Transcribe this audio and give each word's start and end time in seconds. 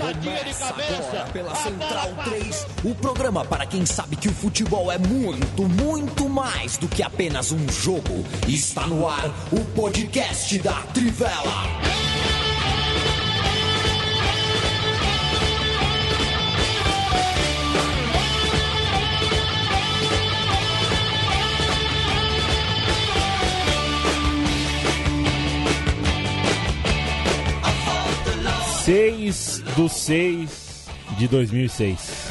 Roçadinha 0.00 0.44
de 0.44 0.54
cabeça. 0.54 1.26
Pela 1.32 1.54
Central 1.54 2.14
3, 2.24 2.66
o 2.84 2.94
programa 2.94 3.44
para 3.44 3.66
quem 3.66 3.84
sabe 3.84 4.16
que 4.16 4.28
o 4.28 4.32
futebol 4.32 4.90
é 4.90 4.96
muito, 4.96 5.68
muito 5.68 6.28
mais 6.28 6.78
do 6.78 6.88
que 6.88 7.02
apenas 7.02 7.52
um 7.52 7.68
jogo. 7.68 8.24
Está 8.48 8.86
no 8.86 9.06
ar 9.06 9.26
o 9.52 9.60
podcast 9.76 10.58
da 10.58 10.80
Trivela. 10.94 12.09
Seis 28.84 29.62
do 29.76 29.88
6 29.88 30.88
de 31.18 31.28
2006. 31.28 32.30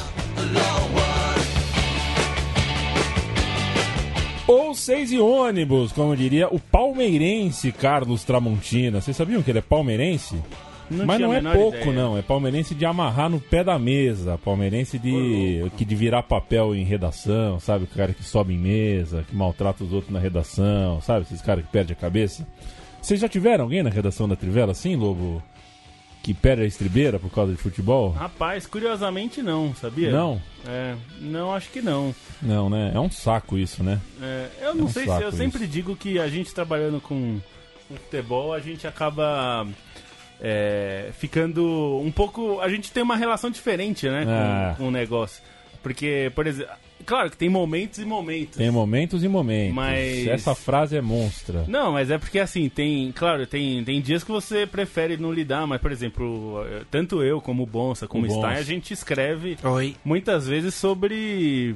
Ou 4.47 4.73
seis 4.73 5.11
e 5.11 5.19
ônibus, 5.19 5.91
como 5.91 6.15
diria 6.15 6.47
o 6.47 6.59
palmeirense 6.59 7.71
Carlos 7.71 8.23
Tramontina. 8.23 8.99
Vocês 8.99 9.15
sabiam 9.15 9.43
que 9.43 9.51
ele 9.51 9.59
é 9.59 9.61
palmeirense? 9.61 10.41
Não 10.89 11.05
Mas 11.05 11.21
não 11.21 11.31
é 11.31 11.39
pouco, 11.39 11.77
ideia. 11.77 11.93
não. 11.93 12.17
É 12.17 12.23
palmeirense 12.23 12.73
de 12.73 12.83
amarrar 12.83 13.29
no 13.29 13.39
pé 13.39 13.63
da 13.63 13.77
mesa. 13.77 14.39
Palmeirense 14.43 14.97
de, 14.97 15.69
que 15.77 15.85
de 15.85 15.93
virar 15.93 16.23
papel 16.23 16.73
em 16.73 16.83
redação, 16.83 17.59
sabe? 17.59 17.83
O 17.83 17.87
cara 17.87 18.11
que 18.11 18.23
sobe 18.23 18.55
em 18.55 18.57
mesa, 18.57 19.23
que 19.29 19.35
maltrata 19.35 19.83
os 19.83 19.93
outros 19.93 20.11
na 20.11 20.19
redação, 20.19 20.99
sabe? 21.01 21.21
Esses 21.21 21.41
caras 21.43 21.63
que 21.63 21.71
perdem 21.71 21.95
a 21.95 21.99
cabeça. 21.99 22.47
Vocês 22.99 23.19
já 23.19 23.29
tiveram 23.29 23.65
alguém 23.65 23.83
na 23.83 23.89
redação 23.91 24.27
da 24.27 24.35
Trivela 24.35 24.71
assim, 24.71 24.95
Lobo? 24.95 25.43
Que 26.21 26.33
perde 26.33 26.63
a 26.63 26.65
estribeira 26.65 27.17
por 27.17 27.31
causa 27.31 27.53
de 27.53 27.57
futebol? 27.57 28.11
Rapaz, 28.11 28.67
curiosamente 28.67 29.41
não, 29.41 29.73
sabia? 29.73 30.11
Não? 30.11 30.41
É, 30.67 30.95
não, 31.21 31.53
acho 31.53 31.69
que 31.69 31.81
não. 31.81 32.13
Não, 32.41 32.69
né? 32.69 32.91
É 32.93 32.99
um 32.99 33.09
saco 33.09 33.57
isso, 33.57 33.83
né? 33.83 33.99
É, 34.21 34.49
eu 34.61 34.75
não 34.75 34.85
um 34.85 34.89
sei 34.89 35.05
se 35.05 35.21
eu 35.21 35.31
sempre 35.31 35.65
digo 35.65 35.95
que 35.95 36.19
a 36.19 36.27
gente 36.27 36.53
trabalhando 36.53 36.99
com, 36.99 37.39
com 37.87 37.95
futebol, 37.95 38.53
a 38.53 38.59
gente 38.59 38.85
acaba 38.85 39.65
é, 40.41 41.09
ficando 41.17 41.99
um 42.03 42.11
pouco. 42.11 42.59
A 42.59 42.69
gente 42.69 42.91
tem 42.91 43.01
uma 43.01 43.15
relação 43.15 43.49
diferente, 43.49 44.07
né? 44.09 44.25
Com, 44.25 44.83
com 44.83 44.87
o 44.89 44.91
negócio. 44.91 45.41
Porque, 45.81 46.31
por 46.35 46.45
exemplo, 46.45 46.73
claro 47.05 47.29
que 47.31 47.37
tem 47.37 47.49
momentos 47.49 47.99
e 47.99 48.05
momentos. 48.05 48.57
Tem 48.57 48.69
momentos 48.71 49.23
e 49.23 49.27
momentos. 49.27 49.73
Mas- 49.75 50.27
Essa 50.27 50.53
frase 50.55 50.95
é 50.97 51.01
monstra. 51.01 51.65
Não, 51.67 51.91
mas 51.93 52.09
é 52.11 52.17
porque 52.17 52.39
assim, 52.39 52.69
tem. 52.69 53.11
Claro, 53.11 53.45
tem, 53.47 53.83
tem 53.83 54.01
dias 54.01 54.23
que 54.23 54.31
você 54.31 54.65
prefere 54.65 55.17
não 55.17 55.31
lidar, 55.31 55.65
mas, 55.67 55.81
por 55.81 55.91
exemplo, 55.91 56.63
eh, 56.67 56.81
tanto 56.91 57.23
eu 57.23 57.41
como 57.41 57.63
o 57.63 57.65
Bonsa, 57.65 58.07
como 58.07 58.23
O 58.25 58.27
o 58.27 58.29
Stein, 58.31 58.43
Bonsa. 58.43 58.59
a 58.59 58.63
gente 58.63 58.93
escreve 58.93 59.57
Oi. 59.63 59.95
muitas 60.03 60.47
vezes 60.47 60.73
sobre. 60.75 61.75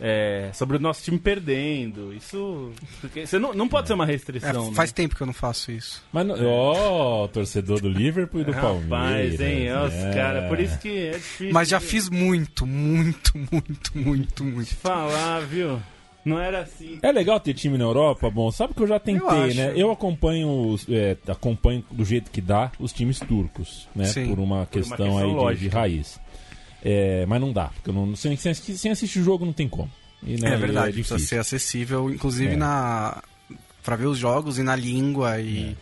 É, 0.00 0.50
sobre 0.54 0.76
o 0.76 0.80
nosso 0.80 1.02
time 1.04 1.18
perdendo. 1.18 2.12
Isso. 2.14 2.72
Porque 3.00 3.26
você 3.26 3.38
não, 3.38 3.52
não 3.52 3.68
pode 3.68 3.86
ser 3.88 3.94
uma 3.94 4.04
É, 4.04 4.06
restrição. 4.08 4.72
faz 4.72 4.90
né? 4.90 4.94
tempo 4.94 5.14
que 5.14 5.22
eu 5.22 5.26
não 5.26 5.34
faço 5.34 5.70
isso. 5.70 6.02
Mas, 6.12 6.26
não- 6.26 6.36
ó, 6.46 7.26
torcedor 7.28 7.80
do 7.80 7.88
Liverpool 7.88 8.40
e 8.40 8.44
do 8.44 8.52
Palmeiras. 8.52 8.90
Rapaz, 8.90 9.40
hein? 9.40 9.72
Ó, 9.72 9.86
é. 9.88 10.14
cara, 10.14 10.48
por 10.48 10.58
isso 10.58 10.78
que 10.78 10.88
é 10.88 11.10
difícil. 11.12 11.52
Mas 11.52 11.68
já 11.68 11.80
fiz 11.80 12.08
muito, 12.08 12.66
muito, 12.66 13.32
muito, 13.36 13.90
muito, 13.98 14.44
muito. 14.44 14.74
falar, 14.76 15.40
viu? 15.40 15.78
Não 16.22 16.38
era 16.38 16.60
assim. 16.60 16.98
É 17.02 17.10
legal 17.10 17.40
ter 17.40 17.54
time 17.54 17.78
na 17.78 17.84
Europa, 17.84 18.28
bom, 18.30 18.50
sabe 18.50 18.74
que 18.74 18.82
eu 18.82 18.86
já 18.86 18.98
tentei, 18.98 19.50
Eu 19.50 19.54
né? 19.54 19.72
Eu 19.74 19.90
acompanho, 19.90 20.68
os- 20.68 20.86
é, 20.86 21.16
acompanho 21.26 21.82
do 21.90 22.04
jeito 22.04 22.30
que 22.30 22.42
dá 22.42 22.70
os 22.78 22.92
times 22.92 23.18
turcos, 23.20 23.88
né? 23.96 24.04
Sim. 24.04 24.28
Por 24.28 24.38
uma 24.38 24.66
questão, 24.66 24.96
questão 24.98 25.46
aí 25.48 25.54
de- 25.56 25.62
de, 25.62 25.68
raiz. 25.68 26.20
É, 26.84 27.26
mas 27.26 27.40
não 27.40 27.52
dá, 27.52 27.68
porque 27.68 27.90
eu 27.90 27.94
não, 27.94 28.14
sem, 28.16 28.36
sem, 28.36 28.54
sem 28.54 28.90
assistir 28.90 29.18
o 29.20 29.24
jogo 29.24 29.44
não 29.44 29.52
tem 29.52 29.68
como. 29.68 29.90
E, 30.22 30.36
né, 30.40 30.54
É 30.54 30.56
verdade, 30.56 30.92
precisa 30.92 31.16
difícil. 31.16 31.18
ser 31.36 31.38
acessível, 31.40 32.10
inclusive 32.10 32.54
É. 32.54 32.56
na 32.56 33.22
para 33.82 33.96
ver 33.96 34.06
os 34.06 34.18
jogos 34.18 34.58
e 34.58 34.62
na 34.62 34.76
língua 34.76 35.40
e 35.40 35.74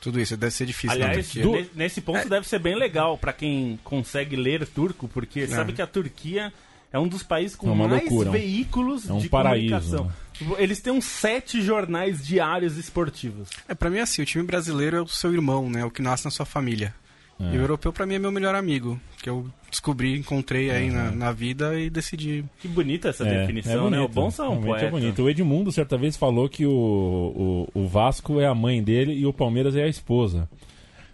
tudo 0.00 0.20
isso. 0.20 0.36
Deve 0.36 0.52
ser 0.52 0.66
difícil. 0.66 0.98
na 0.98 1.06
Aliás, 1.06 1.32
do- 1.34 1.52
ne- 1.52 1.70
nesse 1.74 2.00
ponto 2.00 2.28
deve 2.28 2.46
ser 2.48 2.58
bem 2.58 2.74
legal 2.76 3.16
pra 3.16 3.32
quem 3.32 3.78
consegue 3.84 4.34
ler 4.36 4.66
turco, 4.66 5.06
porque 5.08 5.46
sabe 5.46 5.72
É. 5.72 5.74
que 5.76 5.82
a 5.82 5.86
Turquia 5.86 6.52
é 6.92 6.98
um 6.98 7.06
dos 7.06 7.22
países 7.22 7.56
com 7.56 7.68
É 7.68 7.72
uma 7.72 7.86
mais 7.88 8.02
loucura, 8.02 8.28
é 8.30 8.32
veículos 8.32 9.08
é 9.08 9.12
um 9.12 9.18
de 9.18 9.28
paraíso, 9.28 9.74
comunicação. 9.98 10.04
né? 10.06 10.56
Eles 10.58 10.80
têm 10.80 10.92
uns 10.92 11.04
sete 11.06 11.62
jornais 11.62 12.26
diários 12.26 12.76
esportivos. 12.76 13.48
É, 13.68 13.74
pra 13.74 13.88
mim 13.88 13.98
é 13.98 14.02
assim, 14.02 14.20
o 14.22 14.26
time 14.26 14.44
brasileiro 14.44 14.96
é 14.96 15.00
o 15.00 15.06
seu 15.08 15.32
irmão, 15.32 15.70
né? 15.70 15.84
O 15.84 15.90
que 15.90 16.02
nasce 16.02 16.24
na 16.24 16.30
sua 16.30 16.44
família. 16.44 16.92
É. 17.38 17.54
E 17.54 17.58
o 17.58 17.60
europeu 17.60 17.92
pra 17.92 18.06
mim 18.06 18.14
é 18.14 18.18
meu 18.18 18.32
melhor 18.32 18.54
amigo, 18.54 18.98
que 19.22 19.28
eu 19.28 19.46
descobri, 19.70 20.16
encontrei 20.18 20.70
aí 20.70 20.90
na, 20.90 21.10
na 21.10 21.32
vida 21.32 21.78
e 21.78 21.90
decidi. 21.90 22.42
Que 22.60 22.66
bonita 22.66 23.08
essa 23.10 23.26
É, 23.28 23.40
definição, 23.40 23.90
né? 23.90 24.00
O 24.00 24.08
bom 24.08 24.30
são 24.30 24.46
um 24.46 24.48
realmente 24.52 24.68
poeta. 24.70 24.86
é 24.86 24.90
bonito. 24.90 25.22
O 25.22 25.28
Edmundo 25.28 25.70
certa 25.70 25.98
vez 25.98 26.16
falou 26.16 26.48
que 26.48 26.64
o, 26.64 27.68
o, 27.74 27.80
o 27.82 27.86
Vasco 27.86 28.40
é 28.40 28.46
a 28.46 28.54
mãe 28.54 28.82
dele 28.82 29.12
e 29.12 29.26
o 29.26 29.32
Palmeiras 29.34 29.76
é 29.76 29.82
a 29.82 29.88
esposa. 29.88 30.48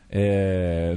É, 0.09 0.95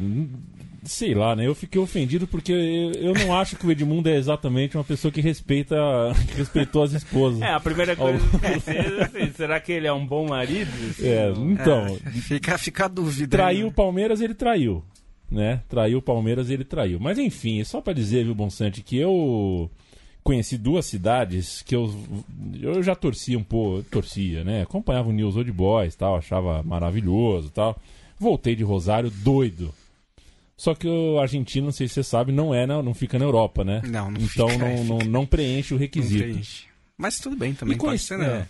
sei 0.83 1.15
lá, 1.15 1.35
né? 1.35 1.47
Eu 1.47 1.55
fiquei 1.55 1.81
ofendido 1.81 2.27
porque 2.27 2.51
eu, 2.51 3.13
não 3.13 3.35
acho 3.35 3.55
que 3.55 3.65
o 3.65 3.71
Edmundo 3.71 4.09
é 4.09 4.15
exatamente 4.17 4.77
uma 4.77 4.83
pessoa 4.83 5.11
que 5.11 5.21
respeita 5.21 5.75
que 6.29 6.35
respeitou 6.37 6.83
as 6.83 6.93
esposas. 6.93 7.41
É, 7.41 7.49
a 7.51 7.59
primeira 7.59 7.95
coisa 7.95 8.19
que 8.27 8.37
precisa, 8.37 9.05
assim, 9.05 9.31
será 9.35 9.59
que 9.59 9.71
ele 9.71 9.87
é 9.87 9.93
um 9.93 10.05
bom 10.05 10.27
marido? 10.27 10.69
É, 11.01 11.31
então, 11.35 11.87
É, 12.05 12.09
fica, 12.11 12.57
fica 12.57 12.85
a 12.85 12.87
dúvida. 12.87 13.35
traiu 13.35 13.65
o 13.65 13.69
né? 13.69 13.73
Palmeiras, 13.75 14.21
ele 14.21 14.33
traiu. 14.35 14.83
Né? 15.29 15.61
Traiu 15.67 15.97
o 15.97 16.01
Palmeiras, 16.01 16.49
ele 16.49 16.63
traiu. 16.63 16.99
Mas 16.99 17.17
enfim, 17.17 17.63
só 17.63 17.81
pra 17.81 17.93
dizer, 17.93 18.23
viu, 18.25 18.35
Bonsante, 18.35 18.81
que 18.83 18.95
eu 18.97 19.69
conheci 20.23 20.57
duas 20.57 20.85
cidades 20.85 21.61
que 21.61 21.75
eu, 21.75 21.93
eu 22.61 22.81
já 22.83 22.95
torcia 22.95 23.37
um 23.37 23.43
pouco, 23.43 23.83
torcia, 23.89 24.43
né? 24.43 24.61
Acompanhava 24.63 25.09
o 25.09 25.11
News 25.11 25.35
Old 25.35 25.51
Boys 25.51 25.95
tal, 25.95 26.15
achava 26.15 26.61
maravilhoso 26.63 27.49
tal. 27.49 27.79
Voltei 28.19 28.55
de 28.55 28.63
Rosário 28.63 29.09
doido. 29.11 29.73
Só 30.57 30.73
que 30.73 30.87
o 30.87 31.19
argentino, 31.19 31.65
não 31.65 31.73
sei 31.73 31.87
se 31.87 31.95
você 31.95 32.03
sabe, 32.03 32.31
não 32.31 32.53
é, 32.55 32.65
na- 32.65 32.81
não 32.81 32.93
fica 32.93 33.19
na 33.19 33.25
Europa, 33.25 33.63
né? 33.63 33.81
Não, 33.85 34.09
não 34.09 34.21
Então 34.21 34.47
fica, 34.49 34.65
não, 34.75 34.83
não, 34.85 34.97
não 34.99 35.25
preenche 35.25 35.73
o 35.73 35.75
Não 35.75 35.81
requisito. 35.81 36.23
preenche. 36.23 36.63
Mas 36.97 37.19
tudo 37.19 37.35
bem 37.35 37.53
também, 37.53 37.75
E 37.75 37.77
pode 37.77 37.87
conheci, 37.89 38.05
ser 38.05 38.17
na, 38.17 38.25
é, 38.25 38.47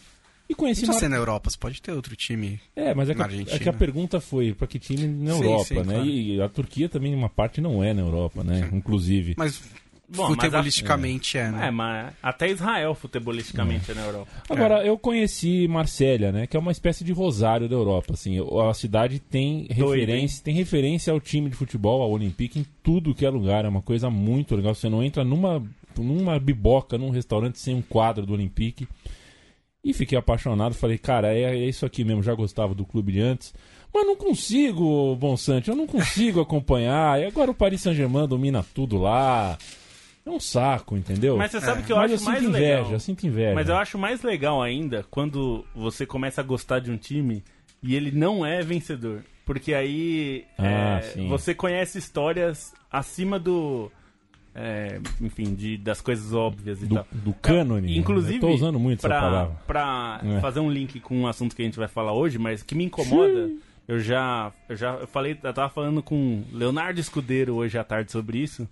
e 0.50 0.54
não 0.54 0.58
conheci 0.58 0.82
precisa 0.82 0.92
Mar- 0.94 1.00
ser 1.00 1.10
na 1.10 1.16
Europa, 1.18 1.50
você 1.50 1.58
pode 1.58 1.82
ter 1.82 1.92
outro 1.92 2.16
time. 2.16 2.60
É, 2.76 2.94
mas 2.94 3.10
é 3.10 3.16
que, 3.16 3.22
a, 3.22 3.26
é 3.56 3.60
que 3.60 3.70
a 3.70 3.74
pergunta 3.74 4.20
foi 4.20 4.54
pra 4.54 4.68
que 4.68 4.78
time 4.80 5.08
na 5.08 5.34
Sim, 5.34 5.44
Europa, 5.44 5.66
sim, 5.66 5.76
né? 5.76 5.84
claro. 5.84 6.06
E 6.06 6.42
a 6.42 6.50
Turquia 6.50 6.88
também, 6.90 7.14
uma 7.16 7.30
parte 7.30 7.60
não 7.62 7.84
é 7.84 7.94
na 7.94 8.02
Europa, 8.02 8.44
né? 8.44 8.70
Inclusive. 8.74 9.34
Mas 9.38 9.62
Bom, 10.08 10.22
mas 10.22 10.30
a- 10.30 10.36
futebolisticamente 10.36 11.36
é, 11.36 11.50
né? 11.52 11.68
É, 11.68 11.72
mas 11.72 12.14
até 12.22 12.48
Israel, 12.52 12.94
futebolisticamente, 12.94 13.90
é 13.90 13.96
na 13.96 14.02
Europa. 14.04 14.28
Agora, 14.48 14.86
eu 14.86 15.00
conheci 15.00 15.68
Marsella, 15.68 16.32
né? 16.32 16.46
Que 16.46 16.56
é 16.56 16.60
uma 16.60 16.72
espécie 16.72 17.04
de 17.04 17.12
rosário 17.12 17.68
da 17.68 17.76
Europa, 17.76 18.14
assim. 18.14 18.38
A 18.70 18.74
cidade 18.76 19.18
tem 19.20 19.66
referência, 19.68 20.44
tem 20.44 20.54
referência 20.54 21.12
ao 21.12 21.20
time 21.20 21.50
de 21.50 21.56
futebol, 21.56 22.04
ao 22.04 22.12
Olympique, 22.12 22.60
em 22.60 22.66
tudo 22.84 23.16
que 23.16 23.26
é 23.26 23.30
lugar. 23.32 23.66
É 23.66 23.68
uma 23.68 23.82
coisa 23.82 24.08
muito 24.08 24.56
legal. 24.56 24.76
Você 24.76 24.88
não 24.90 25.02
entra 25.04 25.24
numa, 25.24 25.64
numa 25.98 26.40
biboca, 26.40 27.00
num 27.00 27.10
restaurante 27.10 27.58
sem 27.60 27.74
um 27.74 27.82
quadro 27.82 28.28
do 28.28 28.34
Olympique. 28.34 28.88
E 29.86 29.94
fiquei 29.94 30.18
apaixonado. 30.18 30.74
Falei, 30.74 30.98
cara, 30.98 31.32
é, 31.32 31.44
é 31.44 31.56
isso 31.68 31.86
aqui 31.86 32.04
mesmo. 32.04 32.24
Já 32.24 32.34
gostava 32.34 32.74
do 32.74 32.84
clube 32.84 33.12
de 33.12 33.22
antes. 33.22 33.54
Mas 33.94 34.06
não 34.06 34.16
consigo, 34.16 35.16
Bonsante, 35.16 35.70
eu 35.70 35.76
não 35.76 35.86
consigo 35.88 36.42
acompanhar. 36.42 37.22
E 37.22 37.26
agora 37.26 37.52
o 37.52 37.56
Paris 37.56 37.82
Saint-Germain 37.82 38.28
domina 38.28 38.66
tudo 38.74 38.98
lá. 38.98 39.58
É 40.26 40.30
um 40.30 40.40
saco, 40.40 40.98
entendeu? 40.98 41.38
Mas 41.38 41.52
você 41.52 41.62
sabe 41.62 41.84
que 41.84 41.92
eu 41.92 41.98
Mas 41.98 42.12
acho 42.12 42.24
eu 42.24 42.26
mais 42.26 42.40
sinto 42.40 42.50
inveja, 42.50 42.76
legal. 42.78 42.92
eu 42.94 43.00
sinto 43.00 43.28
inveja. 43.28 43.54
Mas 43.54 43.70
eu 43.70 43.78
acho 43.78 43.98
mais 44.00 44.24
legal 44.24 44.60
ainda 44.60 45.06
quando 45.12 45.64
você 45.76 46.04
começa 46.04 46.42
a 46.42 46.44
gostar 46.44 46.80
de 46.80 46.90
um 46.90 46.98
time 46.98 47.44
e 47.84 47.96
ele 47.96 48.12
não 48.12 48.44
é 48.44 48.64
vencedor. 48.64 49.24
Porque 49.46 49.72
aí 49.76 50.44
Ah, 50.58 51.00
é, 51.16 51.28
você 51.28 51.54
conhece 51.54 52.00
histórias 52.00 52.74
acima 52.92 53.38
do. 53.38 53.92
É, 54.56 55.00
enfim, 55.22 55.54
de, 55.54 55.78
das 55.78 56.00
coisas 56.02 56.34
óbvias 56.34 56.82
e 56.82 56.86
do, 56.86 56.96
tal. 56.96 57.08
do 57.12 57.34
cânone. 57.34 57.98
Inclusive, 57.98 58.36
eu 58.36 58.40
tô 58.42 58.50
usando 58.50 58.80
muito 58.80 59.02
pra, 59.02 59.16
essa 59.16 59.26
palavra. 59.26 59.56
pra 59.68 60.22
É. 60.24 60.40
fazer 60.40 60.62
um 60.62 60.72
link 60.72 61.00
com 61.02 61.20
um 61.20 61.28
assunto 61.28 61.56
que 61.56 61.62
a 61.62 61.66
gente 61.66 61.78
vai 61.78 61.88
falar 61.90 62.14
hoje, 62.14 62.40
mas 62.40 62.64
que 62.64 62.74
me 62.74 62.86
incomoda 62.86 63.50
Eu 63.88 64.00
já, 64.00 64.52
eu 64.68 64.76
já 64.76 64.94
eu 64.96 65.06
falei, 65.08 65.38
eu 65.44 65.54
tava 65.54 65.70
falando 65.70 66.02
com 66.02 66.44
Leonardo 66.52 67.00
Escudeiro 67.00 67.54
hoje 67.56 67.78
à 67.78 67.84
tarde 67.84 68.12
sobre 68.12 68.40
isso. 68.40 68.68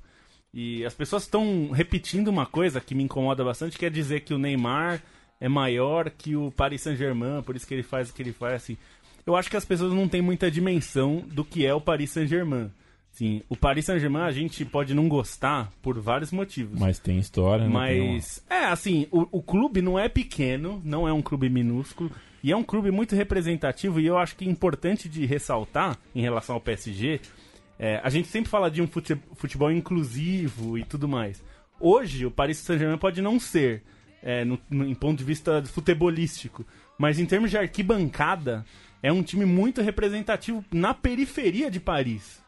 E 0.51 0.83
as 0.85 0.93
pessoas 0.93 1.23
estão 1.23 1.69
repetindo 1.71 2.29
uma 2.29 2.45
coisa 2.47 2.79
que 2.81 2.95
me 2.95 3.03
incomoda 3.03 3.43
bastante, 3.43 3.77
que 3.77 3.85
é 3.85 3.89
dizer 3.91 4.21
que 4.21 4.33
o 4.33 4.37
Neymar 4.39 5.01
é 5.41 5.49
maior 5.49 6.09
que 6.09 6.35
o 6.35 6.51
Paris 6.51 6.81
Saint-Germain, 6.81 7.41
por 7.43 7.55
isso 7.55 7.67
que 7.67 7.73
ele 7.73 7.83
faz 7.83 8.09
o 8.09 8.13
que 8.13 8.21
ele 8.23 8.31
faz 8.31 8.53
assim. 8.55 8.77
Eu 9.25 9.35
acho 9.35 9.49
que 9.49 9.57
as 9.57 9.65
pessoas 9.65 9.93
não 9.93 10.07
têm 10.07 10.21
muita 10.21 10.49
dimensão 10.49 11.23
do 11.27 11.43
que 11.45 11.65
é 11.65 11.73
o 11.73 11.81
Paris 11.81 12.09
Saint-Germain. 12.11 12.71
Sim, 13.13 13.41
o 13.47 13.55
Paris 13.55 13.85
Saint-Germain 13.85 14.23
a 14.23 14.31
gente 14.31 14.65
pode 14.65 14.93
não 14.93 15.07
gostar 15.07 15.71
por 15.81 15.99
vários 15.99 16.31
motivos. 16.31 16.79
Mas 16.79 16.99
tem 16.99 17.19
história, 17.19 17.65
né? 17.65 17.71
Mas, 17.71 18.43
é, 18.49 18.65
assim, 18.65 19.07
o, 19.11 19.27
o 19.31 19.41
clube 19.41 19.81
não 19.81 19.97
é 19.97 20.09
pequeno, 20.09 20.81
não 20.83 21.07
é 21.07 21.13
um 21.13 21.21
clube 21.21 21.47
minúsculo, 21.47 22.11
e 22.43 22.51
é 22.51 22.57
um 22.57 22.63
clube 22.63 22.91
muito 22.91 23.15
representativo, 23.15 23.99
e 23.99 24.05
eu 24.05 24.17
acho 24.17 24.35
que 24.35 24.45
é 24.45 24.49
importante 24.49 25.07
de 25.07 25.25
ressaltar 25.25 25.97
em 26.13 26.21
relação 26.21 26.55
ao 26.55 26.61
PSG 26.61 27.21
é, 27.77 27.99
a 28.03 28.09
gente 28.09 28.27
sempre 28.27 28.49
fala 28.49 28.69
de 28.69 28.81
um 28.81 28.87
futebol 28.87 29.71
inclusivo 29.71 30.77
e 30.77 30.83
tudo 30.83 31.07
mais. 31.07 31.43
Hoje, 31.79 32.25
o 32.25 32.31
Paris 32.31 32.57
Saint-Germain 32.57 32.97
pode 32.97 33.21
não 33.21 33.39
ser, 33.39 33.83
é, 34.21 34.45
no, 34.45 34.59
no, 34.69 34.85
em 34.85 34.93
ponto 34.93 35.17
de 35.17 35.23
vista 35.23 35.63
futebolístico, 35.65 36.65
mas 36.97 37.19
em 37.19 37.25
termos 37.25 37.51
de 37.51 37.57
arquibancada, 37.57 38.65
é 39.01 39.11
um 39.11 39.23
time 39.23 39.45
muito 39.45 39.81
representativo 39.81 40.63
na 40.71 40.93
periferia 40.93 41.69
de 41.69 41.79
Paris. 41.79 42.42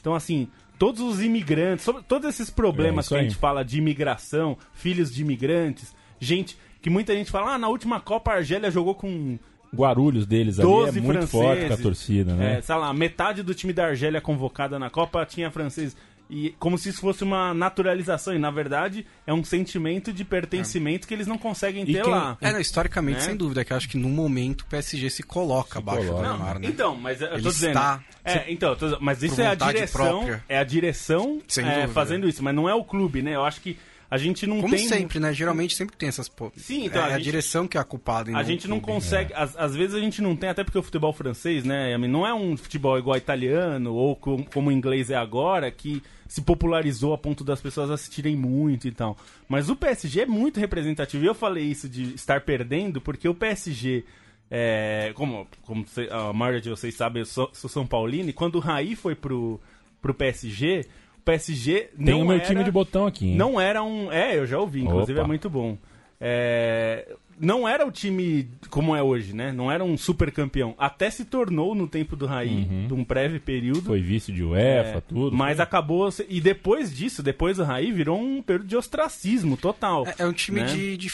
Então, 0.00 0.14
assim, 0.14 0.48
todos 0.78 1.00
os 1.00 1.22
imigrantes, 1.22 1.84
sobre, 1.84 2.02
todos 2.02 2.28
esses 2.28 2.50
problemas 2.50 3.06
é 3.06 3.08
que 3.08 3.14
a 3.14 3.22
gente 3.22 3.36
fala 3.36 3.64
de 3.64 3.78
imigração, 3.78 4.56
filhos 4.72 5.12
de 5.12 5.22
imigrantes, 5.22 5.94
gente 6.20 6.56
que 6.80 6.88
muita 6.88 7.14
gente 7.14 7.30
fala, 7.30 7.54
ah, 7.54 7.58
na 7.58 7.68
última 7.68 8.00
Copa 8.00 8.30
a 8.30 8.34
Argélia 8.34 8.70
jogou 8.70 8.94
com 8.94 9.38
Guarulhos 9.74 10.26
deles 10.26 10.58
ali 10.58 10.98
é 10.98 11.00
muito 11.00 11.26
forte 11.26 11.66
com 11.66 11.74
a 11.74 11.76
torcida, 11.76 12.34
né? 12.34 12.58
É, 12.58 12.60
sei 12.62 12.74
lá, 12.74 12.92
metade 12.94 13.42
do 13.42 13.54
time 13.54 13.72
da 13.72 13.86
Argélia 13.86 14.20
convocada 14.20 14.78
na 14.78 14.88
Copa 14.88 15.26
tinha 15.26 15.50
francês. 15.50 15.94
E 16.30 16.54
como 16.58 16.76
se 16.76 16.90
isso 16.90 17.00
fosse 17.00 17.24
uma 17.24 17.54
naturalização, 17.54 18.34
e 18.34 18.38
na 18.38 18.50
verdade 18.50 19.06
é 19.26 19.32
um 19.32 19.42
sentimento 19.42 20.12
de 20.12 20.24
pertencimento 20.24 21.06
é. 21.06 21.08
que 21.08 21.14
eles 21.14 21.26
não 21.26 21.38
conseguem 21.38 21.86
ter 21.86 22.02
quem... 22.02 22.12
lá. 22.12 22.36
É, 22.40 22.52
não, 22.52 22.60
historicamente, 22.60 23.20
né? 23.20 23.24
sem 23.24 23.36
dúvida, 23.36 23.64
que 23.64 23.72
eu 23.72 23.76
acho 23.76 23.88
que 23.88 23.96
no 23.96 24.10
momento 24.10 24.62
o 24.62 24.66
PSG 24.66 25.08
se 25.08 25.22
coloca 25.22 25.72
se 25.72 25.78
abaixo 25.78 26.06
coloca. 26.06 26.22
do 26.22 26.28
Neymar, 26.28 26.58
né? 26.58 26.68
Então, 26.68 26.94
mas 26.96 27.20
eu 27.22 27.28
Ele 27.28 27.42
tô 27.42 27.48
dizendo. 27.48 27.70
Está... 27.70 28.04
É, 28.22 28.44
então, 28.52 28.76
tô... 28.76 28.98
mas 29.00 29.22
isso 29.22 29.40
é 29.40 29.46
a 29.46 29.54
direção. 29.54 30.18
Própria. 30.18 30.44
É 30.48 30.58
a 30.58 30.64
direção 30.64 31.40
é, 31.56 31.86
fazendo 31.88 32.28
isso, 32.28 32.42
mas 32.44 32.54
não 32.54 32.68
é 32.68 32.74
o 32.74 32.84
clube, 32.84 33.22
né? 33.22 33.34
Eu 33.34 33.44
acho 33.44 33.60
que 33.62 33.78
a 34.10 34.16
gente 34.16 34.46
não 34.46 34.60
Como 34.60 34.74
tem. 34.74 34.86
Como 34.86 34.98
sempre, 34.98 35.20
né? 35.20 35.34
Geralmente 35.34 35.76
sempre 35.76 35.94
tem 35.96 36.08
essas. 36.08 36.30
Sim, 36.56 36.86
então. 36.86 37.02
É 37.02 37.04
a, 37.04 37.06
a 37.08 37.10
gente... 37.18 37.24
direção 37.24 37.68
que 37.68 37.76
é 37.76 37.80
a 37.80 37.84
culpada. 37.84 38.34
A 38.34 38.42
gente 38.42 38.66
não 38.66 38.80
consegue. 38.80 39.34
Às, 39.34 39.54
às, 39.54 39.76
vezes 39.76 39.94
a 39.94 40.00
gente 40.00 40.22
não 40.22 40.34
tem, 40.34 40.48
até 40.48 40.64
porque 40.64 40.78
o 40.78 40.82
futebol 40.82 41.12
francês, 41.12 41.62
né? 41.62 41.96
Não 41.98 42.26
é 42.26 42.32
um 42.32 42.56
futebol 42.56 42.98
igual 42.98 43.18
italiano 43.18 43.92
ou 43.94 44.16
como, 44.16 44.44
como 44.46 44.70
o 44.70 44.72
inglês 44.72 45.10
é 45.10 45.14
agora, 45.14 45.70
que 45.70 46.02
se 46.26 46.40
popularizou 46.40 47.12
a 47.12 47.18
ponto 47.18 47.44
das 47.44 47.60
pessoas 47.60 47.90
assistirem 47.90 48.34
muito 48.34 48.88
e 48.88 48.92
tal. 48.92 49.16
Mas 49.46 49.68
o 49.68 49.76
PSG 49.76 50.22
é 50.22 50.26
muito 50.26 50.58
representativo. 50.58 51.24
E 51.24 51.26
eu 51.26 51.34
falei 51.34 51.64
isso 51.64 51.86
de 51.86 52.14
estar 52.14 52.40
perdendo, 52.40 53.00
porque 53.00 53.28
o 53.28 53.34
PSG. 53.34 54.04
É, 54.50 55.12
como, 55.14 55.46
como 55.60 55.84
a 56.10 56.32
maioria 56.32 56.62
de 56.62 56.70
vocês 56.70 56.94
sabe, 56.94 57.20
eu 57.20 57.26
sou, 57.26 57.50
sou 57.52 57.68
São 57.68 57.86
Paulino, 57.86 58.30
e 58.30 58.32
quando 58.32 58.54
o 58.54 58.60
Raí 58.60 58.96
foi 58.96 59.14
pro, 59.14 59.60
pro 60.00 60.14
PSG, 60.14 60.86
PSG 61.28 61.90
Tem 62.02 62.14
o 62.14 62.24
meu 62.24 62.36
era, 62.36 62.44
time 62.44 62.64
de 62.64 62.70
botão 62.70 63.06
aqui. 63.06 63.28
Hein? 63.28 63.36
Não 63.36 63.60
era 63.60 63.82
um. 63.82 64.10
É, 64.10 64.38
eu 64.38 64.46
já 64.46 64.58
ouvi, 64.58 64.82
inclusive 64.82 65.18
Opa. 65.18 65.24
é 65.24 65.26
muito 65.26 65.50
bom. 65.50 65.76
É, 66.18 67.14
não 67.38 67.68
era 67.68 67.86
o 67.86 67.92
time 67.92 68.48
como 68.70 68.96
é 68.96 69.02
hoje, 69.02 69.34
né? 69.34 69.52
Não 69.52 69.70
era 69.70 69.84
um 69.84 69.96
super 69.96 70.32
campeão. 70.32 70.74
Até 70.78 71.10
se 71.10 71.26
tornou 71.26 71.74
no 71.74 71.86
tempo 71.86 72.16
do 72.16 72.24
Raí, 72.24 72.66
uhum. 72.68 72.86
de 72.88 72.94
um 72.94 73.04
breve 73.04 73.38
período. 73.38 73.82
Foi 73.82 74.00
vice 74.00 74.32
de 74.32 74.42
UEFA, 74.42 74.98
é, 74.98 75.00
tudo. 75.02 75.36
Mas 75.36 75.56
foi. 75.56 75.62
acabou. 75.62 76.08
E 76.28 76.40
depois 76.40 76.96
disso, 76.96 77.22
depois 77.22 77.58
do 77.58 77.64
Raí, 77.64 77.92
virou 77.92 78.18
um 78.18 78.42
período 78.42 78.66
de 78.66 78.76
ostracismo 78.76 79.56
total. 79.56 80.06
É, 80.06 80.14
é 80.20 80.26
um 80.26 80.32
time 80.32 80.60
né? 80.60 80.66
de, 80.66 80.96
de, 80.96 81.12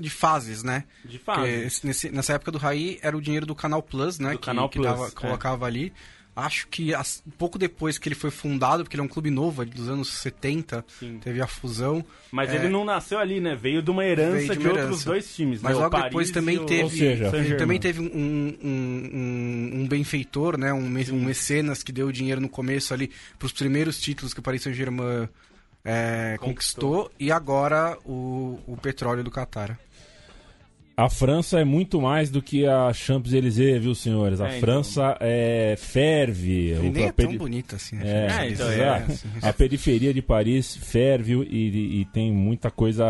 de, 0.00 0.10
fases, 0.10 0.64
né? 0.64 0.84
De 1.04 1.18
fases. 1.18 1.80
Nesse, 1.82 2.10
nessa 2.10 2.32
época 2.32 2.50
do 2.50 2.58
Raí 2.58 2.98
era 3.00 3.16
o 3.16 3.20
dinheiro 3.20 3.46
do 3.46 3.54
Canal 3.54 3.82
Plus, 3.82 4.18
né? 4.18 4.32
Do 4.32 4.38
que, 4.38 4.46
Canal 4.46 4.68
que 4.68 4.78
Plus, 4.78 4.90
dava, 4.90 5.10
colocava 5.12 5.64
ali 5.64 5.92
acho 6.36 6.66
que 6.68 6.92
um 6.94 7.30
pouco 7.38 7.58
depois 7.58 7.98
que 7.98 8.08
ele 8.08 8.14
foi 8.14 8.30
fundado, 8.30 8.82
porque 8.82 8.96
ele 8.96 9.02
é 9.02 9.04
um 9.04 9.08
clube 9.08 9.30
novo, 9.30 9.64
dos 9.64 9.88
anos 9.88 10.08
70, 10.08 10.84
Sim. 10.98 11.18
teve 11.22 11.40
a 11.40 11.46
fusão. 11.46 12.04
Mas 12.32 12.50
é... 12.50 12.56
ele 12.56 12.68
não 12.68 12.84
nasceu 12.84 13.18
ali, 13.18 13.40
né? 13.40 13.54
Veio 13.54 13.82
de 13.82 13.90
uma 13.90 14.04
herança 14.04 14.54
de, 14.54 14.58
de 14.58 14.66
uma 14.66 14.68
outros 14.70 14.86
herança. 14.86 15.04
dois 15.04 15.34
times. 15.34 15.62
Mas 15.62 15.76
né? 15.76 15.82
logo 15.82 16.02
depois 16.02 16.30
também 16.30 16.58
o... 16.58 16.64
teve, 16.64 16.98
seja, 16.98 17.36
ele 17.36 17.54
também 17.54 17.78
teve 17.78 18.00
um, 18.00 18.04
um, 18.04 18.58
um, 18.62 19.70
um, 19.80 19.88
benfeitor, 19.88 20.58
né? 20.58 20.72
Um, 20.72 20.84
um 20.84 21.24
mecenas 21.24 21.82
que 21.82 21.92
deu 21.92 22.10
dinheiro 22.10 22.40
no 22.40 22.48
começo 22.48 22.92
ali 22.92 23.10
para 23.38 23.46
os 23.46 23.52
primeiros 23.52 24.00
títulos 24.00 24.34
que 24.34 24.40
o 24.40 24.42
Paris 24.42 24.62
Saint-Germain 24.62 25.28
é, 25.84 26.36
conquistou. 26.40 27.04
conquistou. 27.04 27.12
e 27.20 27.30
agora 27.30 27.96
o, 28.04 28.58
o 28.66 28.76
petróleo 28.76 29.22
do 29.22 29.30
Qatar. 29.30 29.78
A 30.96 31.10
França 31.10 31.58
é 31.58 31.64
muito 31.64 32.00
mais 32.00 32.30
do 32.30 32.40
que 32.40 32.66
a 32.66 32.92
Champs-Élysées, 32.92 33.82
viu, 33.82 33.94
senhores? 33.94 34.40
A 34.40 34.48
é, 34.48 34.60
França 34.60 35.16
então... 35.16 35.28
é 35.28 35.74
ferve. 35.76 36.70
E 36.70 36.90
nem 36.90 37.06
é 37.06 37.12
peri... 37.12 37.30
tão 37.30 37.38
bonita 37.38 37.76
assim. 37.76 37.96
É, 38.00 38.28
é, 38.30 38.50
então 38.50 38.70
é, 38.70 38.88
assim. 38.98 39.28
A 39.42 39.52
periferia 39.52 40.14
de 40.14 40.22
Paris 40.22 40.76
ferve 40.76 41.34
e, 41.50 42.00
e 42.00 42.04
tem 42.06 42.30
muita 42.32 42.70
coisa... 42.70 43.04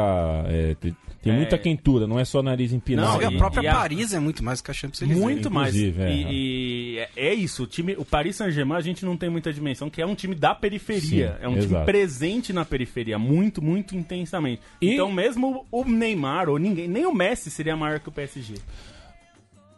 É, 1.25 1.31
tem 1.31 1.32
é... 1.32 1.37
muita 1.37 1.59
quentura, 1.59 2.06
não 2.06 2.19
é 2.19 2.25
só 2.25 2.43
nariz 2.43 2.73
empinado. 2.73 3.15
Não, 3.15 3.23
e 3.23 3.25
a 3.25 3.38
própria 3.38 3.69
e 3.69 3.73
Paris 3.73 4.12
a... 4.12 4.19
é 4.19 4.21
muito 4.21 4.44
mais 4.44 4.61
que 4.61 4.71
a 4.71 4.75
Champs-Élysées. 4.75 5.21
Muito 5.21 5.50
mais. 5.50 5.75
É. 5.75 6.15
E, 6.15 6.26
e, 6.31 7.06
é 7.17 7.32
isso, 7.32 7.65
o 7.65 7.67
time, 7.67 7.94
o 7.99 8.05
Paris 8.05 8.37
Saint-Germain 8.37 8.76
a 8.76 8.82
gente 8.82 9.05
não 9.05 9.17
tem 9.17 9.31
muita 9.31 9.53
dimensão, 9.53 9.88
que 9.88 10.03
é 10.03 10.06
um 10.06 10.15
time 10.15 10.35
da 10.35 10.55
periferia. 10.55 11.37
Sim, 11.38 11.44
é 11.44 11.49
um 11.49 11.56
exato. 11.56 11.69
time 11.69 11.85
presente 11.85 12.53
na 12.53 12.65
periferia, 12.65 13.19
muito, 13.19 13.62
muito 13.62 13.97
intensamente. 13.97 14.61
E... 14.81 14.93
Então 14.93 15.11
mesmo 15.11 15.67
o 15.71 15.85
Neymar 15.85 16.49
ou 16.49 16.59
ninguém, 16.59 16.87
nem 16.87 17.06
o 17.06 17.15
Messi 17.15 17.50
seria 17.50 17.76
maior 17.76 18.00
que 18.00 18.09
o 18.09 18.12
PSG. 18.12 18.55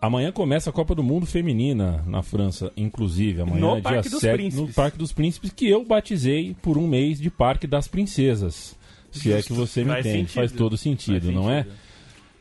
Amanhã 0.00 0.30
começa 0.30 0.68
a 0.70 0.72
Copa 0.72 0.94
do 0.94 1.02
Mundo 1.02 1.26
Feminina 1.26 2.04
na 2.06 2.22
França, 2.22 2.70
inclusive. 2.76 3.40
Amanhã 3.40 3.60
no 3.60 3.70
é 3.70 3.80
dia 3.80 3.82
Parque 3.82 4.10
7, 4.10 4.54
no 4.54 4.68
Parque 4.68 4.98
dos 4.98 5.12
Príncipes, 5.12 5.50
que 5.50 5.68
eu 5.68 5.84
batizei 5.84 6.54
por 6.60 6.76
um 6.76 6.86
mês 6.86 7.18
de 7.18 7.30
Parque 7.30 7.66
das 7.66 7.88
Princesas. 7.88 8.75
Se 9.20 9.32
é 9.32 9.42
que 9.42 9.52
você 9.52 9.82
me 9.82 9.90
faz 9.90 10.06
entende, 10.06 10.18
sentido. 10.18 10.34
faz 10.34 10.52
todo 10.52 10.76
sentido, 10.76 11.24
faz 11.24 11.34
não 11.34 11.50
é? 11.50 11.62
sentido. 11.62 11.76
é? 11.82 11.86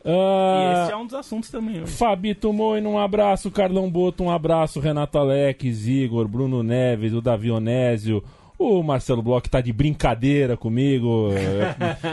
Uh, 0.06 0.08
e 0.08 0.84
esse 0.84 0.92
é 0.92 0.96
um 0.96 1.04
dos 1.04 1.14
assuntos 1.14 1.50
também. 1.50 1.82
Hoje. 1.82 1.90
Fabito 1.92 2.52
Moino, 2.52 2.90
um 2.90 2.98
abraço. 2.98 3.50
Carlão 3.50 3.90
Boto, 3.90 4.22
um 4.22 4.30
abraço. 4.30 4.78
Renato 4.78 5.18
Alex, 5.18 5.88
Igor, 5.88 6.28
Bruno 6.28 6.62
Neves, 6.62 7.12
o 7.12 7.20
Davi 7.20 7.50
Onésio. 7.50 8.22
O 8.58 8.82
Marcelo 8.82 9.20
Bloch 9.20 9.50
tá 9.50 9.60
de 9.60 9.70
brincadeira 9.70 10.56
comigo. 10.56 11.28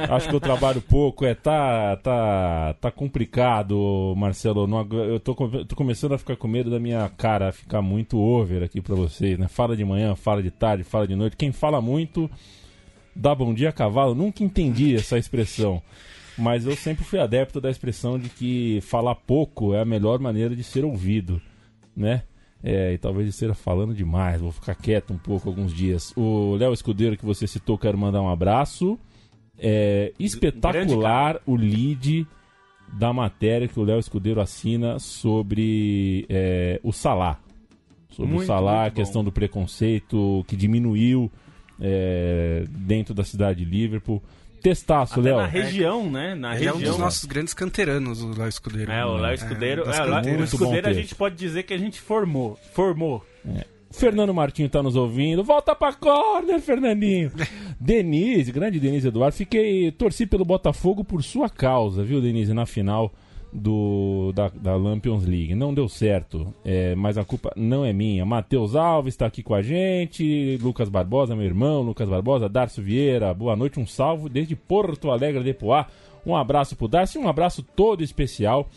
Acho 0.09 0.27
que 0.27 0.35
eu 0.35 0.41
trabalho 0.41 0.81
pouco. 0.81 1.23
É, 1.23 1.33
tá, 1.35 1.95
tá, 1.97 2.75
tá 2.81 2.91
complicado, 2.91 4.13
Marcelo. 4.17 4.67
Não, 4.67 4.85
eu 4.91 5.19
tô, 5.19 5.33
tô 5.35 5.75
começando 5.75 6.13
a 6.13 6.17
ficar 6.17 6.35
com 6.35 6.47
medo 6.47 6.69
da 6.69 6.79
minha 6.79 7.07
cara 7.09 7.53
ficar 7.53 7.81
muito 7.81 8.19
over 8.19 8.63
aqui 8.63 8.81
para 8.81 8.95
vocês, 8.95 9.37
né? 9.37 9.47
Fala 9.47 9.77
de 9.77 9.85
manhã, 9.85 10.15
fala 10.15 10.43
de 10.43 10.51
tarde, 10.51 10.83
fala 10.83 11.07
de 11.07 11.15
noite. 11.15 11.37
Quem 11.37 11.51
fala 11.53 11.79
muito 11.79 12.29
Dá 13.15 13.35
bom 13.35 13.53
dia 13.53 13.71
cavalo, 13.71 14.15
nunca 14.15 14.43
entendi 14.43 14.95
essa 14.95 15.17
expressão. 15.17 15.81
Mas 16.37 16.65
eu 16.65 16.75
sempre 16.75 17.03
fui 17.03 17.19
adepto 17.19 17.61
da 17.61 17.69
expressão 17.69 18.17
de 18.17 18.27
que 18.27 18.79
falar 18.81 19.15
pouco 19.15 19.73
é 19.73 19.81
a 19.81 19.85
melhor 19.85 20.19
maneira 20.19 20.55
de 20.55 20.63
ser 20.63 20.83
ouvido, 20.83 21.41
né? 21.95 22.23
É, 22.63 22.93
e 22.93 22.97
talvez 22.97 23.27
esteja 23.27 23.53
falando 23.53 23.93
demais, 23.93 24.39
vou 24.39 24.51
ficar 24.51 24.73
quieto 24.73 25.13
um 25.13 25.17
pouco 25.17 25.49
alguns 25.49 25.73
dias. 25.73 26.13
O 26.15 26.55
Léo 26.55 26.73
Escudeiro 26.73 27.17
que 27.17 27.25
você 27.25 27.45
citou, 27.45 27.77
quero 27.77 27.97
mandar 27.97 28.21
um 28.21 28.29
abraço. 28.29 28.97
É 29.59 30.13
espetacular 30.17 31.39
o 31.45 31.55
lead 31.55 32.25
da 32.91 33.11
matéria 33.11 33.67
que 33.67 33.79
o 33.79 33.83
Léo 33.83 33.99
Escudeiro 33.99 34.39
assina 34.39 34.97
sobre 34.97 36.25
é, 36.29 36.79
o 36.83 36.91
Salah. 36.91 37.39
Sobre 38.09 38.31
muito, 38.31 38.43
o 38.43 38.47
Salah, 38.47 38.85
a 38.85 38.91
questão 38.91 39.23
do 39.23 39.31
preconceito 39.31 40.45
que 40.47 40.55
diminuiu 40.55 41.31
é, 41.79 42.65
dentro 42.69 43.13
da 43.13 43.23
cidade 43.23 43.63
de 43.63 43.69
Liverpool. 43.69 44.21
Testaço, 44.61 45.19
Léo. 45.19 45.37
na 45.37 45.45
região, 45.45 46.09
né? 46.09 46.35
Na 46.35 46.55
Ele 46.55 46.65
região. 46.65 46.73
é 46.73 46.77
um 46.77 46.81
dos 46.81 46.97
nossos 46.97 47.25
grandes 47.25 47.53
canteranos, 47.53 48.21
o 48.21 48.29
Léo 48.29 48.47
Escudeiro. 48.47 48.89
É, 48.89 49.05
o 49.05 49.17
Léo 49.17 49.33
Escudeiro. 49.33 49.83
É, 49.89 49.97
é, 49.97 50.37
o 50.37 50.43
Escudeiro 50.43 50.87
a 50.87 50.93
gente 50.93 51.13
pode 51.15 51.35
dizer 51.35 51.63
que 51.63 51.73
a 51.73 51.77
gente 51.77 51.99
formou. 51.99 52.57
Formou. 52.71 53.25
É. 53.45 53.65
Fernando 53.91 54.33
Martinho 54.33 54.69
tá 54.69 54.81
nos 54.81 54.95
ouvindo. 54.95 55.43
Volta 55.43 55.75
pra 55.75 55.93
corner, 55.93 56.61
Fernandinho. 56.61 57.29
Denise, 57.79 58.51
grande 58.53 58.79
Denise 58.79 59.09
Eduardo. 59.09 59.35
Fiquei, 59.35 59.91
torci 59.91 60.25
pelo 60.25 60.45
Botafogo 60.45 61.03
por 61.03 61.21
sua 61.21 61.49
causa, 61.49 62.01
viu, 62.01 62.21
Denise, 62.21 62.53
na 62.53 62.65
final 62.65 63.11
do, 63.53 64.31
da, 64.33 64.49
da 64.49 64.75
Lampions 64.75 65.25
League. 65.25 65.53
Não 65.53 65.73
deu 65.73 65.87
certo, 65.87 66.53
é, 66.65 66.95
mas 66.95 67.17
a 67.17 67.23
culpa 67.23 67.51
não 67.55 67.85
é 67.85 67.93
minha. 67.93 68.25
Matheus 68.25 68.75
Alves 68.75 69.13
está 69.13 69.27
aqui 69.27 69.43
com 69.43 69.53
a 69.53 69.61
gente, 69.61 70.57
Lucas 70.61 70.89
Barbosa, 70.89 71.35
meu 71.35 71.45
irmão, 71.45 71.81
Lucas 71.81 72.09
Barbosa, 72.09 72.49
Darcio 72.49 72.83
Vieira, 72.83 73.33
boa 73.33 73.55
noite, 73.55 73.79
um 73.79 73.85
salvo 73.85 74.27
desde 74.27 74.55
Porto 74.55 75.11
Alegre 75.11 75.43
de 75.43 75.53
Poá. 75.53 75.87
Um 76.25 76.35
abraço 76.35 76.75
pro 76.75 76.87
Darcio, 76.87 77.21
um 77.21 77.27
abraço 77.27 77.61
todo 77.61 78.03
especial 78.03 78.69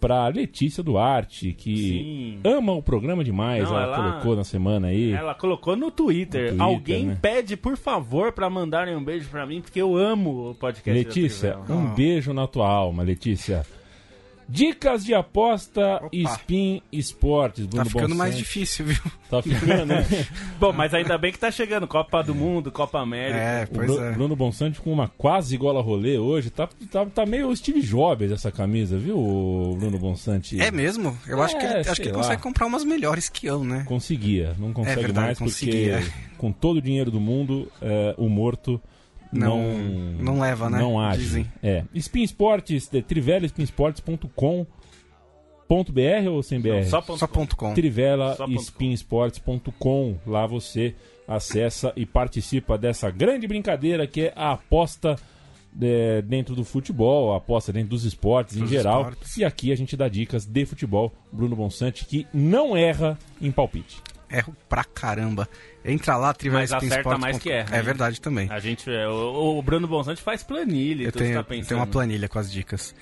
para 0.00 0.28
Letícia 0.28 0.82
Duarte, 0.82 1.52
que 1.52 1.76
Sim. 1.76 2.40
ama 2.44 2.72
o 2.72 2.82
programa 2.82 3.24
demais. 3.24 3.64
Não, 3.64 3.76
ela, 3.76 3.82
ela, 3.82 3.96
colocou 3.96 4.36
na 4.36 4.44
semana 4.44 4.88
aí. 4.88 5.12
Ela 5.12 5.34
colocou 5.34 5.76
no 5.76 5.90
Twitter. 5.90 6.42
No 6.42 6.48
Twitter 6.48 6.62
Alguém 6.62 7.06
né? 7.06 7.18
pede, 7.20 7.56
por 7.56 7.76
favor, 7.76 8.32
para 8.32 8.48
mandarem 8.48 8.94
um 8.94 9.02
beijo 9.02 9.28
para 9.28 9.44
mim, 9.44 9.60
porque 9.60 9.80
eu 9.80 9.96
amo 9.96 10.50
o 10.50 10.54
podcast. 10.54 10.90
Letícia, 10.90 11.58
um 11.68 11.94
beijo 11.94 12.32
na 12.32 12.46
tua 12.46 12.68
alma, 12.68 13.02
Letícia. 13.02 13.66
Dicas 14.48 15.04
de 15.04 15.12
aposta 15.12 15.96
Opa. 15.96 16.10
Spin 16.12 16.82
Esportes. 16.90 17.66
Bruno 17.66 17.84
tá 17.84 17.90
ficando 17.90 18.14
mais 18.14 18.36
difícil, 18.36 18.86
viu? 18.86 19.12
Tá 19.28 19.42
ficando, 19.42 19.84
né? 19.84 20.06
Bom, 20.58 20.72
mas 20.72 20.94
ainda 20.94 21.18
bem 21.18 21.30
que 21.30 21.38
tá 21.38 21.50
chegando 21.50 21.86
Copa 21.86 22.22
do 22.22 22.34
Mundo, 22.34 22.72
Copa 22.72 22.98
América. 22.98 23.38
É, 23.38 23.66
pois 23.66 23.90
o 23.90 24.02
é. 24.02 24.12
Bruno 24.12 24.34
Bonsante 24.34 24.80
com 24.80 24.90
uma 24.90 25.08
quase 25.08 25.54
gola 25.58 25.82
rolê 25.82 26.16
hoje. 26.16 26.48
Tá, 26.48 26.66
tá, 26.90 27.04
tá 27.04 27.26
meio 27.26 27.54
Steve 27.54 27.82
Jobs 27.82 28.32
essa 28.32 28.50
camisa, 28.50 28.96
viu, 28.96 29.76
Bruno 29.78 29.98
Bonsante? 29.98 30.58
É 30.58 30.70
mesmo? 30.70 31.16
Eu 31.26 31.42
é, 31.42 31.44
acho 31.44 31.58
que 31.58 31.64
ele, 31.66 31.74
acho 31.80 32.00
que 32.00 32.08
ele 32.08 32.14
consegue 32.14 32.40
comprar 32.40 32.66
umas 32.66 32.84
melhores 32.84 33.28
que 33.28 33.46
eu, 33.46 33.62
né? 33.62 33.84
Conseguia. 33.86 34.54
Não 34.58 34.72
consegue 34.72 34.98
é 34.98 35.02
verdade, 35.02 35.26
mais 35.26 35.38
conseguia. 35.38 35.98
porque 35.98 36.12
com 36.38 36.52
todo 36.52 36.78
o 36.78 36.82
dinheiro 36.82 37.10
do 37.10 37.20
mundo, 37.20 37.70
é, 37.82 38.14
o 38.16 38.28
morto 38.28 38.80
não, 39.32 39.72
não, 40.18 40.40
leva, 40.40 40.70
né? 40.70 40.78
Não 40.78 40.98
age. 41.00 41.20
Dizem. 41.20 41.52
É. 41.62 41.84
Spin 41.94 42.22
Sports, 42.22 42.90
.br 45.68 46.28
ou 46.30 46.42
sem 46.42 46.60
BR? 46.60 46.68
Não, 46.68 46.84
só, 46.84 47.02
ponto 47.02 47.18
só 47.18 47.26
ponto 47.26 47.56
.com. 47.56 47.74
Trivela 47.74 48.36
spinsports.com. 48.58 50.16
Lá 50.26 50.46
você 50.46 50.94
acessa 51.26 51.92
e 51.94 52.06
participa 52.06 52.78
dessa 52.78 53.10
grande 53.10 53.46
brincadeira 53.46 54.06
que 54.06 54.22
é 54.22 54.32
a 54.34 54.52
aposta 54.52 55.16
é, 55.80 56.22
dentro 56.22 56.54
do 56.54 56.64
futebol, 56.64 57.34
a 57.34 57.36
aposta 57.36 57.70
dentro 57.70 57.90
dos 57.90 58.04
esportes 58.04 58.56
dos 58.56 58.70
em 58.70 58.74
geral. 58.74 59.02
Esportes. 59.02 59.36
E 59.36 59.44
aqui 59.44 59.70
a 59.70 59.76
gente 59.76 59.96
dá 59.96 60.08
dicas 60.08 60.46
de 60.46 60.64
futebol. 60.64 61.12
Bruno 61.30 61.54
Bonsante 61.54 62.06
que 62.06 62.26
não 62.32 62.74
erra 62.76 63.18
em 63.40 63.52
palpite. 63.52 64.00
Erro 64.30 64.54
pra 64.68 64.84
caramba. 64.84 65.48
Entra 65.84 66.16
lá, 66.16 66.30
acerta 66.30 67.16
mais 67.16 67.38
que 67.38 67.50
erra. 67.50 67.76
É 67.76 67.82
verdade 67.82 68.20
também. 68.20 68.50
A 68.50 68.58
gente, 68.58 68.90
é, 68.90 69.08
o, 69.08 69.58
o 69.58 69.62
Bruno 69.62 69.88
Bonsante 69.88 70.20
faz 70.20 70.42
planilha. 70.42 71.04
Eu 71.04 71.12
tenho, 71.12 71.42
tá 71.42 71.44
tenho 71.48 71.80
uma 71.80 71.86
planilha 71.86 72.28
com 72.28 72.38
as 72.38 72.50
dicas. 72.50 72.94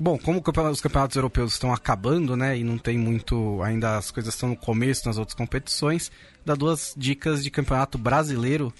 Bom, 0.00 0.18
como 0.18 0.38
os 0.70 0.80
campeonatos 0.80 1.16
europeus 1.16 1.54
estão 1.54 1.72
acabando, 1.72 2.36
né, 2.36 2.56
e 2.56 2.62
não 2.62 2.78
tem 2.78 2.96
muito, 2.96 3.60
ainda 3.62 3.96
as 3.96 4.10
coisas 4.10 4.32
estão 4.32 4.50
no 4.50 4.56
começo 4.56 5.06
nas 5.06 5.18
outras 5.18 5.34
competições, 5.34 6.12
dá 6.44 6.54
duas 6.54 6.94
dicas 6.96 7.42
de 7.42 7.50
campeonato 7.50 7.98
brasileiro 7.98 8.72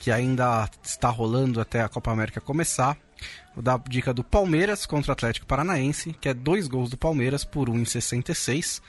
que 0.00 0.10
ainda 0.10 0.68
está 0.82 1.08
rolando 1.08 1.60
até 1.60 1.80
a 1.80 1.88
Copa 1.88 2.10
América 2.10 2.40
começar. 2.40 2.96
Vou 3.54 3.62
dar 3.62 3.74
a 3.74 3.88
dica 3.88 4.12
do 4.12 4.24
Palmeiras 4.24 4.84
contra 4.84 5.10
o 5.10 5.12
Atlético 5.12 5.46
Paranaense, 5.46 6.12
que 6.20 6.28
é 6.28 6.34
dois 6.34 6.66
gols 6.66 6.90
do 6.90 6.96
Palmeiras 6.96 7.44
por 7.44 7.68
1,66, 7.70 8.82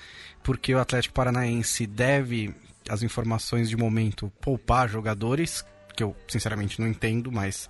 porque 0.44 0.74
o 0.74 0.80
Atlético 0.80 1.14
Paranaense 1.14 1.86
deve 1.86 2.54
as 2.90 3.04
informações 3.04 3.70
de 3.70 3.78
momento 3.78 4.32
poupar 4.42 4.90
jogadores, 4.90 5.64
que 5.96 6.04
eu 6.04 6.16
sinceramente 6.28 6.80
não 6.80 6.88
entendo, 6.88 7.32
mas 7.32 7.70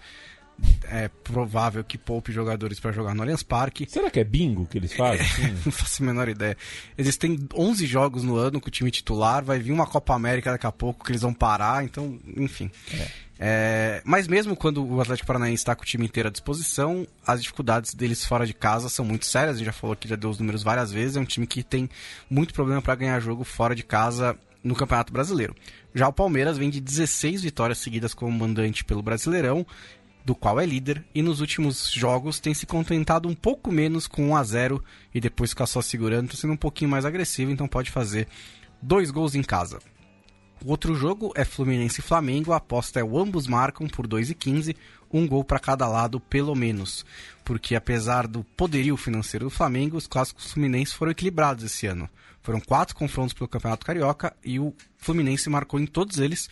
é 0.85 1.07
provável 1.07 1.83
que 1.83 1.97
poupe 1.97 2.31
jogadores 2.31 2.79
para 2.79 2.91
jogar 2.91 3.13
no 3.13 3.21
Allianz 3.21 3.43
Parque. 3.43 3.85
Será 3.89 4.09
que 4.09 4.19
é 4.19 4.23
bingo 4.23 4.65
que 4.65 4.77
eles 4.77 4.93
fazem? 4.93 5.25
Não 5.65 5.71
faço 5.71 6.01
a 6.01 6.05
menor 6.05 6.29
ideia. 6.29 6.55
Existem 6.97 7.37
11 7.53 7.85
jogos 7.85 8.23
no 8.23 8.37
ano 8.37 8.61
com 8.61 8.67
o 8.67 8.71
time 8.71 8.89
titular, 8.89 9.43
vai 9.43 9.59
vir 9.59 9.71
uma 9.71 9.85
Copa 9.85 10.13
América 10.13 10.51
daqui 10.51 10.65
a 10.65 10.71
pouco 10.71 11.03
que 11.03 11.11
eles 11.11 11.21
vão 11.21 11.33
parar, 11.33 11.83
então, 11.83 12.17
enfim. 12.37 12.71
É. 12.93 13.24
É, 13.37 14.01
mas 14.05 14.27
mesmo 14.27 14.55
quando 14.55 14.85
o 14.85 15.01
Atlético 15.01 15.27
Paranaense 15.27 15.61
está 15.61 15.75
com 15.75 15.83
o 15.83 15.85
time 15.85 16.05
inteiro 16.05 16.29
à 16.29 16.31
disposição, 16.31 17.05
as 17.25 17.41
dificuldades 17.41 17.93
deles 17.93 18.25
fora 18.25 18.45
de 18.45 18.53
casa 18.53 18.89
são 18.89 19.03
muito 19.03 19.25
sérias. 19.25 19.55
A 19.55 19.59
gente 19.59 19.65
já 19.65 19.73
falou 19.73 19.93
aqui, 19.93 20.07
já 20.07 20.15
deu 20.15 20.29
os 20.29 20.39
números 20.39 20.63
várias 20.63 20.91
vezes. 20.91 21.17
É 21.17 21.19
um 21.19 21.25
time 21.25 21.45
que 21.45 21.63
tem 21.63 21.89
muito 22.29 22.53
problema 22.53 22.81
para 22.81 22.95
ganhar 22.95 23.19
jogo 23.19 23.43
fora 23.43 23.75
de 23.75 23.83
casa 23.83 24.37
no 24.63 24.75
Campeonato 24.75 25.13
Brasileiro. 25.13 25.55
Já 25.93 26.07
o 26.07 26.13
Palmeiras 26.13 26.57
vem 26.57 26.69
de 26.69 26.81
16 26.81 27.43
vitórias 27.43 27.77
seguidas 27.77 28.13
como 28.13 28.31
mandante 28.31 28.83
pelo 28.83 29.01
Brasileirão, 29.01 29.65
do 30.25 30.33
qual 30.33 30.59
é 30.59 30.65
líder, 30.65 31.05
e 31.13 31.21
nos 31.21 31.39
últimos 31.39 31.91
jogos 31.91 32.39
tem 32.39 32.53
se 32.53 32.65
contentado 32.65 33.29
um 33.29 33.35
pouco 33.35 33.71
menos 33.71 34.07
com 34.07 34.29
1 34.29 34.35
a 34.35 34.43
0 34.43 34.83
e 35.13 35.21
depois 35.21 35.51
ficar 35.51 35.67
só 35.67 35.83
segurando, 35.83 36.25
está 36.25 36.41
sendo 36.41 36.53
um 36.53 36.57
pouquinho 36.57 36.89
mais 36.89 37.05
agressivo, 37.05 37.51
então 37.51 37.67
pode 37.67 37.91
fazer 37.91 38.27
dois 38.81 39.11
gols 39.11 39.35
em 39.35 39.43
casa. 39.43 39.79
O 40.63 40.71
outro 40.71 40.95
jogo 40.95 41.31
é 41.35 41.43
Fluminense 41.43 41.99
e 41.99 42.03
Flamengo, 42.03 42.53
a 42.53 42.57
aposta 42.57 42.99
é 42.99 43.03
o 43.03 43.19
ambos 43.19 43.45
marcam 43.45 43.87
por 43.87 44.07
2,15, 44.07 44.75
um 45.11 45.27
gol 45.27 45.43
para 45.43 45.59
cada 45.59 45.87
lado 45.87 46.19
pelo 46.19 46.55
menos. 46.55 47.05
Porque 47.43 47.75
apesar 47.75 48.27
do 48.27 48.43
poderio 48.43 48.97
financeiro 48.97 49.45
do 49.45 49.51
Flamengo, 49.51 49.97
os 49.97 50.07
clássicos 50.07 50.51
fluminenses 50.51 50.93
foram 50.93 51.11
equilibrados 51.11 51.63
esse 51.63 51.85
ano. 51.85 52.09
Foram 52.41 52.59
quatro 52.59 52.95
confrontos 52.95 53.33
pelo 53.33 53.47
Campeonato 53.47 53.85
Carioca 53.85 54.35
e 54.43 54.59
o 54.59 54.73
Fluminense 54.97 55.49
marcou 55.49 55.79
em 55.79 55.85
todos 55.85 56.19
eles 56.19 56.49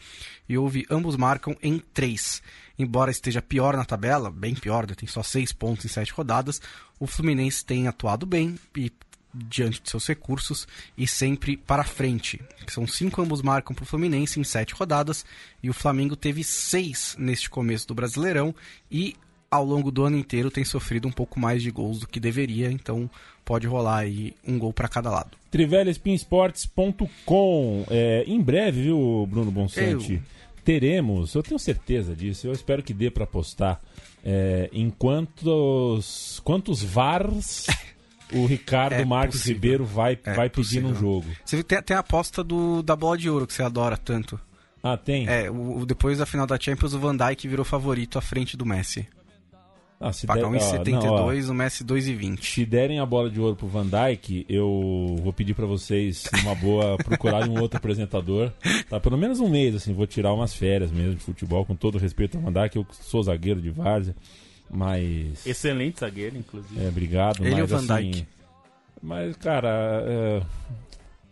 e 0.48 0.58
houve 0.58 0.86
ambos 0.90 1.16
marcam 1.16 1.56
em 1.62 1.80
três. 1.94 2.42
Embora 2.78 3.12
esteja 3.12 3.42
pior 3.42 3.78
na 3.78 3.86
tabela, 3.86 4.32
bem 4.32 4.56
pior, 4.56 4.88
né, 4.88 4.96
tem 4.96 5.08
só 5.08 5.22
seis 5.22 5.52
pontos 5.52 5.86
em 5.86 5.90
sete 5.90 6.12
rodadas, 6.12 6.62
o 7.00 7.06
Fluminense 7.06 7.64
tem 7.64 7.88
atuado 7.88 8.26
bem 8.26 8.58
e 8.76 8.92
diante 9.34 9.82
de 9.82 9.90
seus 9.90 10.08
recursos 10.08 10.68
e 10.98 11.08
sempre 11.08 11.58
para 11.58 11.84
frente. 11.84 12.42
São 12.68 12.86
cinco 12.86 13.22
ambos 13.22 13.42
marcam 13.42 13.74
para 13.74 13.84
o 13.84 13.86
Fluminense 13.86 14.40
em 14.40 14.44
sete 14.44 14.74
rodadas 14.74 15.26
e 15.62 15.70
o 15.70 15.74
Flamengo 15.74 16.16
teve 16.16 16.44
seis 16.44 17.16
neste 17.18 17.50
começo 17.50 17.88
do 17.88 17.96
Brasileirão 17.96 18.54
e 18.92 19.16
ao 19.54 19.64
longo 19.64 19.92
do 19.92 20.04
ano 20.04 20.18
inteiro 20.18 20.50
tem 20.50 20.66
sofrido 20.66 21.08
um 21.08 21.12
pouco 21.12 21.40
mais 21.40 21.62
de 21.62 21.70
gols 21.70 22.00
do 22.00 22.08
que 22.08 22.20
deveria, 22.20 22.72
então 22.72 23.08
pode 23.46 23.68
rolar 23.68 24.00
aí 24.00 24.34
um 24.48 24.58
gol 24.58 24.74
para 24.74 24.88
cada 24.88 25.12
lado. 25.12 25.38
Trivelespinsports.com 25.52 27.86
é, 27.88 28.24
Em 28.26 28.42
breve, 28.42 28.82
viu, 28.82 29.28
Bruno 29.30 29.52
Bonsante? 29.52 30.14
Eu... 30.14 30.22
Teremos, 30.64 31.36
eu 31.36 31.44
tenho 31.44 31.60
certeza 31.60 32.16
disso, 32.16 32.48
eu 32.48 32.54
espero 32.54 32.82
que 32.82 32.94
dê 32.94 33.12
para 33.12 33.28
postar 33.28 33.80
é, 34.24 34.70
em 34.72 34.90
quantos, 34.90 36.42
quantos 36.44 36.82
VARs 36.82 37.68
o 38.34 38.46
Ricardo 38.46 38.94
é 38.94 39.06
Marques 39.06 39.40
possível. 39.40 39.56
Ribeiro 39.56 39.86
vai, 39.86 40.18
é 40.24 40.34
vai 40.34 40.50
pedir 40.50 40.82
no 40.82 40.94
jogo. 40.96 41.26
Você 41.46 41.64
tem, 41.64 41.82
tem 41.82 41.96
a 41.96 42.00
aposta 42.00 42.44
do, 42.44 42.82
da 42.82 42.96
bola 42.96 43.18
de 43.18 43.30
ouro 43.30 43.48
que 43.48 43.54
você 43.54 43.64
adora 43.64 43.98
tanto. 43.98 44.40
Ah, 44.82 44.98
tem? 44.98 45.28
É, 45.28 45.50
o, 45.50 45.86
depois 45.86 46.18
da 46.18 46.26
final 46.26 46.46
da 46.46 46.60
Champions, 46.60 46.94
o 46.94 47.00
Van 47.00 47.16
Dijk 47.16 47.48
virou 47.48 47.64
favorito 47.64 48.18
à 48.18 48.22
frente 48.22 48.58
do 48.58 48.66
Messi. 48.66 49.08
Ah, 49.98 50.12
se 50.12 50.28
Pagar 50.28 50.50
1,72, 50.50 51.50
o 51.50 51.54
Messi 51.54 51.86
2,20. 51.86 52.44
Se 52.44 52.66
derem 52.66 53.00
a 53.00 53.06
bola 53.06 53.30
de 53.30 53.40
ouro 53.40 53.56
pro 53.56 53.68
Van 53.68 53.86
Dijk, 53.86 54.46
eu 54.50 55.16
vou 55.24 55.32
pedir 55.32 55.54
para 55.54 55.66
vocês, 55.66 56.26
numa 56.34 56.54
boa, 56.54 56.98
procurarem 57.02 57.50
um 57.50 57.62
outro 57.62 57.78
apresentador. 57.78 58.52
Tá? 58.90 59.00
Pelo 59.00 59.18
menos 59.18 59.40
um 59.40 59.48
mês, 59.48 59.74
assim, 59.74 59.94
vou 59.94 60.06
tirar 60.06 60.34
umas 60.34 60.54
férias 60.54 60.92
mesmo 60.92 61.16
de 61.16 61.24
futebol, 61.24 61.64
com 61.64 61.74
todo 61.74 61.98
respeito 61.98 62.36
ao 62.36 62.44
Van 62.44 62.52
Dijk, 62.52 62.76
eu 62.76 62.86
sou 62.92 63.24
zagueiro 63.24 63.62
de 63.62 63.70
várzea. 63.70 64.14
Mas. 64.70 65.46
Excelente 65.46 66.00
zagueiro, 66.00 66.38
inclusive. 66.38 66.84
É, 66.84 66.88
obrigado. 66.88 67.42
Ele 67.42 67.52
mas, 67.52 67.60
e 67.60 67.62
o 67.62 67.68
Van 67.68 67.86
Dijk. 67.86 68.10
Assim, 68.16 68.28
mas, 69.02 69.36
cara. 69.38 70.04
É... 70.06 70.42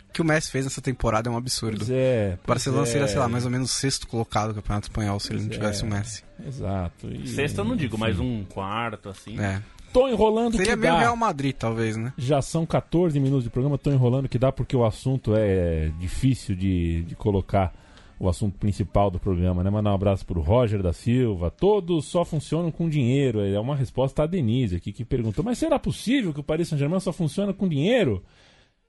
O 0.10 0.14
que 0.14 0.22
o 0.22 0.26
Messi 0.26 0.52
fez 0.52 0.66
nessa 0.66 0.82
temporada 0.82 1.30
é 1.30 1.32
um 1.32 1.38
absurdo. 1.38 1.86
é, 1.90 2.38
o 2.44 2.48
Barcelona 2.48 2.84
é... 2.84 2.86
seria, 2.86 3.08
sei 3.08 3.18
lá, 3.18 3.30
mais 3.30 3.46
ou 3.46 3.52
menos 3.52 3.72
sexto 3.72 4.06
colocado 4.08 4.50
no 4.50 4.56
Campeonato 4.56 4.88
Espanhol 4.90 5.20
se 5.22 5.32
ele 5.32 5.44
não 5.44 5.50
tivesse 5.50 5.84
é... 5.84 5.88
o 5.88 5.90
Messi. 5.90 6.24
Exato. 6.46 7.08
E... 7.08 7.28
Sexto 7.28 7.60
eu 7.60 7.64
não 7.64 7.78
digo, 7.78 7.98
mas 7.98 8.20
um 8.20 8.44
quarto, 8.44 9.08
assim. 9.08 9.40
É. 9.40 9.62
Tô 9.94 10.08
enrolando 10.08 10.56
Seria 10.56 10.74
que 10.74 10.80
meio 10.80 10.94
dá. 10.94 11.00
Real 11.00 11.16
Madrid, 11.16 11.54
talvez, 11.54 11.98
né? 11.98 12.14
Já 12.18 12.42
são 12.42 12.66
14 12.66 13.20
minutos 13.20 13.44
de 13.44 13.50
programa, 13.50 13.78
tô 13.78 13.92
enrolando 13.92 14.30
que 14.30 14.40
dá 14.40 14.52
porque 14.52 14.76
o 14.76 14.86
assunto 14.86 15.34
é 15.36 15.92
difícil 16.00 16.56
de, 16.56 17.04
de 17.04 17.16
colocar 17.16 17.74
o 18.22 18.30
assunto 18.30 18.60
principal 18.60 19.10
do 19.10 19.20
programa, 19.20 19.64
né? 19.64 19.70
Mandar 19.72 19.90
um 19.92 19.96
abraço 19.96 20.24
pro 20.24 20.42
Roger 20.42 20.84
da 20.84 20.94
Silva. 20.94 21.50
Todos 21.50 22.06
só 22.06 22.24
funcionam 22.24 22.70
com 22.70 22.88
dinheiro. 22.88 23.42
É 23.42 23.60
uma 23.60 23.76
resposta 23.76 24.22
a 24.22 24.28
Denise 24.28 24.76
aqui 24.76 24.94
que 24.94 25.04
perguntou: 25.04 25.44
Mas 25.44 25.58
será 25.58 25.80
possível 25.80 26.32
que 26.32 26.40
o 26.40 26.44
Paris 26.44 26.68
Saint-Germain 26.68 27.00
só 27.00 27.12
funciona 27.12 27.52
com 27.52 27.68
dinheiro? 27.68 28.24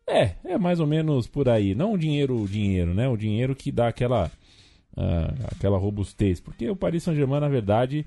É, 0.07 0.33
é 0.45 0.59
mais 0.59 0.81
ou 0.81 0.87
menos 0.87 1.27
por 1.27 1.49
aí. 1.49 1.75
Não 1.75 1.95
o 1.95 1.99
dinheiro, 1.99 2.43
o 2.43 2.47
dinheiro, 2.47 2.93
né? 2.93 3.09
O 3.09 3.17
dinheiro 3.17 3.57
que 3.57 3.73
dá 3.73 3.89
aquela, 3.89 4.31
uh, 4.95 5.47
aquela 5.57 5.79
robustez. 5.79 6.39
Porque 6.39 6.69
o 6.69 6.77
Paris 6.77 7.03
Saint-Germain, 7.03 7.41
na 7.41 7.49
verdade, 7.49 8.05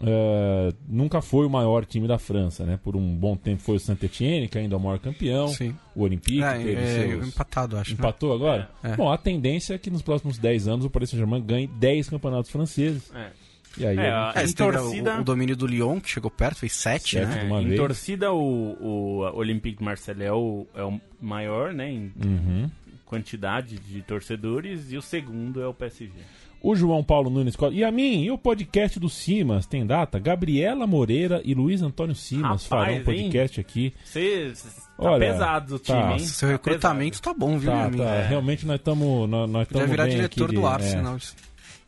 Uh, 0.00 0.72
nunca 0.88 1.20
foi 1.20 1.44
o 1.44 1.50
maior 1.50 1.84
time 1.84 2.06
da 2.06 2.18
França, 2.18 2.64
né? 2.64 2.78
Por 2.82 2.94
um 2.94 3.16
bom 3.16 3.36
tempo 3.36 3.62
foi 3.62 3.76
o 3.76 3.80
Saint-Etienne, 3.80 4.46
que 4.46 4.56
ainda 4.56 4.76
é 4.76 4.78
o 4.78 4.80
maior 4.80 4.98
campeão. 5.00 5.48
Sim. 5.48 5.74
O 5.94 6.02
Olympique 6.02 6.42
é, 6.42 6.56
teve 6.56 6.74
é, 6.74 6.94
seus... 6.94 7.28
empatado, 7.28 7.76
acho. 7.76 7.90
Né? 7.90 7.96
Empatou 7.98 8.30
né? 8.30 8.34
agora? 8.36 8.70
É. 8.82 8.96
Bom, 8.96 9.10
a 9.10 9.18
tendência 9.18 9.74
é 9.74 9.78
que 9.78 9.90
nos 9.90 10.02
próximos 10.02 10.38
10 10.38 10.68
anos 10.68 10.84
o 10.84 10.90
Paris 10.90 11.10
Saint-Germain 11.10 11.42
ganhe 11.42 11.66
10 11.66 12.10
campeonatos 12.10 12.50
franceses. 12.50 13.12
É. 13.12 13.30
E 13.76 13.86
aí, 13.86 13.98
é, 13.98 14.10
a, 14.10 14.34
em 14.44 14.52
torcida... 14.52 15.16
O, 15.16 15.20
o, 15.20 15.24
domínio 15.24 15.56
do 15.56 15.66
Lyon, 15.66 16.00
que 16.00 16.08
chegou 16.08 16.30
perto, 16.30 16.60
fez 16.60 16.72
7, 16.72 17.20
né? 17.20 17.48
em 17.50 17.64
vez. 17.66 17.76
torcida, 17.76 18.32
o, 18.32 18.76
o 18.80 19.36
Olympique 19.36 19.78
de 19.78 19.84
Marseille 19.84 20.24
é 20.24 20.32
o, 20.32 20.66
é 20.74 20.82
o 20.82 21.00
maior, 21.20 21.72
né? 21.72 21.90
Em, 21.90 22.12
uhum. 22.24 22.70
quantidade 23.04 23.78
de 23.78 24.02
torcedores 24.02 24.92
e 24.92 24.96
o 24.96 25.02
segundo 25.02 25.60
é 25.60 25.66
o 25.66 25.74
PSG. 25.74 26.12
O 26.60 26.74
João 26.74 27.04
Paulo 27.04 27.30
Nunes. 27.30 27.56
E 27.72 27.84
a 27.84 27.90
mim, 27.92 28.22
e 28.24 28.30
o 28.30 28.36
podcast 28.38 28.98
do 28.98 29.08
Simas? 29.08 29.64
Tem 29.66 29.86
data? 29.86 30.18
Gabriela 30.18 30.86
Moreira 30.86 31.40
e 31.44 31.54
Luiz 31.54 31.82
Antônio 31.82 32.14
Simas 32.16 32.64
Rapaz, 32.64 32.66
farão 32.66 32.94
um 32.96 33.04
podcast 33.04 33.60
hein? 33.60 33.66
aqui. 33.68 33.94
Você 34.04 34.52
tá 34.96 35.10
Olha, 35.10 35.26
pesado 35.32 35.76
o 35.76 35.78
tá. 35.78 36.00
time, 36.00 36.12
hein? 36.14 36.18
Seu 36.20 36.48
Tá 36.48 36.52
recrutamento 36.54 37.22
tá 37.22 37.32
bom, 37.32 37.58
viu, 37.58 37.70
Tá, 37.70 37.90
tá. 37.90 38.04
É. 38.04 38.26
Realmente 38.26 38.66
nós 38.66 38.76
estamos 38.76 39.28
nós, 39.30 39.48
nós 39.48 39.68
tamo 39.68 39.86
virar 39.86 40.04
bem 40.06 40.16
diretor 40.16 40.44
aqui 40.46 40.54
do 40.56 40.60
de- 40.60 40.66
Arsenal. 40.66 41.16
é, 41.16 41.18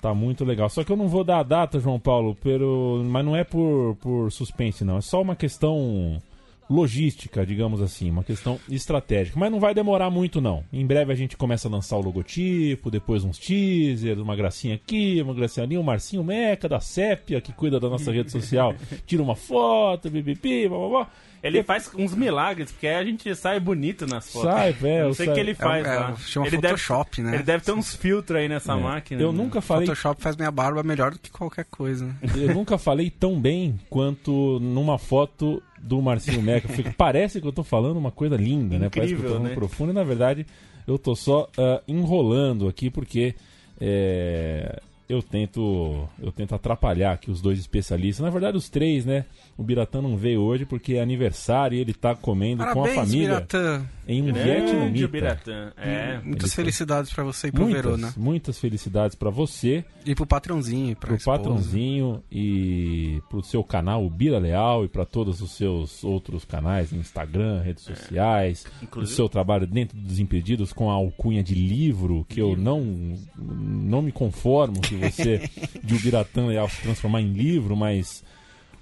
tá 0.01 0.15
muito 0.15 0.45
legal. 0.45 0.69
Só 0.71 0.85
que 0.85 0.93
eu 0.93 0.97
não 0.97 1.09
vou 1.09 1.25
dar 1.25 1.41
a 1.41 1.43
data, 1.43 1.81
João 1.81 1.99
Paulo, 1.99 2.37
pelo, 2.37 3.03
mas 3.05 3.25
não 3.25 3.35
é 3.37 3.43
por, 3.43 3.97
por 4.01 4.31
suspense, 4.31 4.85
não. 4.85 4.99
É 4.99 5.01
só 5.01 5.21
uma 5.21 5.35
questão 5.35 6.23
logística, 6.71 7.45
digamos 7.45 7.83
assim, 7.83 8.09
uma 8.11 8.23
questão 8.23 8.59
estratégica. 8.69 9.39
Mas 9.39 9.51
não 9.51 9.59
vai 9.59 9.75
demorar 9.75 10.09
muito, 10.09 10.41
não. 10.41 10.63
Em 10.73 10.87
breve 10.87 11.13
a 11.13 11.17
gente 11.17 11.37
começa 11.37 11.67
a 11.67 11.71
lançar 11.71 11.97
o 11.97 12.01
logotipo, 12.01 12.91
depois 12.91 13.25
uns 13.25 13.39
teasers, 13.39 14.19
uma 14.21 14.37
gracinha 14.37 14.77
aqui, 14.77 15.21
uma 15.21 15.35
gracinha 15.35 15.65
ali, 15.65 15.77
o 15.77 15.83
Marcinho 15.83 16.23
Meca 16.23 16.69
da 16.69 16.79
Sépia, 16.81 17.41
que 17.41 17.53
cuida 17.53 17.81
da 17.81 17.89
nossa 17.89 18.13
rede 18.13 18.31
social, 18.31 18.75
tira 19.05 19.23
uma 19.23 19.35
foto, 19.37 20.09
bibipi, 20.09 20.69
blá 20.69 20.79
blá 20.79 20.89
blá. 20.89 21.11
Ele 21.43 21.63
faz 21.63 21.91
uns 21.97 22.15
milagres, 22.15 22.71
porque 22.71 22.87
aí 22.87 22.97
a 22.97 23.03
gente 23.05 23.35
sai 23.35 23.59
bonito 23.59 24.07
nas 24.07 24.31
fotos. 24.31 24.51
Sai, 24.51 24.73
velho, 24.73 24.99
Eu 25.01 25.07
Não 25.07 25.15
sei 25.15 25.29
o 25.31 25.33
que 25.33 25.41
ele 25.41 25.55
faz 25.55 25.87
É, 25.87 25.89
é, 25.89 25.99
lá. 25.99 26.17
chama 26.17 26.47
ele 26.47 26.57
Photoshop, 26.57 27.17
deve, 27.17 27.29
né? 27.31 27.37
Ele 27.37 27.43
deve 27.43 27.65
ter 27.65 27.73
uns 27.73 27.95
filtros 27.97 28.39
aí 28.39 28.47
nessa 28.47 28.75
É. 28.75 28.77
máquina. 28.77 29.23
Eu 29.23 29.33
né? 29.33 29.39
nunca 29.39 29.63
falei 29.63 29.87
Photoshop 29.87 30.23
faz 30.23 30.37
minha 30.37 30.51
barba 30.51 30.83
melhor 30.83 31.13
do 31.13 31.19
que 31.19 31.31
qualquer 31.31 31.65
coisa. 31.65 32.05
né? 32.05 32.15
Eu 32.37 32.53
nunca 32.55 32.77
falei 32.77 33.09
tão 33.09 33.41
bem 33.41 33.81
quanto 33.89 34.59
numa 34.61 34.99
foto 34.99 35.63
do 35.81 36.01
Marcinho 36.03 36.43
Meca. 36.43 36.69
Parece 36.97 37.41
que 37.41 37.47
eu 37.47 37.53
tô 37.53 37.65
falando 37.65 37.97
uma 37.97 38.11
coisa 38.11 38.37
linda, 38.37 38.79
né? 38.79 38.89
Parece 38.89 39.15
que 39.15 39.21
eu 39.21 39.23
tô 39.23 39.27
Incrível, 39.27 39.31
falando 39.31 39.49
né? 39.49 39.55
profundo 39.55 39.91
e 39.91 39.95
na 39.95 40.05
verdade 40.05 40.47
eu 40.87 40.99
tô 40.99 41.15
só 41.15 41.49
ah, 41.57 41.83
enrolando 41.89 42.69
aqui 42.69 42.91
porque 42.91 43.35
é, 43.81 44.81
eu 45.11 45.23
tento 45.23 46.09
eu 46.23 46.31
tento 46.33 46.55
atrapalhar 46.55 47.13
aqui 47.13 47.31
os 47.31 47.41
dois 47.41 47.59
especialistas. 47.59 48.23
Na 48.25 48.31
verdade 48.31 48.57
os 48.57 48.69
três, 48.69 49.05
né? 49.05 49.25
O 49.59 49.63
Biratã 49.63 50.01
não 50.01 50.17
veio 50.17 50.41
hoje 50.41 50.65
porque 50.65 50.95
é 50.95 51.03
aniversário 51.03 51.77
e 51.77 51.81
ele 51.81 51.93
tá 51.93 52.15
comendo 52.15 52.63
com 52.65 52.71
a 52.71 52.75
Parabéns, 52.75 52.95
família 52.97 53.29
Biratã. 53.35 53.87
em 54.09 54.23
um 54.23 54.27
Grande 54.33 54.43
vietnamita. 54.43 55.09
Biratã. 55.09 55.73
É. 55.77 56.19
Muitas 56.25 56.45
Ele- 56.51 56.57
felicidades 56.57 57.13
pra 57.13 57.25
você 57.25 57.49
e 57.49 57.53
pro 57.53 57.63
Muitas, 57.65 57.83
Verona. 57.83 58.15
muitas 58.17 58.59
felicidades 58.59 59.15
pra 59.15 59.29
você. 59.31 59.85
E 60.07 60.15
pro 60.15 60.25
patrãozinho, 60.27 60.97
pra 60.97 61.09
pro 61.09 61.17
esposa. 61.17 61.39
patrãozinho 61.39 62.23
e 62.33 63.21
pro 63.29 63.43
seu 63.43 63.63
canal, 63.63 64.05
o 64.05 64.09
Bira 64.09 64.39
Leal, 64.39 64.85
e 64.85 64.89
para 64.89 65.05
todos 65.05 65.43
os 65.43 65.51
seus 65.53 66.03
outros 66.03 66.45
canais, 66.45 66.91
Instagram, 66.93 67.61
redes 67.61 67.85
sociais, 67.85 68.65
o 68.81 68.85
Inclusive- 68.85 69.15
seu 69.17 69.29
trabalho 69.29 69.67
dentro 69.67 69.99
dos 69.99 70.19
Impedidos 70.19 70.73
com 70.73 70.91
a 70.91 70.95
alcunha 70.95 71.43
de 71.43 71.55
livro, 71.55 72.25
que 72.29 72.41
eu 72.41 72.57
não, 72.57 73.15
não 73.37 74.01
me 74.01 74.11
conformo 74.13 74.81
que 74.81 74.95
você, 75.01 75.49
de 75.83 75.95
o 75.95 76.01
Biratã 76.01 76.47
Leal, 76.47 76.69
se 76.69 76.81
transformar 76.83 77.21
em 77.21 77.33
livro, 77.33 77.77
mas 77.77 78.25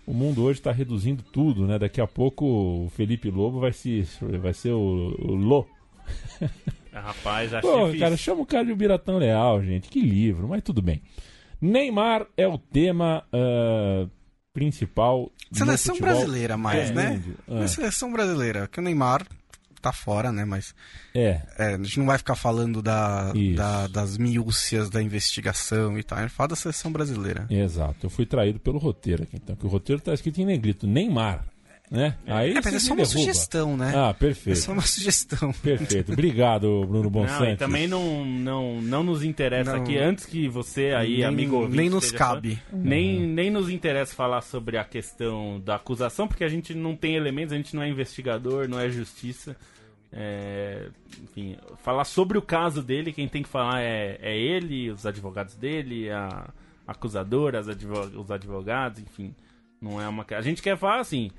o 0.07 0.13
mundo 0.13 0.43
hoje 0.43 0.59
está 0.61 0.73
reduzindo 0.73 1.23
tudo, 1.23 1.67
né? 1.67 1.79
Daqui 1.79 2.01
a 2.01 2.07
pouco 2.07 2.45
o 2.47 2.91
Felipe 2.91 3.31
Lobo 3.31 3.61
vai, 3.61 3.73
se, 3.73 4.07
vai 4.41 4.53
ser 4.55 4.73
o, 4.73 5.15
o 5.19 5.35
Lô. 5.35 5.67
Rapaz, 6.93 7.55
acho 7.55 7.67
Pô, 7.67 7.85
difícil. 7.85 8.01
cara, 8.01 8.17
chama 8.17 8.41
o 8.43 8.47
cara 8.47 8.65
de 8.65 8.75
Biratã 8.75 9.17
Leal, 9.19 9.63
gente. 9.63 9.89
Que 9.89 10.01
livro, 10.01 10.49
mas 10.49 10.63
tudo 10.63 10.83
bem. 10.83 11.03
Neymar 11.61 12.27
é 12.37 12.47
o 12.47 12.59
tema 12.59 13.25
ah, 13.33 14.07
principal. 14.53 15.31
Seleção 15.53 15.99
brasileira 15.99 16.57
mais, 16.57 16.91
né? 16.91 17.11
mundo. 17.11 17.35
Ah, 17.49 17.65
É 17.65 17.69
seleção 17.69 18.13
brasileira, 18.13 18.69
que 18.69 18.81
o 18.81 18.83
Neymar 18.83 19.27
tá 19.81 19.93
fora, 19.93 20.31
né? 20.33 20.45
Mas 20.45 20.75
é, 21.15 21.41
é, 21.59 21.75
a 21.75 21.79
gente 21.79 21.99
não 21.99 22.07
vai 22.07 22.19
ficar 22.19 22.35
falando 22.35 22.83
da, 22.83 23.33
da- 23.55 23.87
das 23.87 24.17
miúcias 24.19 24.89
da 24.91 25.03
investigação 25.03 25.99
e 25.99 26.03
tal. 26.03 26.19
A 26.19 26.23
gente 26.23 26.31
fala 26.33 26.49
da 26.49 26.57
seleção 26.57 26.91
brasileira. 26.93 27.47
exato. 27.51 28.07
Eu 28.07 28.11
fui 28.11 28.27
traído 28.27 28.59
pelo 28.61 28.79
roteiro 28.79 29.23
aqui, 29.25 29.37
então. 29.37 29.57
Que 29.57 29.67
o 29.67 29.69
roteiro 29.69 30.01
tá 30.03 30.13
escrito 30.15 30.41
em 30.41 30.45
negrito, 30.47 30.87
Neymar. 30.87 31.45
Né? 31.91 32.15
Aí 32.27 32.51
É, 32.51 32.55
mas 32.63 32.67
é 32.67 32.79
só 32.79 32.93
uma 32.93 32.97
derruba. 32.97 33.19
sugestão, 33.19 33.75
né? 33.77 33.93
Ah, 33.97 34.11
É 34.11 34.13
perfeito. 34.13 34.59
só 34.59 34.73
uma 34.73 34.83
sugestão. 34.83 35.53
Perfeito. 35.55 36.13
Obrigado, 36.13 36.85
Bruno 36.87 37.05
Não, 37.05 37.11
Bonsanti. 37.11 37.53
e 37.53 37.57
também 37.57 37.89
não, 37.89 38.27
não, 38.27 38.83
não 38.83 39.03
nos 39.03 39.23
interessa 39.25 39.73
Não. 39.75 39.83
aqui, 39.83 39.97
antes 39.97 40.27
que 40.27 40.49
você 40.49 40.93
aí, 40.95 41.17
Nem- 41.17 41.25
amigo 41.25 41.57
ouvinte, 41.57 41.77
nem 41.79 41.89
nos 41.89 42.13
cabe. 42.13 42.57
falando, 42.71 42.85
nem, 42.87 43.21
nem 43.21 43.51
nos 43.51 43.71
interessa 43.71 44.15
falar 44.15 44.43
sobre 44.43 44.77
a 44.77 44.85
questão 44.85 45.59
da 45.65 45.77
acusação, 45.77 46.29
porque 46.29 46.45
a 46.45 46.49
gente 46.49 46.75
não 46.75 46.95
tem 46.95 47.15
elementos, 47.17 47.55
a 47.55 47.57
gente 47.57 47.75
não 47.75 47.83
é 47.83 47.89
investigador, 47.89 48.69
não 48.69 48.79
é 48.79 48.91
justiça. 48.91 49.57
É, 50.13 50.89
enfim, 51.23 51.57
falar 51.83 52.05
sobre 52.05 52.37
o 52.39 52.43
caso 52.43 52.83
dele, 52.83 53.13
quem 53.13 53.29
tem 53.29 53.43
que 53.43 53.49
falar 53.49 53.81
é, 53.81 54.19
é 54.23 54.37
ele, 54.37 54.91
os 54.91 55.05
advogados 55.07 55.55
dele, 55.55 56.11
a 56.11 56.49
acusadora, 56.87 57.59
as 57.61 57.69
advo- 57.69 58.19
os 58.21 58.31
advogados, 58.31 59.01
enfim. 59.01 59.35
Não 59.81 60.01
é 60.01 60.09
uma. 60.09 60.27
A 60.31 60.41
gente 60.43 60.61
quer 60.63 60.77
falar 60.77 61.01
assim. 61.01 61.31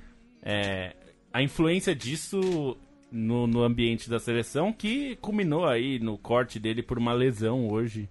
É, 0.44 0.96
a 1.34 1.42
influência 1.42 1.96
disso 1.96 2.78
no, 3.12 3.48
no 3.48 3.64
ambiente 3.64 4.10
da 4.10 4.20
seleção 4.20 4.72
que 4.74 5.16
culminou 5.18 5.66
aí 5.66 6.00
no 6.00 6.18
corte 6.18 6.60
dele 6.60 6.82
por 6.84 6.98
uma 6.98 7.14
lesão 7.14 7.68
hoje 7.70 8.08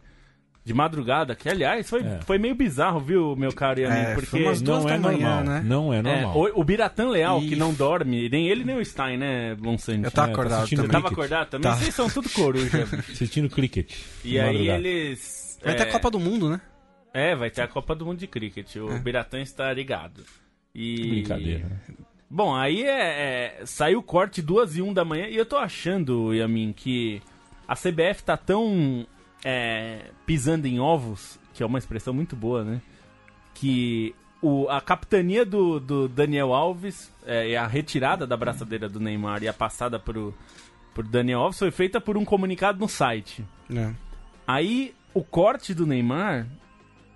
de 0.64 0.74
madrugada, 0.74 1.34
que 1.34 1.48
aliás 1.48 1.88
foi, 1.88 2.02
É. 2.02 2.20
foi 2.26 2.36
meio 2.36 2.54
bizarro, 2.54 3.00
viu, 3.00 3.34
meu 3.34 3.50
caro 3.54 3.80
Yamin? 3.80 3.96
É, 4.00 4.14
foi 4.14 4.22
porque 4.22 4.42
umas 4.42 4.60
duas 4.60 4.84
Não 4.84 4.90
é 4.90 4.98
normal. 4.98 5.44
né? 5.44 5.62
Não 5.64 5.94
é 5.94 5.98
é, 5.98 6.02
normal. 6.02 6.36
o, 6.36 6.60
o 6.60 6.64
Biratã 6.64 7.08
Leal, 7.08 7.42
E- 7.42 7.48
que 7.48 7.56
não 7.56 7.72
dorme, 7.72 8.28
nem 8.28 8.48
ele 8.48 8.64
nem 8.64 8.76
o 8.76 8.84
Stein, 8.84 9.16
né, 9.16 9.54
Monsanto? 9.54 10.04
Eu 10.04 10.10
tava 10.10 10.30
É, 10.30 10.34
tá 10.34 10.40
acordado 10.40 10.68
também. 10.68 10.76
Tava 10.88 10.90
cricket. 11.08 11.12
acordado 11.12 11.48
também? 11.48 11.70
Tá. 11.70 11.76
Vocês 11.78 11.94
são 11.94 12.10
tudo 12.10 12.28
coruja. 12.28 12.82
Assistindo 13.10 13.48
cricket. 13.48 13.94
e 14.22 14.38
aí 14.38 14.52
madrugada. 14.52 14.78
eles... 14.88 15.58
Vai 15.64 15.72
é, 15.72 15.76
ter 15.76 15.82
a 15.84 15.92
Copa 15.92 16.10
do 16.10 16.20
Mundo, 16.20 16.50
né? 16.50 16.60
É, 17.14 17.34
vai 17.34 17.50
ter 17.50 17.62
a 17.62 17.68
Copa 17.68 17.94
do 17.94 18.04
Mundo 18.04 18.18
de 18.18 18.26
Cricket. 18.26 18.76
O 18.76 18.90
É. 18.92 18.98
Biratã 18.98 19.40
está 19.40 19.72
ligado. 19.72 20.22
E... 20.74 21.08
Brincadeira. 21.08 21.64
Bom, 22.30 22.54
aí 22.54 22.82
é, 22.82 23.60
é- 23.60 23.66
saiu 23.66 24.00
o 24.00 24.02
corte 24.02 24.42
duas 24.42 24.76
e 24.76 24.82
um 24.82 24.92
da 24.92 25.04
manhã 25.04 25.26
e 25.26 25.36
eu 25.36 25.46
tô 25.46 25.56
achando, 25.56 26.34
Yamin, 26.34 26.72
que 26.72 27.22
a 27.66 27.74
CBF 27.74 28.22
tá 28.22 28.36
tão 28.36 29.06
é, 29.44 30.10
pisando 30.26 30.66
em 30.66 30.78
ovos, 30.78 31.38
que 31.54 31.62
é 31.62 31.66
uma 31.66 31.78
expressão 31.78 32.12
muito 32.12 32.36
boa, 32.36 32.64
né? 32.64 32.82
Que 33.54 34.14
o, 34.42 34.68
a 34.68 34.80
capitania 34.80 35.44
do, 35.44 35.80
do 35.80 36.08
Daniel 36.08 36.52
Alves 36.52 37.12
é, 37.26 37.50
e 37.50 37.56
a 37.56 37.66
retirada 37.66 38.26
da 38.26 38.36
braçadeira 38.36 38.88
do 38.88 39.00
Neymar 39.00 39.42
e 39.42 39.48
a 39.48 39.52
passada 39.52 39.98
pro, 39.98 40.34
pro 40.94 41.02
Daniel 41.02 41.40
Alves 41.40 41.58
foi 41.58 41.70
feita 41.70 42.00
por 42.00 42.16
um 42.16 42.24
comunicado 42.24 42.78
no 42.78 42.88
site. 42.88 43.44
É. 43.74 43.92
Aí 44.46 44.94
o 45.14 45.24
corte 45.24 45.74
do 45.74 45.86
Neymar 45.86 46.46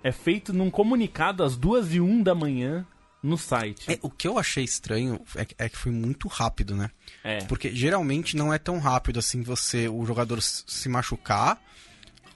é 0.03 0.11
feito 0.11 0.51
num 0.51 0.69
comunicado 0.69 1.43
às 1.43 1.55
duas 1.55 1.93
e 1.93 2.01
um 2.01 2.21
da 2.21 2.35
manhã 2.35 2.85
no 3.23 3.37
site. 3.37 3.89
É, 3.93 3.97
o 4.01 4.09
que 4.09 4.27
eu 4.27 4.37
achei 4.37 4.63
estranho 4.65 5.19
é, 5.35 5.45
que- 5.45 5.55
é 5.57 5.69
que 5.69 5.77
foi 5.77 5.91
muito 5.93 6.27
rápido, 6.27 6.75
né? 6.75 6.91
É. 7.23 7.37
Porque 7.45 7.73
geralmente 7.73 8.35
não 8.35 8.53
é 8.53 8.57
tão 8.59 8.77
rápido 8.79 9.17
assim 9.17 9.41
você, 9.41 9.87
o 9.87 10.05
jogador 10.05 10.41
se 10.41 10.89
machucar, 10.89 11.59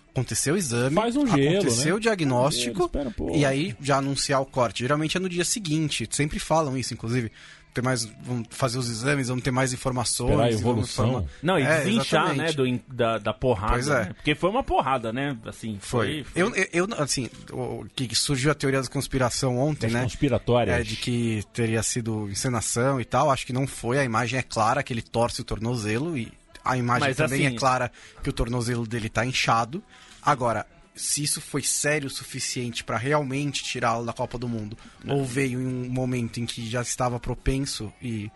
aconteceu 0.10 0.56
o 0.56 0.58
exame, 0.58 0.96
Faz 0.96 1.16
um 1.16 1.28
gelo, 1.28 1.58
aconteceu 1.60 1.92
né? 1.94 1.94
o 1.94 2.00
diagnóstico, 2.00 2.86
Espera 2.86 3.10
um 3.10 3.12
pouco. 3.12 3.36
e 3.36 3.46
aí 3.46 3.76
já 3.82 3.98
anunciar 3.98 4.42
o 4.42 4.46
corte. 4.46 4.80
Geralmente 4.80 5.18
é 5.18 5.20
no 5.20 5.30
dia 5.30 5.46
seguinte, 5.46 6.08
sempre 6.12 6.40
falam 6.40 6.76
isso, 6.78 6.94
inclusive. 6.94 7.32
Ter 7.74 7.84
mais, 7.84 8.06
vamos 8.24 8.48
fazer 8.50 8.80
os 8.80 8.90
exames, 8.90 9.28
vamos 9.28 9.44
ter 9.44 9.52
mais 9.52 9.72
informações. 9.72 10.32
Esperar 10.32 10.46
a 10.48 10.50
e 10.50 10.56
vamos 10.56 10.62
evolução. 10.62 11.12
formar- 11.12 11.30
Não, 11.44 11.60
e 11.60 11.62
É, 11.62 11.78
desinchar, 11.84 12.32
exatamente. 12.32 12.58
né, 12.58 12.80
do, 12.88 12.96
da, 12.96 13.18
da 13.20 13.34
porrada. 13.36 13.74
Pois 13.74 13.88
é. 13.88 14.00
né? 14.06 14.14
Porque 14.16 14.34
foi 14.34 14.50
uma 14.50 14.64
porrada, 14.64 15.14
né? 15.14 15.38
Assim, 15.46 15.78
Foi. 15.80 16.24
foi. 16.24 16.24
foi- 16.24 16.42
Eu, 16.42 16.56
eu, 16.56 16.88
eu, 16.90 17.04
assim, 17.04 17.30
o, 17.52 17.86
que 17.96 18.16
surgiu 18.16 18.50
a 18.50 18.56
teoria 18.56 18.82
da 18.82 18.88
conspiração 18.88 19.60
ontem, 19.60 19.82
Das 19.88 19.94
né? 19.94 20.02
conspiratórias. 20.04 20.80
É, 20.80 20.82
de 20.82 20.96
que 20.96 21.44
teria 21.54 21.84
sido 21.84 22.28
encenação 22.30 23.00
e 23.00 23.06
tal. 23.06 23.30
Acho 23.30 23.46
que 23.46 23.54
não 23.54 23.68
foi. 23.68 24.00
A 24.00 24.04
imagem 24.04 24.40
é 24.40 24.44
clara 24.44 24.82
que 24.82 24.92
ele 24.92 25.04
torce 25.04 25.42
o 25.42 25.44
tornozelo 25.44 26.18
e 26.18 26.32
a 26.66 26.76
imagem 26.78 27.10
Mas, 27.10 27.18
também 27.18 27.46
assim- 27.46 27.56
é 27.56 27.60
clara 27.60 27.92
que 28.24 28.30
o 28.30 28.34
tornozelo 28.34 28.88
dele 28.88 29.08
tá 29.08 29.24
inchado. 29.24 29.84
Agora, 30.22 30.66
se 30.98 31.24
isso 31.24 31.40
foi 31.40 31.62
sério 31.64 32.08
o 32.08 32.10
suficiente 32.10 32.84
pra 32.84 32.98
realmente 32.98 33.64
tirá-lo 33.64 34.06
da 34.06 34.12
Copa 34.14 34.38
do 34.38 34.48
Mundo, 34.48 34.78
ou 35.08 35.24
veio 35.24 35.62
em 35.62 35.66
um 35.66 35.90
momento 35.90 36.40
em 36.40 36.46
que 36.46 36.68
já 36.70 36.82
estava 36.82 37.20
propenso 37.20 37.94
e 38.02 38.30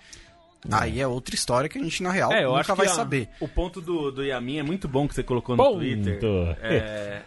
aí 0.71 0.99
é 1.01 1.07
outra 1.07 1.33
história 1.35 1.67
que 1.67 1.77
a 1.79 1.81
gente 1.83 2.03
na 2.03 2.11
real 2.11 2.31
É, 2.31 2.43
eu 2.43 2.49
nunca 2.49 2.59
acho 2.61 2.75
vai 2.75 2.85
a- 2.85 2.89
saber. 2.89 3.27
o 3.39 3.47
ponto 3.47 3.81
do, 3.81 4.11
do 4.11 4.23
Yamin 4.23 4.59
é 4.59 4.63
muito 4.63 4.87
bom 4.87 5.07
que 5.07 5.15
você 5.15 5.23
colocou 5.23 5.57
no 5.57 5.63
Ponto. 5.63 5.77
Twitter. 5.79 6.19
É, 6.61 7.21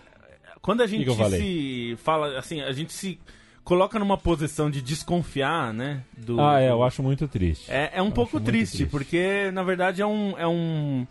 quando 0.62 0.82
a 0.82 0.86
gente 0.86 1.04
se 1.36 1.98
fala, 2.02 2.38
assim, 2.38 2.60
a 2.60 2.72
gente 2.72 2.92
se 2.92 3.18
coloca 3.64 3.98
numa 3.98 4.16
posição 4.16 4.70
de 4.70 4.80
desconfiar, 4.80 5.72
né? 5.74 6.02
Do, 6.16 6.40
Ah, 6.40 6.60
é, 6.60 6.70
eu 6.70 6.82
acho 6.82 7.02
muito 7.02 7.26
triste. 7.26 7.70
É, 7.70 7.90
é 7.94 8.02
um 8.02 8.06
Eu 8.06 8.12
pouco 8.12 8.38
triste, 8.40 8.76
triste. 8.76 8.90
porque 8.90 9.50
na 9.52 9.62
verdade 9.62 10.00
é 10.00 10.06
um. 10.06 10.38
É 10.38 10.46
um 10.46 11.06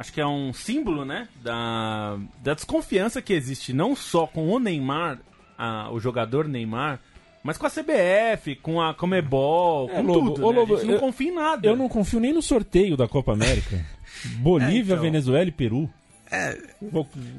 acho 0.00 0.12
que 0.12 0.20
é 0.20 0.26
um 0.26 0.50
símbolo, 0.52 1.04
né? 1.04 1.28
Da, 1.42 2.18
da 2.42 2.54
desconfiança 2.54 3.20
que 3.20 3.34
existe 3.34 3.72
não 3.72 3.94
só 3.94 4.26
com 4.26 4.48
o 4.48 4.58
Neymar, 4.58 5.18
a- 5.58 5.90
o 5.92 6.00
jogador 6.00 6.48
Neymar, 6.48 6.98
mas 7.44 7.56
com 7.58 7.66
a 7.66 7.70
CBF, 7.70 8.56
com 8.56 8.80
a 8.80 8.94
Comebol, 8.94 9.90
É, 9.90 9.94
com 9.96 10.02
Lobo, 10.02 10.30
tudo. 10.30 10.46
ô, 10.46 10.52
né? 10.52 10.58
Lobo, 10.58 10.74
a 10.74 10.76
gente 10.78 10.86
não 10.86 10.94
eu- 10.94 11.00
confia 11.00 11.28
em 11.28 11.34
nada. 11.34 11.68
Eu 11.68 11.76
não 11.76 11.88
confio 11.88 12.18
nem 12.18 12.32
no 12.32 12.40
sorteio 12.42 12.96
da 12.96 13.06
Copa 13.06 13.32
América. 13.34 13.84
Bolívia, 14.40 14.92
é, 14.92 14.94
então... 14.94 15.00
Venezuela 15.02 15.48
e 15.48 15.52
Peru. 15.52 15.88
É, 16.32 16.56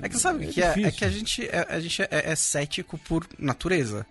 é 0.02 0.10
que 0.10 0.18
sabe 0.18 0.46
o 0.46 0.50
é 0.50 0.52
que 0.52 0.62
é? 0.62 0.74
É 0.84 0.92
que 0.92 1.06
a 1.06 1.10
gente, 1.10 1.46
é, 1.46 1.66
a 1.70 1.80
gente 1.80 2.02
é, 2.02 2.08
é 2.12 2.36
cético 2.36 2.98
por 2.98 3.26
natureza. 3.40 4.06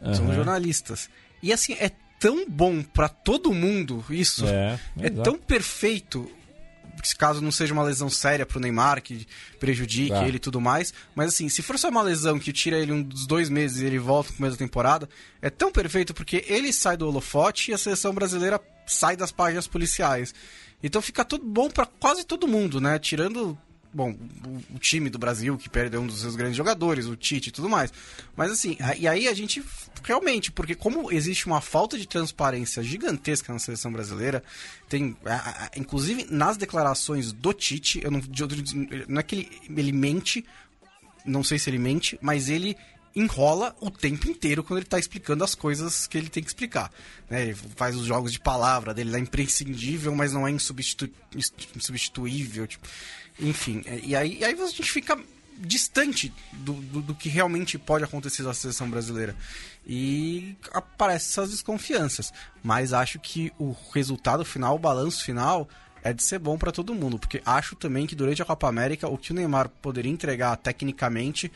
Uhum. 0.00 0.14
Somos 0.14 0.34
jornalistas. 0.34 1.08
E 1.42 1.52
assim, 1.52 1.74
é 1.78 1.90
tão 2.18 2.46
bom 2.48 2.82
para 2.82 3.08
todo 3.08 3.52
mundo 3.52 4.02
isso. 4.10 4.46
É, 4.46 4.78
é 5.00 5.10
tão 5.10 5.36
perfeito 5.36 6.30
caso 7.18 7.40
não 7.40 7.50
seja 7.50 7.72
uma 7.72 7.82
lesão 7.82 8.08
séria 8.08 8.46
pro 8.46 8.60
Neymar, 8.60 9.02
que 9.02 9.26
prejudique 9.58 10.10
tá. 10.10 10.26
ele 10.26 10.36
e 10.36 10.40
tudo 10.40 10.60
mais. 10.60 10.92
Mas 11.14 11.28
assim, 11.28 11.48
se 11.48 11.62
for 11.62 11.78
só 11.78 11.88
uma 11.88 12.02
lesão 12.02 12.38
que 12.38 12.52
tira 12.52 12.78
ele 12.78 12.92
um 12.92 13.02
dos 13.02 13.26
dois 13.26 13.48
meses 13.48 13.80
e 13.80 13.86
ele 13.86 13.98
volta 13.98 14.30
no 14.30 14.36
começo 14.36 14.56
da 14.56 14.64
temporada, 14.64 15.08
é 15.40 15.50
tão 15.50 15.72
perfeito 15.72 16.14
porque 16.14 16.44
ele 16.48 16.72
sai 16.72 16.96
do 16.96 17.06
holofote 17.06 17.70
e 17.70 17.74
a 17.74 17.78
seleção 17.78 18.14
brasileira 18.14 18.60
sai 18.86 19.16
das 19.16 19.32
páginas 19.32 19.66
policiais. 19.66 20.34
Então 20.82 21.00
fica 21.00 21.24
tudo 21.24 21.44
bom 21.44 21.70
para 21.70 21.86
quase 21.86 22.24
todo 22.24 22.48
mundo, 22.48 22.80
né? 22.80 22.98
Tirando 22.98 23.56
bom, 23.92 24.16
o, 24.74 24.78
time 24.78 25.10
do 25.10 25.18
Brasil 25.18 25.56
que 25.58 25.68
perdeu 25.68 26.00
um 26.00 26.06
dos 26.06 26.20
seus 26.20 26.34
grandes 26.34 26.56
jogadores, 26.56 27.06
o 27.06 27.16
Tite 27.16 27.48
e 27.48 27.52
tudo 27.52 27.68
mais. 27.68 27.92
Mas 28.36 28.50
assim, 28.50 28.76
e 28.98 29.06
aí 29.06 29.28
a 29.28 29.34
gente 29.34 29.62
realmente, 30.02 30.50
porque 30.50 30.74
como 30.74 31.12
existe 31.12 31.46
uma 31.46 31.60
falta 31.60 31.98
de 31.98 32.06
transparência 32.06 32.82
gigantesca 32.82 33.52
na 33.52 33.58
seleção 33.58 33.92
brasileira, 33.92 34.42
tem, 34.88 35.16
inclusive 35.76 36.26
nas 36.30 36.56
declarações 36.56 37.32
do 37.32 37.52
Tite, 37.52 38.00
eu 38.02 38.10
não, 38.10 38.20
de, 38.20 39.06
não 39.08 39.20
é 39.20 39.22
que 39.22 39.34
ele, 39.36 39.50
ele 39.76 39.92
mente, 39.92 40.44
não 41.24 41.44
sei 41.44 41.58
se 41.58 41.68
ele 41.68 41.78
mente, 41.78 42.18
mas 42.20 42.48
ele 42.48 42.76
enrola 43.14 43.76
o 43.80 43.90
tempo 43.90 44.26
inteiro 44.28 44.64
quando 44.64 44.78
ele 44.78 44.86
está 44.86 44.98
explicando 44.98 45.44
as 45.44 45.54
coisas 45.54 46.06
que 46.06 46.16
ele 46.16 46.28
tem 46.28 46.42
que 46.42 46.48
explicar. 46.48 46.90
Né? 47.28 47.42
Ele 47.42 47.54
faz 47.54 47.94
os 47.94 48.06
jogos 48.06 48.32
de 48.32 48.40
palavra 48.40 48.94
dele, 48.94 49.14
é 49.14 49.18
imprescindível, 49.18 50.14
mas 50.14 50.32
não 50.32 50.48
é 50.48 50.50
insubstitu 50.50 51.10
insubstituível. 51.76 52.66
Tipo. 52.66 52.88
Enfim, 53.40 53.82
é, 53.86 54.00
e 54.02 54.14
aí, 54.14 54.38
e 54.38 54.44
aí 54.44 54.60
a 54.60 54.66
gente 54.66 54.90
fica 54.90 55.18
distante 55.58 56.32
do, 56.52 56.74
do, 56.74 57.02
do, 57.02 57.14
que 57.14 57.28
realmente 57.28 57.78
pode 57.78 58.04
acontecer 58.04 58.42
na 58.42 58.54
seleção 58.54 58.90
brasileira. 58.90 59.36
E 59.86 60.56
aparecem 60.72 61.28
essas 61.30 61.50
desconfianças. 61.50 62.32
Mas 62.62 62.92
acho 62.92 63.18
que 63.18 63.52
o 63.58 63.74
resultado 63.92 64.44
final, 64.44 64.76
o 64.76 64.78
balanço 64.78 65.24
final, 65.24 65.68
é 66.02 66.12
de 66.12 66.22
ser 66.22 66.38
bom 66.38 66.58
para 66.58 66.72
todo 66.72 66.94
mundo. 66.94 67.18
Porque 67.18 67.42
acho 67.44 67.76
também 67.76 68.06
que 68.06 68.14
durante 68.14 68.42
a 68.42 68.44
Copa 68.44 68.68
América, 68.68 69.08
o 69.08 69.18
que 69.18 69.32
o 69.32 69.34
Neymar 69.34 69.68
poderia 69.68 70.10
entregar 70.10 70.56
tecnicamente 70.56 71.50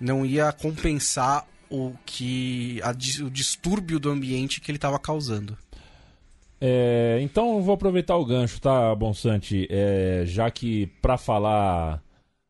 não 0.00 0.26
ia 0.26 0.52
compensar 0.52 1.46
o 1.70 1.94
que 2.04 2.80
a, 2.82 2.90
o 2.90 3.30
distúrbio 3.30 3.98
do 3.98 4.10
ambiente 4.10 4.60
que 4.60 4.70
ele 4.70 4.76
estava 4.76 4.98
causando. 4.98 5.56
É, 6.60 7.18
então 7.22 7.60
vou 7.62 7.74
aproveitar 7.74 8.16
o 8.16 8.24
gancho, 8.24 8.60
tá, 8.60 8.94
Bonsante? 8.94 9.66
É, 9.70 10.24
já 10.26 10.50
que 10.50 10.86
para 11.02 11.18
falar, 11.18 12.02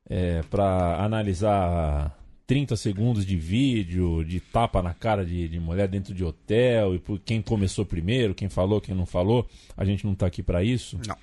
é, 0.09 0.43
para 0.43 1.03
analisar 1.03 2.17
30 2.47 2.77
segundos 2.77 3.27
de 3.27 3.37
vídeo, 3.37 4.25
de 4.25 4.39
tapa 4.39 4.81
na 4.81 4.95
cara 4.95 5.25
de, 5.25 5.49
de, 5.49 5.59
mulher 5.59 5.89
dentro 5.89 6.15
de 6.15 6.25
hotel, 6.25 6.95
e 6.95 6.99
por 6.99 7.19
quem 7.19 7.43
começou 7.43 7.85
primeiro, 7.85 8.35
quem 8.35 8.49
falou, 8.49 8.81
quem 8.81 8.95
não 8.95 9.07
falou, 9.07 9.47
a 9.77 9.85
gente 9.85 10.07
não 10.07 10.15
tá 10.15 10.27
aqui 10.27 10.43
para 10.43 10.63
isso. 10.63 10.99
Não. 11.07 11.17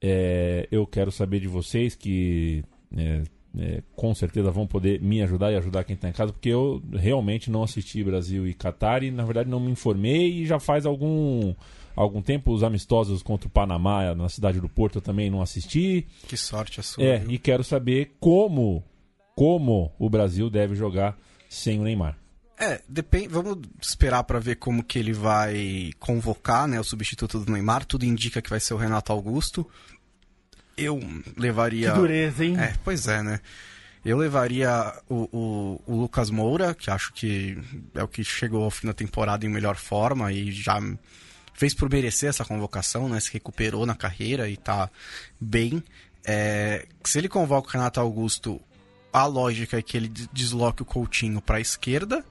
É, 0.00 0.68
eu 0.70 0.86
quero 0.86 1.10
saber 1.10 1.40
de 1.40 1.48
vocês 1.48 1.94
que 1.94 2.64
é, 2.96 3.22
é, 3.58 3.82
com 3.96 4.14
certeza 4.14 4.50
vão 4.50 4.66
poder 4.66 5.02
me 5.02 5.20
ajudar 5.22 5.52
e 5.52 5.56
ajudar 5.56 5.82
quem 5.82 5.94
está 5.94 6.08
em 6.08 6.12
casa, 6.12 6.32
porque 6.32 6.48
eu 6.48 6.80
realmente 6.92 7.50
não 7.50 7.64
assisti 7.64 8.02
Brasil 8.04 8.46
e 8.46 8.54
Catar 8.54 9.02
e 9.02 9.10
na 9.10 9.24
verdade 9.24 9.50
não 9.50 9.58
me 9.58 9.70
informei 9.70 10.40
e 10.40 10.46
já 10.46 10.60
faz 10.60 10.86
algum 10.86 11.52
algum 11.94 12.22
tempo 12.22 12.52
os 12.52 12.62
amistosos 12.62 13.22
contra 13.22 13.48
o 13.48 13.50
Panamá 13.50 14.14
na 14.14 14.28
cidade 14.28 14.60
do 14.60 14.68
Porto 14.68 14.96
eu 14.96 15.02
também 15.02 15.30
não 15.30 15.42
assisti. 15.42 16.06
Que 16.26 16.36
sorte 16.36 16.80
a 16.80 16.82
sua. 16.82 17.02
É, 17.02 17.18
viu? 17.18 17.32
e 17.32 17.38
quero 17.38 17.64
saber 17.64 18.16
como 18.18 18.82
como 19.34 19.90
o 19.98 20.10
Brasil 20.10 20.50
deve 20.50 20.74
jogar 20.74 21.16
sem 21.48 21.80
o 21.80 21.84
Neymar. 21.84 22.16
É, 22.58 22.78
depende, 22.86 23.28
vamos 23.28 23.58
esperar 23.80 24.22
para 24.24 24.38
ver 24.38 24.56
como 24.56 24.84
que 24.84 24.98
ele 24.98 25.14
vai 25.14 25.92
convocar, 25.98 26.68
né, 26.68 26.78
o 26.78 26.84
substituto 26.84 27.40
do 27.40 27.50
Neymar. 27.50 27.86
Tudo 27.86 28.04
indica 28.04 28.42
que 28.42 28.50
vai 28.50 28.60
ser 28.60 28.74
o 28.74 28.76
Renato 28.76 29.10
Augusto. 29.12 29.66
Eu 30.76 31.00
levaria. 31.38 31.90
Que 31.90 31.96
dureza, 31.96 32.44
hein? 32.44 32.60
É, 32.60 32.74
pois 32.84 33.08
é, 33.08 33.22
né? 33.22 33.40
Eu 34.04 34.18
levaria 34.18 34.94
o, 35.08 35.28
o, 35.32 35.82
o, 35.86 36.00
Lucas 36.00 36.30
Moura, 36.30 36.74
que 36.74 36.90
acho 36.90 37.12
que 37.14 37.58
é 37.94 38.02
o 38.02 38.08
que 38.08 38.22
chegou 38.22 38.64
ao 38.64 38.70
fim 38.70 38.86
da 38.86 38.94
temporada 38.94 39.44
em 39.44 39.48
melhor 39.48 39.76
forma 39.76 40.30
e 40.32 40.52
já 40.52 40.78
fez 41.54 41.74
por 41.74 41.90
merecer 41.90 42.28
essa 42.28 42.44
convocação, 42.44 43.08
né? 43.08 43.20
Se 43.20 43.32
recuperou 43.32 43.84
na 43.84 43.94
carreira 43.94 44.48
e 44.48 44.56
tá 44.56 44.90
bem. 45.40 45.82
É, 46.24 46.86
se 47.04 47.18
ele 47.18 47.28
convoca 47.28 47.68
o 47.68 47.72
Renato 47.72 48.00
Augusto, 48.00 48.60
a 49.12 49.26
lógica 49.26 49.78
é 49.78 49.82
que 49.82 49.96
ele 49.96 50.08
desloque 50.32 50.82
o 50.82 50.86
Coutinho 50.86 51.40
para 51.40 51.58
a 51.58 51.60
esquerda. 51.60 52.24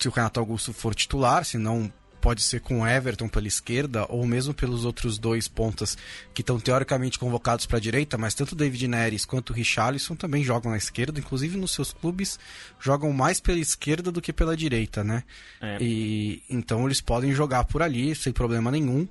Se 0.00 0.08
o 0.08 0.12
Renato 0.12 0.38
Augusto 0.38 0.72
for 0.72 0.94
titular, 0.94 1.44
se 1.44 1.58
não 1.58 1.92
pode 2.28 2.42
ser 2.42 2.60
com 2.60 2.82
o 2.82 2.86
Everton 2.86 3.26
pela 3.26 3.48
esquerda 3.48 4.04
ou 4.10 4.26
mesmo 4.26 4.52
pelos 4.52 4.84
outros 4.84 5.16
dois 5.16 5.48
pontas 5.48 5.96
que 6.34 6.42
estão 6.42 6.60
teoricamente 6.60 7.18
convocados 7.18 7.64
para 7.64 7.78
a 7.78 7.80
direita, 7.80 8.18
mas 8.18 8.34
tanto 8.34 8.52
o 8.52 8.54
David 8.54 8.86
Neres 8.86 9.24
quanto 9.24 9.48
o 9.48 9.52
Richarlison 9.54 10.14
também 10.14 10.44
jogam 10.44 10.70
na 10.70 10.76
esquerda, 10.76 11.18
inclusive 11.18 11.56
nos 11.56 11.70
seus 11.70 11.90
clubes 11.90 12.38
jogam 12.78 13.14
mais 13.14 13.40
pela 13.40 13.58
esquerda 13.58 14.12
do 14.12 14.20
que 14.20 14.30
pela 14.30 14.54
direita, 14.54 15.02
né? 15.02 15.24
É. 15.58 15.78
E 15.80 16.42
então 16.50 16.84
eles 16.84 17.00
podem 17.00 17.32
jogar 17.32 17.64
por 17.64 17.80
ali 17.80 18.14
sem 18.14 18.30
problema 18.30 18.70
nenhum. 18.70 19.08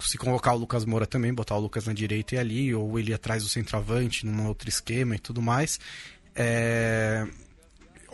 Se 0.00 0.18
convocar 0.18 0.56
o 0.56 0.58
Lucas 0.58 0.84
Moura 0.84 1.06
também, 1.06 1.32
botar 1.32 1.54
o 1.54 1.60
Lucas 1.60 1.86
na 1.86 1.92
direita 1.92 2.34
e 2.34 2.38
ali, 2.38 2.74
ou 2.74 2.98
ele 2.98 3.14
atrás 3.14 3.44
do 3.44 3.48
centroavante, 3.48 4.26
num 4.26 4.48
outro 4.48 4.68
esquema 4.68 5.14
e 5.14 5.20
tudo 5.20 5.40
mais. 5.40 5.78
É 6.34 7.24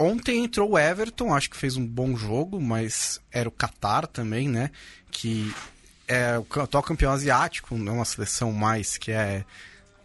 Ontem 0.03 0.45
entrou 0.45 0.73
o 0.73 0.79
Everton, 0.79 1.35
acho 1.35 1.51
que 1.51 1.57
fez 1.57 1.77
um 1.77 1.87
bom 1.87 2.17
jogo, 2.17 2.61
mas 2.61 3.21
era 3.31 3.49
o 3.49 3.53
Qatar 3.53 4.07
também, 4.07 4.49
né? 4.49 4.71
Que 5.11 5.55
é 6.09 6.39
o 6.39 6.61
atual 6.61 6.83
campeão 6.83 7.13
asiático, 7.13 7.77
não 7.77 7.93
é 7.93 7.97
uma 7.97 8.05
seleção 8.05 8.53
mais 8.53 8.97
que 8.97 9.13
é 9.13 9.45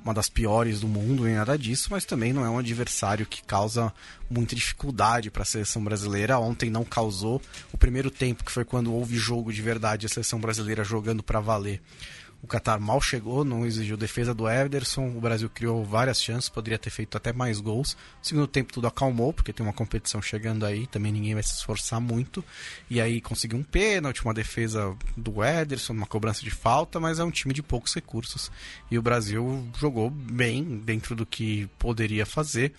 uma 0.04 0.14
das 0.14 0.30
piores 0.30 0.80
do 0.80 0.88
mundo, 0.88 1.26
nem 1.26 1.36
nada 1.36 1.58
disso, 1.58 1.90
mas 1.92 2.06
também 2.06 2.32
não 2.32 2.46
é 2.46 2.50
um 2.50 2.58
adversário 2.58 3.26
que 3.26 3.44
causa 3.44 3.92
muita 4.30 4.56
dificuldade 4.56 5.30
para 5.30 5.42
a 5.42 5.46
seleção 5.46 5.84
brasileira. 5.84 6.40
Ontem 6.40 6.70
não 6.70 6.86
causou. 6.86 7.42
O 7.74 7.78
primeiro 7.78 8.10
tempo, 8.10 8.44
que 8.44 8.52
foi 8.52 8.64
quando 8.64 8.94
houve 8.94 9.18
jogo 9.18 9.52
de 9.52 9.62
verdade, 9.62 10.06
a 10.06 10.10
seleção 10.10 10.40
brasileira 10.40 10.84
jogando 10.84 11.22
para 11.22 11.42
valer, 11.42 11.82
o 12.48 12.50
Qatar 12.50 12.80
mal 12.80 13.02
chegou, 13.02 13.44
não 13.44 13.66
exigiu 13.66 13.98
defesa 13.98 14.34
do 14.34 14.50
Ederson. 14.50 15.10
O 15.10 15.20
Brasil 15.20 15.50
criou 15.50 15.84
várias 15.84 16.24
chances, 16.24 16.48
poderia 16.48 16.80
ter 16.80 16.90
feito 16.90 17.18
até 17.18 17.34
mais 17.34 17.60
gols. 17.60 17.98
No 18.20 18.26
segundo 18.26 18.48
tempo 18.48 18.72
tudo 18.72 18.88
acalmou, 18.88 19.34
porque 19.34 19.52
tem 19.52 19.66
uma 19.66 19.74
competição 19.74 20.22
chegando 20.22 20.66
aí, 20.66 20.88
também 20.88 21.12
ninguém 21.12 21.34
vai 21.34 21.44
se 21.44 21.56
esforçar 21.56 22.00
muito. 22.00 22.44
E 22.90 23.02
aí 23.02 23.20
conseguiu 23.20 23.60
um 23.60 23.64
pênalti, 23.64 24.24
uma 24.24 24.34
defesa 24.34 24.96
do 25.18 25.44
Ederson, 25.44 25.92
uma 25.92 26.08
cobrança 26.08 26.42
de 26.42 26.50
falta, 26.50 27.02
mas 27.02 27.20
é 27.20 27.24
um 27.24 27.32
time 27.32 27.54
de 27.54 27.62
poucos 27.62 27.94
recursos. 27.94 28.50
E 28.90 28.98
o 28.98 29.02
Brasil 29.02 29.68
jogou 29.78 30.10
bem 30.10 30.80
dentro 30.80 31.16
do 31.16 31.26
que 31.26 31.70
poderia 31.78 32.26
fazer, 32.26 32.72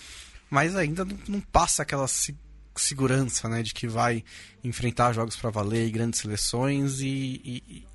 mas 0.48 0.74
ainda 0.76 1.04
não, 1.04 1.18
não 1.28 1.40
passa 1.42 1.82
aquela 1.82 2.06
segurança 2.74 3.50
né, 3.50 3.62
de 3.62 3.74
que 3.74 3.86
vai 3.86 4.24
enfrentar 4.64 5.12
jogos 5.12 5.36
para 5.36 5.50
valer 5.50 5.86
e 5.86 5.90
grandes 5.90 6.20
seleções 6.20 7.00
e, 7.00 7.42
e, 7.44 7.86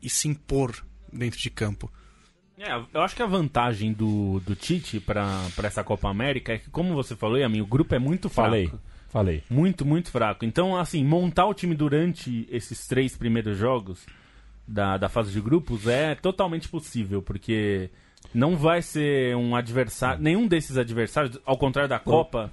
e 0.00 0.08
se 0.08 0.28
impor 0.28 0.86
dentro 1.12 1.38
de 1.38 1.50
campo. 1.50 1.90
É, 2.58 2.72
eu 2.94 3.02
acho 3.02 3.14
que 3.14 3.22
a 3.22 3.26
vantagem 3.26 3.92
do, 3.92 4.40
do 4.40 4.54
Tite 4.56 4.98
para 4.98 5.46
essa 5.62 5.84
Copa 5.84 6.08
América 6.08 6.54
é 6.54 6.58
que, 6.58 6.70
como 6.70 6.94
você 6.94 7.14
falou, 7.14 7.36
Yamin, 7.36 7.60
o 7.60 7.66
grupo 7.66 7.94
é 7.94 7.98
muito 7.98 8.30
fraco. 8.30 8.48
Falei, 8.48 8.72
falei. 9.08 9.42
Muito, 9.50 9.84
muito 9.84 10.10
fraco. 10.10 10.44
Então, 10.44 10.76
assim, 10.76 11.04
montar 11.04 11.46
o 11.46 11.54
time 11.54 11.74
durante 11.74 12.48
esses 12.50 12.86
três 12.86 13.14
primeiros 13.14 13.58
jogos 13.58 14.06
da, 14.66 14.96
da 14.96 15.08
fase 15.08 15.32
de 15.32 15.40
grupos 15.40 15.86
é 15.86 16.14
totalmente 16.14 16.68
possível, 16.68 17.20
porque 17.20 17.90
não 18.32 18.56
vai 18.56 18.80
ser 18.80 19.36
um 19.36 19.54
adversário, 19.54 20.22
nenhum 20.22 20.48
desses 20.48 20.78
adversários, 20.78 21.38
ao 21.44 21.58
contrário 21.58 21.88
da 21.88 21.98
Copa 21.98 22.50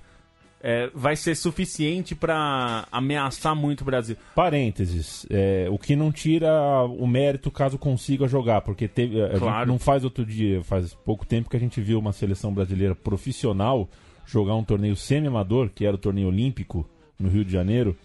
é, 0.64 0.90
vai 0.96 1.18
ser 1.18 1.36
suficiente 1.36 2.16
para 2.16 2.88
ameaçar 2.90 3.54
muito 3.54 3.82
o 3.82 3.86
Brasil. 3.86 4.16
Parênteses, 4.34 5.28
é, 5.30 5.68
o 5.70 5.78
que 5.78 5.94
não 5.94 6.10
tira 6.10 6.50
o 6.86 7.06
mérito 7.06 7.52
caso 7.52 7.78
consiga 7.78 8.30
jogar, 8.30 8.62
porque 8.62 8.88
teve, 8.88 9.22
a 9.22 9.38
claro. 9.38 9.68
não 9.68 9.78
faz 9.78 10.06
outro 10.06 10.26
dia, 10.26 10.64
faz 10.64 10.94
pouco 10.94 11.26
tempo 11.26 11.50
que 11.50 11.58
a 11.58 11.60
gente 11.60 11.82
viu 11.82 12.00
uma 12.00 12.14
seleção 12.14 12.54
brasileira 12.54 12.96
profissional 12.96 13.90
jogar 14.26 14.56
um 14.56 14.64
torneio 14.64 14.96
semi-amador, 14.96 15.70
que 15.70 15.86
era 15.86 15.96
o 15.96 16.00
torneio 16.00 16.30
olímpico 16.30 16.88
no 17.20 17.28
Rio 17.28 17.44
de 17.44 17.52
Janeiro, 17.52 17.98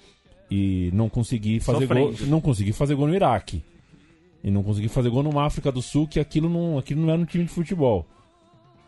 e 0.51 0.91
não 0.93 1.09
conseguir 1.09 1.61
fazer 1.61 1.87
gol, 1.87 2.13
não 2.27 2.41
conseguir 2.41 2.73
fazer 2.73 2.97
gol 2.97 3.07
no 3.07 3.15
Iraque. 3.15 3.63
E 4.43 4.51
não 4.51 4.63
conseguir 4.63 4.89
fazer 4.89 5.11
gol 5.11 5.23
numa 5.23 5.45
África 5.45 5.71
do 5.71 5.83
Sul, 5.83 6.07
que 6.09 6.19
aquilo 6.19 6.49
não, 6.49 6.79
aquilo 6.79 7.03
não 7.03 7.13
era 7.13 7.21
um 7.21 7.25
time 7.25 7.45
de 7.45 7.51
futebol. 7.51 8.07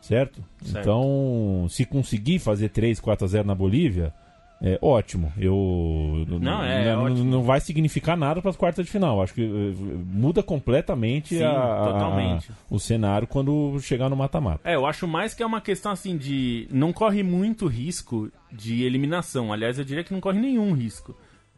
Certo? 0.01 0.43
certo? 0.63 0.79
Então, 0.81 1.67
se 1.69 1.85
conseguir 1.85 2.39
fazer 2.39 2.71
3, 2.71 2.99
4 3.01 3.25
a 3.25 3.29
0 3.29 3.47
na 3.47 3.55
Bolívia, 3.55 4.13
é, 4.63 4.79
ótimo. 4.83 5.33
Eu 5.39 6.27
não, 6.29 6.63
é, 6.63 6.95
não, 6.95 7.05
ótimo. 7.05 7.25
não 7.25 7.43
vai 7.43 7.61
significar 7.61 8.15
nada 8.17 8.43
para 8.43 8.51
as 8.51 8.57
quartas 8.57 8.85
de 8.85 8.91
final. 8.93 9.23
Acho 9.23 9.33
que 9.33 9.43
uh, 9.43 9.75
muda 10.07 10.43
completamente, 10.43 11.37
Sim, 11.37 11.43
a, 11.45 11.51
a, 11.51 12.39
o 12.69 12.79
cenário 12.79 13.27
quando 13.27 13.79
chegar 13.81 14.11
no 14.11 14.17
mata-mata. 14.17 14.61
É, 14.69 14.75
eu 14.75 14.85
acho 14.85 15.09
mais 15.09 15.33
que 15.33 15.43
é 15.43 15.47
uma 15.47 15.63
questão 15.63 15.93
assim 15.93 16.17
de 16.17 16.69
não 16.71 16.93
corre 16.93 17.23
muito 17.23 17.67
risco 17.67 18.31
de 18.53 18.83
eliminação. 18.83 19.51
Aliás, 19.51 19.79
eu 19.79 19.85
diria 19.85 20.05
que 20.05 20.13
não 20.13 20.21
corre 20.21 20.39
nenhum 20.39 20.75
risco 20.75 21.17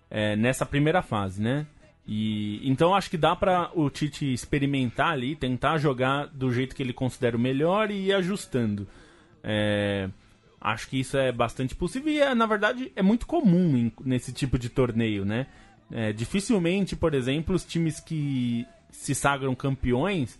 é, 0.08 0.36
nessa 0.36 0.64
primeira 0.64 1.02
fase, 1.02 1.42
né? 1.42 1.66
E 2.06 2.60
então 2.68 2.94
acho 2.94 3.08
que 3.08 3.16
dá 3.16 3.36
para 3.36 3.70
o 3.74 3.88
Tite 3.88 4.32
experimentar 4.32 5.12
ali, 5.12 5.36
tentar 5.36 5.78
jogar 5.78 6.26
do 6.26 6.52
jeito 6.52 6.74
que 6.74 6.82
ele 6.82 6.92
considera 6.92 7.36
o 7.36 7.40
melhor 7.40 7.90
e 7.90 8.06
ir 8.06 8.12
ajustando. 8.12 8.88
É, 9.42 10.08
Acho 10.62 10.88
que 10.88 11.00
isso 11.00 11.16
é 11.16 11.32
bastante 11.32 11.74
possível 11.74 12.12
e, 12.12 12.20
é, 12.20 12.32
na 12.36 12.46
verdade, 12.46 12.92
é 12.94 13.02
muito 13.02 13.26
comum 13.26 13.76
em, 13.76 13.92
nesse 14.04 14.32
tipo 14.32 14.56
de 14.56 14.68
torneio, 14.68 15.24
né? 15.24 15.48
É, 15.90 16.12
dificilmente, 16.12 16.94
por 16.94 17.14
exemplo, 17.14 17.52
os 17.56 17.64
times 17.64 17.98
que 17.98 18.64
se 18.88 19.12
sagram 19.12 19.56
campeões, 19.56 20.38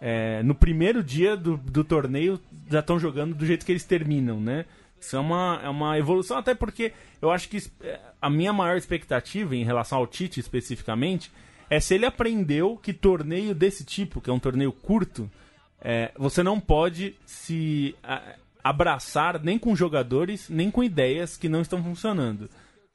é, 0.00 0.42
no 0.42 0.56
primeiro 0.56 1.04
dia 1.04 1.36
do, 1.36 1.56
do 1.56 1.84
torneio 1.84 2.40
já 2.68 2.80
estão 2.80 2.98
jogando 2.98 3.32
do 3.32 3.46
jeito 3.46 3.64
que 3.64 3.70
eles 3.70 3.84
terminam, 3.84 4.40
né? 4.40 4.64
Isso 5.00 5.16
é 5.16 5.18
uma, 5.18 5.60
é 5.64 5.68
uma 5.68 5.98
evolução, 5.98 6.36
até 6.36 6.54
porque 6.54 6.92
eu 7.22 7.30
acho 7.30 7.48
que 7.48 7.58
é, 7.82 7.98
a 8.20 8.28
minha 8.28 8.52
maior 8.52 8.76
expectativa 8.76 9.56
em 9.56 9.64
relação 9.64 9.98
ao 9.98 10.06
Tite 10.06 10.38
especificamente 10.38 11.32
é 11.70 11.80
se 11.80 11.94
ele 11.94 12.04
aprendeu 12.04 12.76
que 12.76 12.92
torneio 12.92 13.54
desse 13.54 13.84
tipo, 13.84 14.20
que 14.20 14.28
é 14.28 14.32
um 14.32 14.38
torneio 14.38 14.72
curto, 14.72 15.30
é, 15.80 16.12
você 16.18 16.42
não 16.42 16.60
pode 16.60 17.14
se 17.24 17.94
abraçar 18.62 19.42
nem 19.42 19.58
com 19.58 19.74
jogadores, 19.74 20.48
nem 20.50 20.70
com 20.70 20.84
ideias 20.84 21.36
que 21.36 21.48
não 21.48 21.62
estão 21.62 21.82
funcionando. 21.82 22.50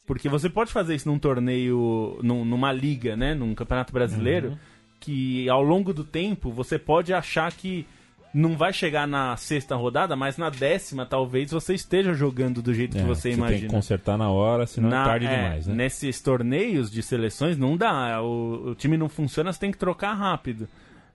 Porque 0.06 0.30
você 0.30 0.50
pode 0.50 0.72
fazer 0.72 0.94
isso 0.94 1.10
num 1.10 1.18
torneio, 1.18 2.20
num, 2.22 2.46
numa 2.46 2.72
liga, 2.72 3.16
né? 3.16 3.34
Num 3.34 3.56
campeonato 3.56 3.92
brasileiro, 3.92 4.50
uhum. 4.50 4.58
que 5.00 5.50
ao 5.50 5.64
longo 5.64 5.92
do 5.92 6.04
tempo 6.04 6.52
você 6.52 6.78
pode 6.78 7.12
achar 7.12 7.52
que 7.52 7.88
não 8.36 8.58
vai 8.58 8.74
chegar 8.74 9.08
na 9.08 9.38
sexta 9.38 9.78
rodada, 9.78 10.14
mas 10.14 10.36
na 10.36 10.50
décima 10.50 11.06
talvez 11.06 11.52
você 11.52 11.74
esteja 11.74 12.14
jogando 12.14 12.62
do 12.62 12.74
jeito 12.74 12.98
é, 12.98 13.00
que 13.00 13.08
você, 13.08 13.30
você 13.30 13.32
imagina. 13.32 13.60
Tem 13.62 13.70
que 13.70 13.74
consertar 13.74 14.18
na 14.18 14.30
hora, 14.30 14.68
senão 14.68 14.90
é 14.90 14.92
na, 14.92 15.02
é 15.02 15.06
tarde 15.06 15.26
é, 15.26 15.36
demais, 15.36 15.68
né? 15.68 15.74
Nesses 15.74 16.20
torneios 16.20 16.92
de 16.92 17.02
seleções 17.02 17.58
não 17.58 17.78
dá. 17.78 18.22
O, 18.22 18.72
o 18.72 18.76
time 18.76 18.98
não 18.98 19.08
funciona, 19.08 19.54
você 19.54 19.60
tem 19.60 19.72
que 19.72 19.78
trocar 19.78 20.14
rápido. 20.14 20.68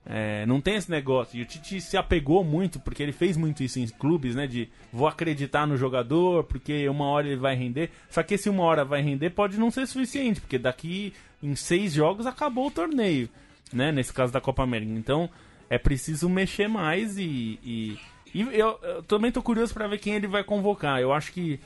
É, 0.06 0.46
não 0.46 0.62
tem 0.62 0.76
esse 0.76 0.90
negócio. 0.90 1.38
E 1.38 1.42
o 1.42 1.44
Tite 1.44 1.78
se 1.82 1.98
apegou 1.98 2.42
muito, 2.42 2.80
porque 2.80 3.02
ele 3.02 3.12
fez 3.12 3.36
muito 3.36 3.62
isso 3.62 3.78
em 3.78 3.86
clubes, 3.86 4.34
né? 4.34 4.46
De 4.46 4.70
vou 4.90 5.06
acreditar 5.06 5.66
no 5.66 5.76
jogador, 5.76 6.44
porque 6.44 6.88
uma 6.88 7.04
hora 7.04 7.26
ele 7.26 7.36
vai 7.36 7.54
render. 7.54 7.90
Só 8.08 8.22
que 8.22 8.32
esse 8.32 8.48
uma 8.48 8.62
hora 8.62 8.82
vai 8.82 9.02
render 9.02 9.28
pode 9.28 9.58
não 9.58 9.70
ser 9.70 9.86
suficiente, 9.86 10.40
porque 10.40 10.58
daqui 10.58 11.12
em 11.42 11.54
seis 11.54 11.92
jogos 11.92 12.26
acabou 12.26 12.68
o 12.68 12.70
torneio, 12.70 13.28
né? 13.70 13.92
Nesse 13.92 14.10
caso 14.10 14.32
da 14.32 14.40
Copa 14.40 14.62
América. 14.62 14.90
Então 14.92 15.28
é 15.70 15.78
preciso 15.78 16.28
mexer 16.28 16.68
mais 16.68 17.16
e. 17.16 17.58
e, 17.64 17.98
e 18.34 18.42
eu, 18.42 18.78
eu, 18.82 19.02
também 19.04 19.30
tô 19.30 19.40
curioso 19.40 19.72
para 19.72 19.86
ver 19.86 19.98
quem 19.98 20.14
ele 20.14 20.26
vai 20.26 20.42
convocar. 20.42 21.00
Eu 21.00 21.12
acho 21.12 21.32
que 21.32 21.60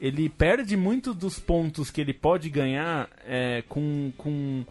ele 0.00 0.28
perde 0.28 0.76
muito 0.76 1.12
dos 1.12 1.40
pontos 1.40 1.90
que 1.90 2.00
ele 2.00 2.14
pode 2.14 2.48
ganhar 2.48 3.10
é, 3.26 3.64
com. 3.68 4.12
com 4.16 4.64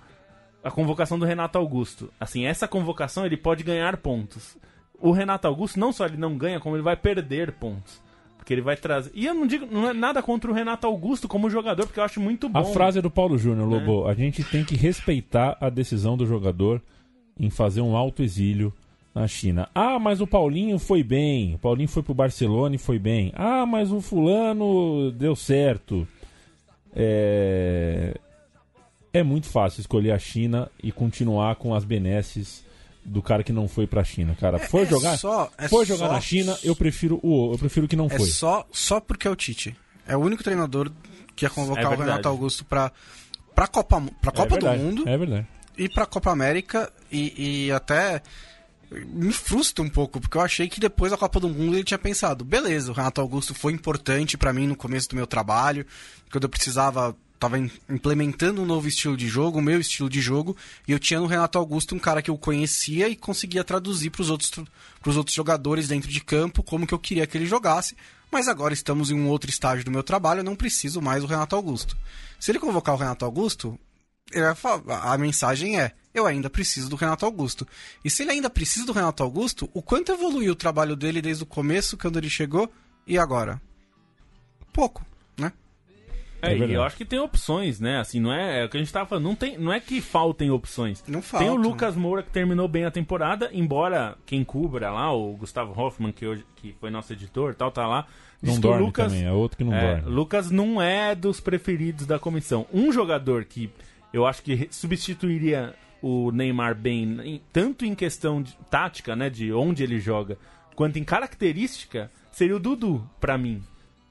a 0.63 0.71
convocação 0.71 1.19
do 1.19 1.25
Renato 1.25 1.57
Augusto. 1.57 2.11
Assim, 2.19 2.45
essa 2.45 2.67
convocação 2.67 3.25
ele 3.25 3.37
pode 3.37 3.63
ganhar 3.63 3.97
pontos. 3.97 4.57
O 4.99 5.11
Renato 5.11 5.47
Augusto 5.47 5.79
não 5.79 5.91
só 5.91 6.05
ele 6.05 6.17
não 6.17 6.37
ganha, 6.37 6.59
como 6.59 6.75
ele 6.75 6.83
vai 6.83 6.95
perder 6.95 7.51
pontos. 7.53 8.01
Porque 8.37 8.53
ele 8.53 8.61
vai 8.61 8.75
trazer. 8.75 9.11
E 9.13 9.25
eu 9.25 9.33
não 9.33 9.45
digo, 9.45 9.65
não 9.69 9.89
é 9.89 9.93
nada 9.93 10.21
contra 10.23 10.49
o 10.49 10.53
Renato 10.53 10.87
Augusto 10.87 11.27
como 11.27 11.49
jogador, 11.49 11.85
porque 11.85 11.99
eu 11.99 12.03
acho 12.03 12.19
muito 12.19 12.49
bom. 12.49 12.59
A 12.59 12.63
frase 12.63 12.99
é 12.99 13.01
do 13.01 13.11
Paulo 13.11 13.37
Júnior, 13.37 13.67
Lobo, 13.67 14.07
é. 14.07 14.11
a 14.11 14.13
gente 14.13 14.43
tem 14.43 14.63
que 14.63 14.75
respeitar 14.75 15.57
a 15.59 15.69
decisão 15.69 16.17
do 16.17 16.25
jogador 16.25 16.81
em 17.39 17.49
fazer 17.49 17.81
um 17.81 17.95
alto 17.95 18.23
exílio 18.23 18.73
na 19.13 19.27
China. 19.27 19.69
Ah, 19.73 19.99
mas 19.99 20.21
o 20.21 20.27
Paulinho 20.27 20.77
foi 20.77 21.03
bem. 21.03 21.55
O 21.55 21.57
Paulinho 21.57 21.89
foi 21.89 22.03
pro 22.03 22.13
Barcelona 22.13 22.75
e 22.75 22.79
foi 22.79 22.99
bem. 22.99 23.31
Ah, 23.35 23.65
mas 23.65 23.91
o 23.91 24.01
fulano 24.01 25.11
deu 25.11 25.35
certo. 25.35 26.07
É 26.95 28.13
é 29.17 29.23
muito 29.23 29.47
fácil 29.47 29.81
escolher 29.81 30.11
a 30.11 30.19
China 30.19 30.69
e 30.81 30.91
continuar 30.91 31.55
com 31.55 31.73
as 31.73 31.83
benesses 31.83 32.63
do 33.03 33.21
cara 33.21 33.43
que 33.43 33.53
não 33.53 33.67
foi 33.67 33.87
pra 33.87 34.03
China, 34.03 34.35
cara. 34.39 34.57
É, 34.57 34.67
foi 34.67 34.83
é 34.83 34.85
jogar, 34.85 35.17
só, 35.17 35.49
é 35.57 35.67
foi 35.67 35.85
jogar 35.85 36.07
só... 36.07 36.13
na 36.13 36.21
China, 36.21 36.57
eu 36.63 36.75
prefiro 36.75 37.19
o 37.23 37.53
eu 37.53 37.57
prefiro 37.57 37.87
que 37.87 37.95
não 37.95 38.07
é 38.07 38.17
foi. 38.17 38.27
Só 38.27 38.65
só 38.71 38.99
porque 38.99 39.27
é 39.27 39.31
o 39.31 39.35
Tite. 39.35 39.75
É 40.05 40.15
o 40.15 40.19
único 40.19 40.43
treinador 40.43 40.91
que 41.35 41.45
ia 41.45 41.49
convocar 41.49 41.85
é 41.85 41.87
o 41.95 41.97
Renato 41.97 42.27
Augusto 42.27 42.65
pra 42.65 42.91
pra 43.55 43.67
Copa 43.67 44.03
pra 44.21 44.31
Copa 44.31 44.55
é 44.55 44.59
do 44.59 44.83
Mundo. 44.83 45.07
É 45.07 45.17
verdade. 45.17 45.47
E 45.77 45.87
pra 45.87 46.05
Copa 46.05 46.31
América 46.31 46.91
e, 47.11 47.65
e 47.67 47.71
até 47.71 48.21
me 48.89 49.33
frustra 49.33 49.83
um 49.83 49.89
pouco, 49.89 50.19
porque 50.19 50.37
eu 50.37 50.41
achei 50.41 50.69
que 50.69 50.79
depois 50.79 51.11
da 51.11 51.17
Copa 51.17 51.39
do 51.39 51.49
Mundo 51.49 51.75
ele 51.75 51.83
tinha 51.83 51.97
pensado, 51.97 52.45
beleza, 52.45 52.91
o 52.91 52.95
Renato 52.95 53.19
Augusto 53.19 53.53
foi 53.53 53.73
importante 53.73 54.37
para 54.37 54.53
mim 54.53 54.67
no 54.67 54.75
começo 54.75 55.09
do 55.09 55.15
meu 55.15 55.27
trabalho, 55.27 55.85
quando 56.31 56.45
eu 56.45 56.49
precisava 56.49 57.15
tava 57.39 57.57
implementando 57.89 58.61
um 58.61 58.65
novo 58.65 58.87
estilo 58.87 59.15
de 59.15 59.27
jogo, 59.27 59.59
o 59.59 59.61
meu 59.61 59.79
estilo 59.79 60.09
de 60.09 60.19
jogo, 60.19 60.57
e 60.87 60.91
eu 60.91 60.99
tinha 60.99 61.19
no 61.19 61.27
Renato 61.27 61.57
Augusto 61.57 61.93
um 61.93 61.99
cara 61.99 62.21
que 62.21 62.31
eu 62.31 62.37
conhecia 62.37 63.07
e 63.07 63.15
conseguia 63.15 63.63
traduzir 63.63 64.09
para 64.09 64.21
os 64.21 64.29
outros, 64.29 64.51
pros 65.01 65.17
outros 65.17 65.35
jogadores 65.35 65.87
dentro 65.87 66.09
de 66.09 66.19
campo 66.19 66.63
como 66.63 66.87
que 66.87 66.93
eu 66.93 66.99
queria 66.99 67.27
que 67.27 67.37
ele 67.37 67.45
jogasse. 67.45 67.95
Mas 68.31 68.47
agora 68.47 68.73
estamos 68.73 69.09
em 69.09 69.13
um 69.13 69.27
outro 69.27 69.49
estágio 69.49 69.85
do 69.85 69.91
meu 69.91 70.03
trabalho, 70.03 70.39
eu 70.39 70.43
não 70.43 70.55
preciso 70.55 71.01
mais 71.01 71.21
do 71.21 71.27
Renato 71.27 71.55
Augusto. 71.55 71.95
Se 72.39 72.51
ele 72.51 72.59
convocar 72.59 72.95
o 72.95 72.97
Renato 72.97 73.23
Augusto, 73.23 73.79
a 74.87 75.17
mensagem 75.17 75.79
é: 75.79 75.93
eu 76.13 76.25
ainda 76.25 76.49
preciso 76.49 76.89
do 76.89 76.95
Renato 76.95 77.25
Augusto. 77.25 77.67
E 78.03 78.09
se 78.09 78.23
ele 78.23 78.31
ainda 78.31 78.49
precisa 78.49 78.85
do 78.85 78.91
Renato 78.91 79.23
Augusto, 79.23 79.69
o 79.73 79.81
quanto 79.81 80.11
evoluiu 80.11 80.53
o 80.53 80.55
trabalho 80.55 80.95
dele 80.95 81.21
desde 81.21 81.43
o 81.43 81.47
começo, 81.47 81.97
quando 81.97 82.17
ele 82.17 82.29
chegou, 82.29 82.71
e 83.05 83.17
agora? 83.17 83.61
Pouco, 84.73 85.05
né? 85.37 85.53
É, 86.41 86.53
é 86.53 86.57
e 86.57 86.73
eu 86.73 86.83
acho 86.83 86.97
que 86.97 87.05
tem 87.05 87.19
opções, 87.19 87.79
né? 87.79 87.99
Assim, 87.99 88.19
não 88.19 88.33
é, 88.33 88.61
é 88.61 88.65
o 88.65 88.69
que 88.69 88.77
a 88.77 88.79
gente 88.79 88.91
tava 88.91 89.07
falando, 89.07 89.25
não, 89.25 89.35
tem, 89.35 89.57
não 89.57 89.71
é 89.71 89.79
que 89.79 90.01
faltem 90.01 90.51
opções. 90.51 91.03
Não 91.07 91.21
falta. 91.21 91.45
Tem 91.45 91.53
o 91.53 91.57
Lucas 91.57 91.95
Moura 91.95 92.23
que 92.23 92.31
terminou 92.31 92.67
bem 92.67 92.85
a 92.85 92.91
temporada, 92.91 93.49
embora 93.53 94.17
quem 94.25 94.43
cubra 94.43 94.91
lá, 94.91 95.13
o 95.13 95.33
Gustavo 95.33 95.79
Hoffman, 95.79 96.11
que, 96.11 96.25
hoje, 96.25 96.45
que 96.55 96.75
foi 96.79 96.89
nosso 96.89 97.13
editor 97.13 97.55
tal, 97.55 97.71
tá 97.71 97.87
lá. 97.87 98.07
Não 98.41 98.59
dorme 98.59 98.85
Lucas, 98.85 99.11
também, 99.11 99.25
é 99.25 99.31
outro 99.31 99.57
que 99.57 99.63
não 99.63 99.73
é, 99.73 99.95
dorme. 99.95 100.15
Lucas 100.15 100.51
não 100.51 100.81
é 100.81 101.15
dos 101.15 101.39
preferidos 101.39 102.05
da 102.05 102.19
comissão. 102.19 102.67
Um 102.71 102.91
jogador 102.91 103.45
que 103.45 103.71
eu 104.13 104.25
acho 104.25 104.43
que 104.43 104.67
substituiria 104.71 105.75
o 106.01 106.31
Neymar 106.31 106.75
bem, 106.75 107.19
em, 107.23 107.41
tanto 107.51 107.85
em 107.85 107.95
questão 107.95 108.41
de 108.41 108.55
tática, 108.69 109.15
né, 109.15 109.29
de 109.29 109.51
onde 109.51 109.83
ele 109.83 109.99
joga, 109.99 110.37
quanto 110.75 110.99
em 110.99 111.03
característica, 111.03 112.11
seria 112.31 112.55
o 112.55 112.59
Dudu, 112.59 113.07
para 113.19 113.37
mim. 113.37 113.63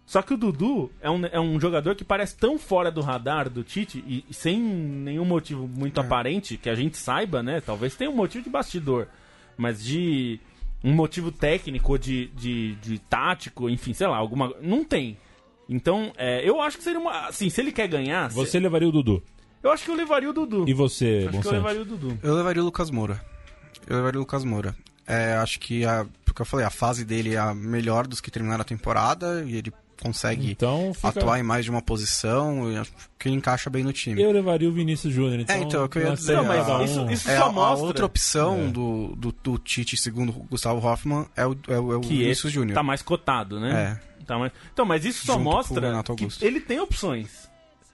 Só 0.04 0.22
que 0.22 0.32
o 0.32 0.36
Dudu 0.36 0.90
é 1.00 1.10
um, 1.10 1.26
é 1.26 1.40
um 1.40 1.58
jogador 1.60 1.96
que 1.96 2.04
parece 2.04 2.36
tão 2.36 2.58
fora 2.58 2.92
do 2.92 3.00
radar 3.00 3.50
do 3.50 3.64
Tite 3.64 4.04
e, 4.06 4.24
e 4.30 4.34
sem 4.34 4.60
nenhum 4.60 5.24
motivo 5.24 5.66
muito 5.66 6.00
é. 6.00 6.04
aparente 6.04 6.56
que 6.56 6.70
a 6.70 6.76
gente 6.76 6.96
saiba, 6.96 7.42
né? 7.42 7.60
Talvez 7.60 7.96
tenha 7.96 8.10
um 8.10 8.14
motivo 8.14 8.44
de 8.44 8.50
bastidor, 8.50 9.08
mas 9.56 9.82
de 9.82 10.38
um 10.84 10.92
motivo 10.92 11.32
técnico 11.32 11.92
ou 11.92 11.98
de, 11.98 12.28
de, 12.28 12.76
de 12.76 13.00
tático, 13.00 13.68
enfim, 13.68 13.92
sei 13.92 14.06
lá, 14.06 14.16
alguma. 14.16 14.54
Não 14.62 14.84
tem. 14.84 15.16
Então, 15.68 16.12
é, 16.16 16.48
eu 16.48 16.60
acho 16.60 16.78
que 16.78 16.84
seria 16.84 17.00
uma. 17.00 17.26
Assim, 17.26 17.50
se 17.50 17.60
ele 17.60 17.72
quer 17.72 17.88
ganhar. 17.88 18.30
Você 18.30 18.52
se... 18.52 18.60
levaria 18.60 18.88
o 18.88 18.92
Dudu? 18.92 19.20
Eu 19.66 19.72
acho 19.72 19.84
que 19.84 19.90
eu 19.90 19.96
levaria 19.96 20.30
o 20.30 20.32
Dudu. 20.32 20.64
E 20.68 20.72
você, 20.72 21.26
Acho 21.28 21.40
que 21.40 21.48
eu 21.48 21.52
levaria 21.52 21.82
o 21.82 21.84
Dudu. 21.84 22.16
Eu 22.22 22.34
levaria 22.34 22.62
o 22.62 22.64
Lucas 22.64 22.88
Moura. 22.88 23.20
Eu 23.84 23.96
levaria 23.96 24.18
o 24.18 24.22
Lucas 24.22 24.44
Moura. 24.44 24.76
É, 25.04 25.34
acho 25.34 25.58
que 25.58 25.84
a. 25.84 26.06
Porque 26.24 26.40
eu 26.40 26.46
falei, 26.46 26.64
a 26.64 26.70
fase 26.70 27.04
dele 27.04 27.34
é 27.34 27.38
a 27.38 27.52
melhor 27.52 28.06
dos 28.06 28.20
que 28.20 28.30
terminaram 28.30 28.62
a 28.62 28.64
temporada 28.64 29.42
e 29.44 29.56
ele 29.56 29.72
consegue 30.00 30.52
então, 30.52 30.92
fica... 30.94 31.08
atuar 31.08 31.40
em 31.40 31.42
mais 31.42 31.64
de 31.64 31.70
uma 31.70 31.82
posição, 31.82 32.60
que 33.18 33.28
ele 33.28 33.36
encaixa 33.36 33.68
bem 33.68 33.82
no 33.82 33.92
time. 33.92 34.22
Eu 34.22 34.30
levaria 34.30 34.68
o 34.68 34.72
Vinícius 34.72 35.12
Júnior, 35.12 35.40
então. 35.40 35.56
É, 35.56 35.60
então, 35.60 35.88
eu 35.92 36.02
ia 36.02 36.12
dizer, 36.12 36.36
não, 36.36 36.44
mas 36.44 36.68
a, 36.68 36.84
isso, 36.84 37.10
isso 37.10 37.30
é, 37.30 37.38
só 37.38 37.50
mostra. 37.50 37.84
A 37.84 37.88
outra 37.88 38.06
opção 38.06 38.66
é. 38.68 38.70
do, 38.70 39.16
do, 39.16 39.34
do, 39.42 39.58
Tite, 39.58 39.96
segundo 39.96 40.32
Gustavo 40.32 40.86
Hoffman, 40.86 41.26
é 41.34 41.44
o, 41.44 41.56
é 41.66 41.78
o, 41.78 41.92
é 41.92 41.96
o 41.96 42.02
Vinícius 42.02 42.52
Júnior. 42.52 42.74
Tá 42.74 42.82
mais 42.82 43.02
cotado, 43.02 43.58
né? 43.58 43.98
É. 44.20 44.24
Tá 44.24 44.38
mais... 44.38 44.52
Então, 44.72 44.84
mas 44.84 45.04
isso 45.04 45.26
só 45.26 45.32
Junto 45.32 45.44
mostra 45.44 46.02
que 46.16 46.44
ele 46.44 46.60
tem 46.60 46.78
opções. 46.78 47.48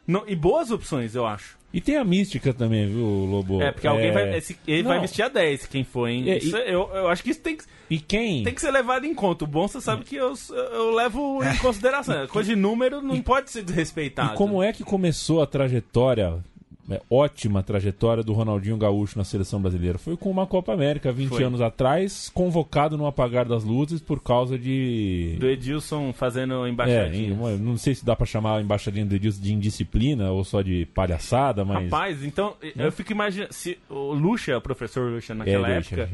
Não, 0.06 0.24
e 0.26 0.34
boas 0.34 0.70
opções, 0.70 1.14
eu 1.14 1.26
acho. 1.26 1.56
E 1.72 1.80
tem 1.80 1.96
a 1.96 2.04
mística 2.04 2.52
também, 2.52 2.86
viu, 2.86 3.06
Lobo? 3.06 3.62
É, 3.62 3.72
porque 3.72 3.86
alguém 3.86 4.08
é... 4.08 4.12
vai. 4.12 4.36
Esse, 4.36 4.58
ele 4.66 4.82
não. 4.82 4.90
vai 4.90 5.00
vestir 5.00 5.22
a 5.22 5.28
10, 5.28 5.66
quem 5.66 5.84
foi, 5.84 6.12
hein? 6.12 6.30
É, 6.30 6.36
isso, 6.36 6.56
e... 6.56 6.70
eu, 6.70 6.90
eu 6.92 7.08
acho 7.08 7.22
que 7.22 7.30
isso 7.30 7.40
tem 7.40 7.56
que. 7.56 7.64
E 7.88 7.98
quem? 7.98 8.42
Tem 8.42 8.54
que 8.54 8.60
ser 8.60 8.70
levado 8.70 9.06
em 9.06 9.14
conta. 9.14 9.44
O 9.44 9.46
bom 9.46 9.66
você 9.66 9.80
sabe 9.80 10.04
que 10.04 10.16
eu, 10.16 10.34
eu 10.50 10.94
levo 10.94 11.42
em 11.42 11.56
consideração. 11.58 12.26
Coisa 12.28 12.54
de 12.54 12.56
número 12.56 13.00
não 13.00 13.16
e, 13.16 13.22
pode 13.22 13.50
ser 13.50 13.62
desrespeitado. 13.62 14.34
E 14.34 14.36
como 14.36 14.62
é 14.62 14.72
que 14.72 14.84
começou 14.84 15.42
a 15.42 15.46
trajetória 15.46 16.42
é, 16.90 17.00
ótima 17.08 17.62
trajetória 17.62 18.22
do 18.22 18.32
Ronaldinho 18.32 18.76
Gaúcho 18.76 19.16
na 19.16 19.24
seleção 19.24 19.60
brasileira. 19.60 19.98
Foi 19.98 20.16
com 20.16 20.30
uma 20.30 20.46
Copa 20.46 20.72
América 20.72 21.12
20 21.12 21.28
Foi. 21.28 21.44
anos 21.44 21.60
atrás, 21.60 22.30
convocado 22.34 22.98
no 22.98 23.06
apagar 23.06 23.44
das 23.44 23.62
luzes 23.62 24.00
por 24.00 24.20
causa 24.20 24.58
de. 24.58 25.36
Do 25.38 25.48
Edilson 25.48 26.12
fazendo 26.12 26.66
embaixadinha. 26.66 27.32
É, 27.32 27.56
não 27.56 27.76
sei 27.76 27.94
se 27.94 28.04
dá 28.04 28.16
para 28.16 28.26
chamar 28.26 28.56
a 28.56 28.60
embaixadinha 28.60 29.06
do 29.06 29.14
Edilson 29.14 29.40
de 29.40 29.54
indisciplina 29.54 30.32
ou 30.32 30.42
só 30.42 30.60
de 30.60 30.86
palhaçada, 30.86 31.64
mas. 31.64 31.84
Rapaz, 31.84 32.24
então, 32.24 32.56
é. 32.60 32.72
eu 32.76 32.90
fico 32.90 33.12
imaginando. 33.12 33.52
Se 33.52 33.78
o 33.88 34.12
Lucha, 34.12 34.58
o 34.58 34.60
professor 34.60 35.10
Lucha 35.10 35.34
naquela 35.34 35.70
é, 35.70 35.78
época. 35.78 36.08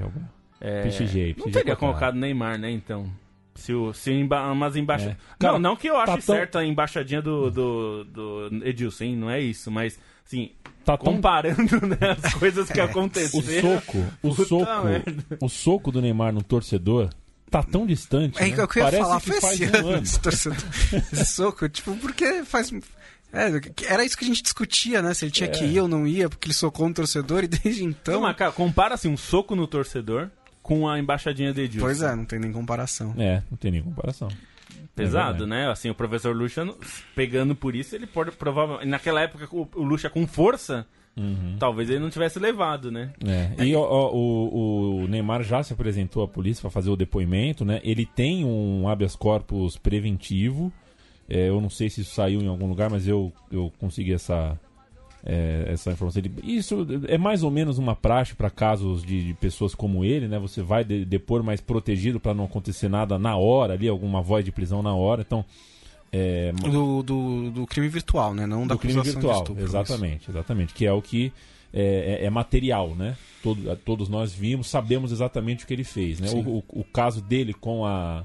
É, 0.60 0.82
PXG, 0.82 1.34
PXG, 1.34 1.36
não 1.38 1.50
teria 1.50 1.76
colocado 1.76 2.14
Neymar, 2.16 2.58
né, 2.58 2.70
então? 2.70 3.10
Se, 3.54 3.72
o, 3.72 3.92
se 3.92 4.12
emba, 4.12 4.52
umas 4.52 4.76
embaixadas. 4.76 5.16
É. 5.16 5.46
Não, 5.46 5.58
não 5.58 5.76
que 5.76 5.88
eu 5.88 5.96
ache 5.96 6.06
tá 6.06 6.12
tão... 6.12 6.36
certa 6.36 6.58
a 6.60 6.64
embaixadinha 6.64 7.20
do, 7.20 7.50
do, 7.50 8.04
do 8.04 8.50
Edilson, 8.64 9.04
hein? 9.04 9.16
não 9.16 9.28
é 9.28 9.40
isso, 9.40 9.68
mas 9.68 9.98
Sim, 10.28 10.50
tá 10.84 10.94
tão... 10.98 11.14
comparando 11.14 11.86
né, 11.86 12.16
as 12.22 12.34
coisas 12.36 12.70
que 12.70 12.78
aconteceram. 12.78 13.76
O 13.76 13.80
soco, 13.80 14.06
o 14.22 14.34
soco, 14.34 14.84
merda. 14.84 15.24
o 15.40 15.48
soco 15.48 15.90
do 15.90 16.02
Neymar 16.02 16.34
no 16.34 16.42
torcedor 16.42 17.08
tá 17.50 17.62
tão 17.62 17.86
distante. 17.86 18.38
É 18.38 18.48
né? 18.48 18.54
eu 18.58 18.68
Parece 18.68 19.02
falar, 19.02 19.20
que 19.22 19.40
faz 19.40 19.58
esse 19.58 19.82
um 19.82 19.88
ano. 19.88 20.02
Esse, 20.02 20.20
torcedor, 20.20 20.64
esse 21.10 21.24
soco, 21.24 21.66
tipo, 21.70 21.96
porque 21.96 22.44
faz 22.44 22.70
é, 23.32 23.50
era 23.86 24.04
isso 24.04 24.18
que 24.18 24.24
a 24.24 24.28
gente 24.28 24.42
discutia, 24.42 25.00
né? 25.00 25.14
Se 25.14 25.24
ele 25.24 25.32
tinha 25.32 25.48
é. 25.48 25.52
que 25.52 25.64
ir 25.64 25.80
ou 25.80 25.88
não 25.88 26.06
ia, 26.06 26.28
porque 26.28 26.46
ele 26.46 26.54
socou 26.54 26.86
um 26.86 26.92
torcedor 26.92 27.44
e 27.44 27.48
desde 27.48 27.84
então. 27.84 28.14
Não, 28.14 28.20
mas, 28.20 28.36
cara, 28.36 28.52
compara 28.52 28.94
assim, 28.94 29.08
um 29.08 29.16
soco 29.16 29.56
no 29.56 29.66
torcedor 29.66 30.28
com 30.62 30.86
a 30.86 30.98
embaixadinha 30.98 31.54
de 31.54 31.62
Edilson. 31.62 31.86
Pois 31.86 32.02
é, 32.02 32.14
não 32.14 32.26
tem 32.26 32.38
nem 32.38 32.52
comparação. 32.52 33.14
É, 33.16 33.42
não 33.50 33.56
tem 33.56 33.70
nem 33.70 33.82
comparação 33.82 34.28
pesado, 35.02 35.44
é 35.44 35.46
né? 35.46 35.70
Assim, 35.70 35.90
o 35.90 35.94
professor 35.94 36.34
Lucha, 36.34 36.66
pegando 37.14 37.54
por 37.54 37.74
isso, 37.74 37.94
ele 37.94 38.06
pode 38.06 38.32
provavelmente. 38.32 38.88
Naquela 38.88 39.20
época, 39.20 39.48
o, 39.50 39.66
Lucha 39.82 40.10
com 40.10 40.26
força. 40.26 40.86
Uhum. 41.16 41.56
Talvez 41.58 41.90
ele 41.90 41.98
não 41.98 42.10
tivesse 42.10 42.38
levado, 42.38 42.92
né? 42.92 43.12
É. 43.26 43.64
E 43.64 43.74
o, 43.74 43.80
o, 43.80 45.02
o, 45.02 45.08
Neymar 45.08 45.42
já 45.42 45.62
se 45.64 45.72
apresentou 45.72 46.22
à 46.22 46.28
polícia 46.28 46.60
para 46.60 46.70
fazer 46.70 46.90
o 46.90 46.96
depoimento, 46.96 47.64
né? 47.64 47.80
Ele 47.82 48.06
tem 48.06 48.44
um 48.44 48.88
habeas 48.88 49.16
corpus 49.16 49.76
preventivo. 49.76 50.72
É, 51.28 51.48
eu 51.48 51.60
não 51.60 51.68
sei 51.68 51.90
se 51.90 52.02
isso 52.02 52.14
saiu 52.14 52.40
em 52.40 52.46
algum 52.46 52.68
lugar, 52.68 52.88
mas 52.88 53.08
eu, 53.08 53.32
eu 53.50 53.72
consegui 53.78 54.12
essa, 54.12 54.58
é, 55.24 55.66
essa 55.68 55.90
informação. 55.92 56.22
Isso 56.42 56.86
é 57.06 57.18
mais 57.18 57.42
ou 57.42 57.50
menos 57.50 57.78
uma 57.78 57.94
praxe 57.96 58.34
para 58.34 58.50
casos 58.50 59.02
de, 59.02 59.28
de, 59.28 59.34
pessoas 59.34 59.74
como 59.74 60.04
ele, 60.04 60.28
né? 60.28 60.38
Você 60.38 60.62
vai 60.62 60.84
de, 60.84 61.04
depor 61.04 61.42
mais 61.42 61.60
protegido 61.60 62.20
para 62.20 62.34
não 62.34 62.44
acontecer 62.44 62.88
nada 62.88 63.18
na 63.18 63.36
hora 63.36 63.74
ali, 63.74 63.88
alguma 63.88 64.22
voz 64.22 64.44
de 64.44 64.52
prisão 64.52 64.82
na 64.82 64.94
hora. 64.94 65.22
Então. 65.22 65.44
É... 66.10 66.52
Do, 66.52 67.02
do, 67.02 67.50
do, 67.50 67.66
crime 67.66 67.88
virtual, 67.88 68.34
né? 68.34 68.46
Não 68.46 68.66
da 68.66 68.74
do 68.74 68.78
crime 68.78 69.00
virtual, 69.02 69.42
estupro, 69.42 69.62
exatamente, 69.62 70.22
isso. 70.22 70.30
exatamente. 70.30 70.72
Que 70.72 70.86
é 70.86 70.92
o 70.92 71.02
que 71.02 71.32
é, 71.72 72.20
é, 72.22 72.24
é 72.26 72.30
material, 72.30 72.94
né? 72.94 73.16
Todo, 73.42 73.76
todos 73.84 74.08
nós 74.08 74.32
vimos, 74.32 74.68
sabemos 74.68 75.12
exatamente 75.12 75.64
o 75.64 75.66
que 75.66 75.74
ele 75.74 75.84
fez, 75.84 76.18
né? 76.18 76.30
O, 76.30 76.58
o, 76.58 76.64
o, 76.68 76.84
caso 76.84 77.20
dele 77.20 77.52
com 77.52 77.84
a 77.84 78.24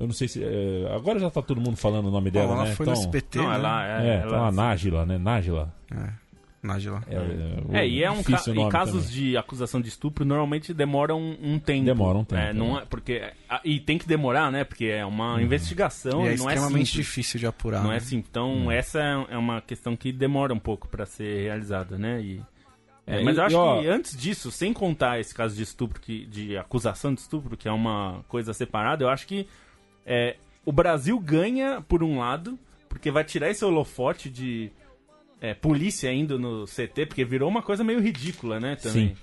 eu 0.00 0.06
não 0.06 0.14
sei 0.14 0.26
se. 0.26 0.42
É, 0.42 0.90
agora 0.94 1.18
já 1.18 1.30
tá 1.30 1.42
todo 1.42 1.60
mundo 1.60 1.76
falando 1.76 2.06
o 2.06 2.10
nome 2.10 2.30
dela, 2.30 2.48
Bom, 2.48 2.54
ela 2.54 2.64
né? 2.64 2.74
Foi 2.74 2.84
então, 2.84 2.94
no 2.94 3.00
SBT, 3.00 3.38
não, 3.38 3.48
né? 3.50 3.54
ela, 3.54 3.86
é, 3.86 4.08
é, 4.08 4.20
ela, 4.22 4.46
a 4.46 4.52
Nájila, 4.52 5.04
né? 5.04 5.18
Nájila. 5.18 5.74
É. 5.92 6.20
Nájila. 6.62 7.02
É, 7.06 7.78
é, 7.78 7.80
é, 7.80 7.88
e 7.88 8.02
é 8.02 8.10
um 8.10 8.22
ca 8.22 8.32
e 8.32 8.68
casos 8.70 9.06
também. 9.06 9.18
de 9.18 9.36
acusação 9.36 9.80
de 9.80 9.88
estupro 9.88 10.24
normalmente 10.24 10.72
demoram 10.72 11.20
um, 11.20 11.54
um 11.54 11.58
tempo. 11.58 11.84
Demora 11.84 12.18
um 12.18 12.24
tempo. 12.24 12.40
É, 12.40 12.52
não 12.52 12.78
é, 12.78 12.84
porque, 12.86 13.30
e 13.62 13.78
tem 13.78 13.98
que 13.98 14.06
demorar, 14.06 14.50
né? 14.50 14.64
Porque 14.64 14.86
é 14.86 15.04
uma 15.04 15.34
uhum. 15.34 15.40
investigação. 15.40 16.24
E 16.24 16.34
é 16.34 16.36
não 16.36 16.48
é 16.48 16.54
extremamente 16.54 16.94
é 16.94 16.96
difícil 16.96 17.38
de 17.38 17.46
apurar. 17.46 17.82
Não 17.82 17.90
né? 17.90 17.96
é 17.96 17.98
assim. 17.98 18.16
Então, 18.16 18.52
uhum. 18.52 18.72
essa 18.72 18.98
é 19.28 19.36
uma 19.36 19.60
questão 19.60 19.94
que 19.94 20.12
demora 20.12 20.54
um 20.54 20.58
pouco 20.58 20.88
para 20.88 21.04
ser 21.04 21.42
realizada, 21.42 21.98
né? 21.98 22.20
E, 22.22 22.42
é, 23.06 23.22
mas 23.22 23.36
eu 23.36 23.44
acho 23.44 23.56
ó, 23.56 23.80
que 23.80 23.88
antes 23.88 24.16
disso, 24.16 24.50
sem 24.50 24.72
contar 24.72 25.18
esse 25.18 25.34
caso 25.34 25.54
de 25.54 25.62
estupro, 25.62 26.00
que, 26.00 26.24
de 26.26 26.56
acusação 26.56 27.12
de 27.12 27.20
estupro, 27.20 27.56
que 27.56 27.68
é 27.68 27.72
uma 27.72 28.24
coisa 28.28 28.52
separada, 28.54 29.04
eu 29.04 29.08
acho 29.08 29.26
que 29.26 29.46
é, 30.04 30.36
o 30.64 30.72
Brasil 30.72 31.18
ganha, 31.18 31.82
por 31.86 32.02
um 32.02 32.18
lado, 32.18 32.58
porque 32.88 33.10
vai 33.10 33.24
tirar 33.24 33.50
esse 33.50 33.64
holofote 33.64 34.28
de 34.28 34.70
é, 35.40 35.54
polícia 35.54 36.12
indo 36.12 36.38
no 36.38 36.64
CT, 36.66 37.06
porque 37.06 37.24
virou 37.24 37.48
uma 37.48 37.62
coisa 37.62 37.82
meio 37.82 38.00
ridícula, 38.00 38.60
né? 38.60 38.76
Também. 38.76 39.08
Sim. 39.08 39.16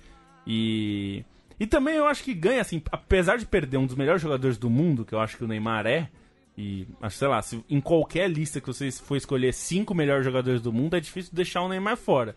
E. 0.46 1.24
E 1.60 1.66
também 1.66 1.96
eu 1.96 2.06
acho 2.06 2.24
que 2.24 2.36
ganha, 2.36 2.62
assim, 2.62 2.80
apesar 2.92 3.38
de 3.38 3.46
perder 3.46 3.78
um 3.78 3.88
dos 3.88 3.96
melhores 3.96 4.22
jogadores 4.22 4.60
do 4.60 4.70
mundo, 4.70 5.04
que 5.04 5.14
eu 5.14 5.20
acho 5.20 5.36
que 5.36 5.44
o 5.44 5.48
Neymar 5.48 5.88
é, 5.88 6.08
e, 6.58 6.88
sei 7.12 7.28
lá, 7.28 7.42
se 7.42 7.64
em 7.70 7.80
qualquer 7.80 8.30
lista 8.30 8.60
que 8.60 8.68
você 8.68 8.92
for 8.92 9.16
escolher 9.16 9.54
cinco 9.54 9.94
melhores 9.94 10.26
jogadores 10.26 10.60
do 10.60 10.74
mundo, 10.74 10.96
é 10.96 11.00
difícil 11.00 11.32
deixar 11.34 11.62
o 11.62 11.70
Neymar 11.70 11.98
fora. 11.98 12.36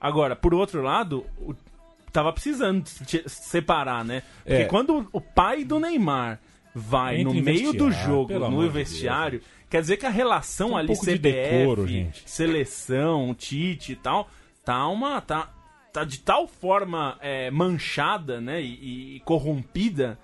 Agora, 0.00 0.36
por 0.36 0.54
outro 0.54 0.82
lado, 0.82 1.26
o, 1.38 1.54
tava 2.12 2.32
precisando 2.32 2.86
separar, 3.26 4.04
né? 4.04 4.22
Porque 4.44 4.62
é. 4.62 4.64
quando 4.66 5.08
o 5.12 5.20
pai 5.20 5.64
do 5.64 5.80
Neymar 5.80 6.40
vai 6.78 7.22
Entre 7.22 7.38
no 7.38 7.42
meio 7.42 7.72
do 7.72 7.90
jogo, 7.90 8.38
no 8.38 8.70
vestiário, 8.70 9.38
Deus. 9.38 9.50
quer 9.70 9.80
dizer 9.80 9.96
que 9.96 10.04
a 10.04 10.10
relação 10.10 10.72
um 10.72 10.76
ali 10.76 10.94
CBF, 10.94 11.18
decoro, 11.18 11.86
seleção, 12.26 13.34
Tite 13.34 13.92
e 13.92 13.96
tal, 13.96 14.28
tá 14.62 14.86
uma 14.86 15.18
tá, 15.22 15.50
tá 15.90 16.04
de 16.04 16.18
tal 16.18 16.46
forma 16.46 17.16
é, 17.22 17.50
manchada, 17.50 18.42
né, 18.42 18.60
e, 18.60 19.16
e 19.16 19.20
corrompida 19.20 20.18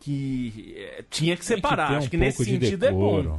que 0.00 0.74
é, 0.74 1.04
tinha 1.10 1.36
que 1.36 1.44
separar. 1.44 1.88
Que 1.88 1.94
um 1.94 1.98
Acho 1.98 2.10
que 2.10 2.16
nesse 2.16 2.44
sentido 2.46 2.86
é 2.86 2.90
bom. 2.90 3.38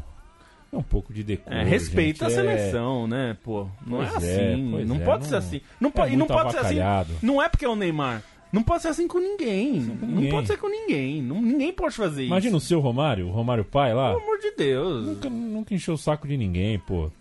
É 0.71 0.77
um 0.77 0.83
pouco 0.83 1.11
de 1.11 1.23
decoro. 1.23 1.55
É, 1.57 1.63
respeita 1.63 2.29
gente, 2.29 2.39
a 2.39 2.43
é. 2.43 2.57
seleção, 2.57 3.05
é... 3.05 3.07
né? 3.07 3.37
Pô, 3.43 3.67
não 3.85 3.97
pois 3.97 4.13
é 4.13 4.17
assim. 4.17 4.79
É, 4.79 4.85
não 4.85 4.99
pode 4.99 5.25
ser 5.25 5.35
assim. 5.35 5.61
Não, 5.79 5.91
é 5.97 6.15
não 6.15 6.27
pode 6.27 6.51
ser 6.51 6.59
assim. 6.59 6.77
Não 7.23 7.41
é 7.41 7.49
porque 7.49 7.65
é 7.65 7.69
o 7.69 7.75
Neymar. 7.75 8.23
Não 8.51 8.63
pode 8.63 8.81
ser 8.81 8.89
assim 8.89 9.07
com 9.07 9.19
ninguém. 9.19 9.85
Com 9.85 10.05
ninguém. 10.05 10.23
Não 10.23 10.31
pode 10.31 10.47
ser 10.47 10.57
com 10.57 10.69
ninguém. 10.69 11.21
Não, 11.21 11.41
ninguém 11.41 11.71
pode 11.71 11.95
fazer 11.95 12.25
Imagina 12.25 12.25
isso. 12.25 12.33
Imagina 12.33 12.57
o 12.57 12.59
seu 12.59 12.79
Romário, 12.79 13.27
o 13.27 13.31
Romário 13.31 13.63
pai 13.63 13.93
lá. 13.93 14.09
Pelo 14.09 14.23
amor 14.23 14.39
de 14.39 14.51
Deus. 14.51 15.05
Nunca, 15.05 15.29
nunca 15.29 15.73
encheu 15.73 15.93
o 15.93 15.97
saco 15.97 16.27
de 16.27 16.35
ninguém, 16.35 16.77
pô. 16.79 17.11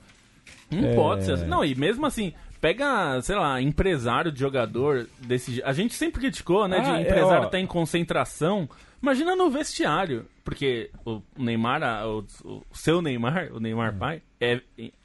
Não 0.70 0.88
é... 0.88 0.94
pode 0.94 1.24
ser 1.24 1.32
assim. 1.32 1.46
Não, 1.46 1.64
e 1.64 1.74
mesmo 1.74 2.04
assim, 2.04 2.32
pega, 2.60 3.20
sei 3.22 3.36
lá, 3.36 3.60
empresário 3.60 4.32
de 4.32 4.40
jogador 4.40 5.08
desse. 5.18 5.62
A 5.62 5.72
gente 5.72 5.94
sempre 5.94 6.20
criticou, 6.20 6.66
né? 6.66 6.78
Ah, 6.78 6.82
de 6.82 6.90
é, 6.90 7.00
empresário 7.02 7.38
estar 7.38 7.50
tá 7.50 7.60
em 7.60 7.66
concentração. 7.66 8.68
Imagina 9.02 9.34
no 9.36 9.50
vestiário. 9.50 10.26
Porque 10.44 10.90
o 11.04 11.22
Neymar, 11.38 11.80
o, 12.08 12.24
o 12.44 12.62
seu 12.72 13.00
Neymar, 13.00 13.50
o 13.52 13.60
Neymar 13.60 13.94
hum. 13.94 13.98
pai, 13.98 14.22
é 14.40 14.60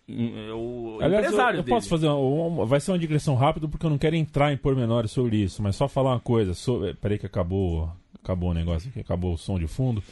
o 0.07 0.99
Aliás, 1.01 1.25
empresário 1.25 1.57
eu, 1.57 1.61
eu 1.61 1.65
posso 1.65 1.89
fazer 1.89 2.07
uma, 2.07 2.17
uma, 2.17 2.65
vai 2.65 2.79
ser 2.79 2.91
uma 2.91 2.99
digressão 2.99 3.35
rápida 3.35 3.67
porque 3.67 3.85
eu 3.85 3.89
não 3.89 3.97
quero 3.97 4.15
entrar 4.15 4.53
em 4.53 4.57
pormenores 4.57 5.11
sobre 5.11 5.37
isso, 5.37 5.63
mas 5.63 5.75
só 5.75 5.87
falar 5.87 6.11
uma 6.11 6.19
coisa. 6.19 6.53
Sobre, 6.53 6.93
peraí 6.93 7.17
que 7.17 7.25
acabou, 7.25 7.89
acabou 8.23 8.51
o 8.51 8.53
negócio 8.53 8.89
aqui, 8.89 8.99
acabou 8.99 9.33
o 9.33 9.37
som 9.37 9.57
de 9.57 9.67
fundo. 9.67 10.03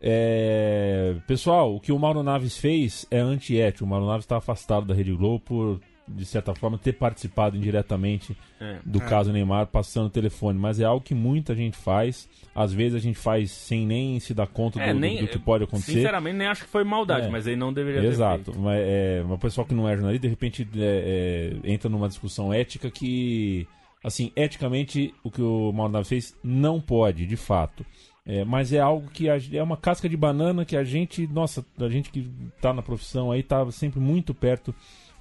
É, 0.00 1.14
pessoal, 1.26 1.74
o 1.74 1.80
que 1.80 1.92
o 1.92 1.98
Mauro 1.98 2.22
Naves 2.22 2.56
fez 2.56 3.06
é 3.10 3.18
antiético. 3.18 3.84
O 3.84 3.88
Mauro 3.88 4.06
Naves 4.06 4.24
está 4.24 4.36
afastado 4.36 4.86
da 4.86 4.94
Rede 4.94 5.12
Globo 5.12 5.40
por 5.40 5.80
de 6.06 6.24
certa 6.26 6.54
forma, 6.54 6.76
ter 6.76 6.92
participado 6.92 7.56
indiretamente 7.56 8.36
é. 8.60 8.78
do 8.84 9.02
é. 9.02 9.06
caso 9.06 9.32
Neymar 9.32 9.66
passando 9.66 10.06
o 10.06 10.10
telefone. 10.10 10.58
Mas 10.58 10.78
é 10.78 10.84
algo 10.84 11.04
que 11.04 11.14
muita 11.14 11.54
gente 11.54 11.76
faz. 11.76 12.28
Às 12.54 12.72
vezes 12.72 12.94
a 12.94 12.98
gente 12.98 13.18
faz 13.18 13.50
sem 13.50 13.86
nem 13.86 14.20
se 14.20 14.34
dar 14.34 14.46
conta 14.46 14.80
é, 14.80 14.92
do, 14.92 15.00
nem, 15.00 15.20
do, 15.20 15.28
que 15.28 15.38
pode 15.38 15.64
acontecer. 15.64 15.92
Sinceramente, 15.92 16.36
nem 16.36 16.46
acho 16.46 16.64
que 16.64 16.70
foi 16.70 16.84
maldade, 16.84 17.26
é. 17.26 17.30
mas 17.30 17.46
aí 17.46 17.56
não 17.56 17.72
deveria 17.72 18.04
Exato. 18.06 18.44
ter 18.44 18.50
Exato. 18.50 18.60
Mas 18.60 18.80
é, 18.80 19.22
uma 19.24 19.38
pessoa 19.38 19.66
que 19.66 19.74
não 19.74 19.88
é 19.88 19.94
jornalista, 19.94 20.22
de 20.22 20.28
repente 20.28 20.68
é, 20.76 21.56
é, 21.64 21.72
entra 21.72 21.88
numa 21.88 22.08
discussão 22.08 22.52
ética 22.52 22.90
que, 22.90 23.66
assim, 24.02 24.30
eticamente, 24.36 25.14
o 25.24 25.30
que 25.30 25.42
o 25.42 25.72
Maldonado 25.72 26.04
fez 26.04 26.36
não 26.44 26.80
pode, 26.80 27.26
de 27.26 27.36
fato. 27.36 27.84
É, 28.26 28.42
mas 28.42 28.72
é 28.72 28.80
algo 28.80 29.10
que 29.10 29.28
a, 29.28 29.36
é 29.52 29.62
uma 29.62 29.76
casca 29.76 30.08
de 30.08 30.16
banana 30.16 30.64
que 30.64 30.76
a 30.76 30.84
gente, 30.84 31.26
nossa, 31.26 31.64
a 31.78 31.88
gente 31.88 32.10
que 32.10 32.30
está 32.56 32.72
na 32.72 32.82
profissão 32.82 33.30
aí 33.30 33.40
está 33.40 33.70
sempre 33.70 34.00
muito 34.00 34.32
perto 34.32 34.74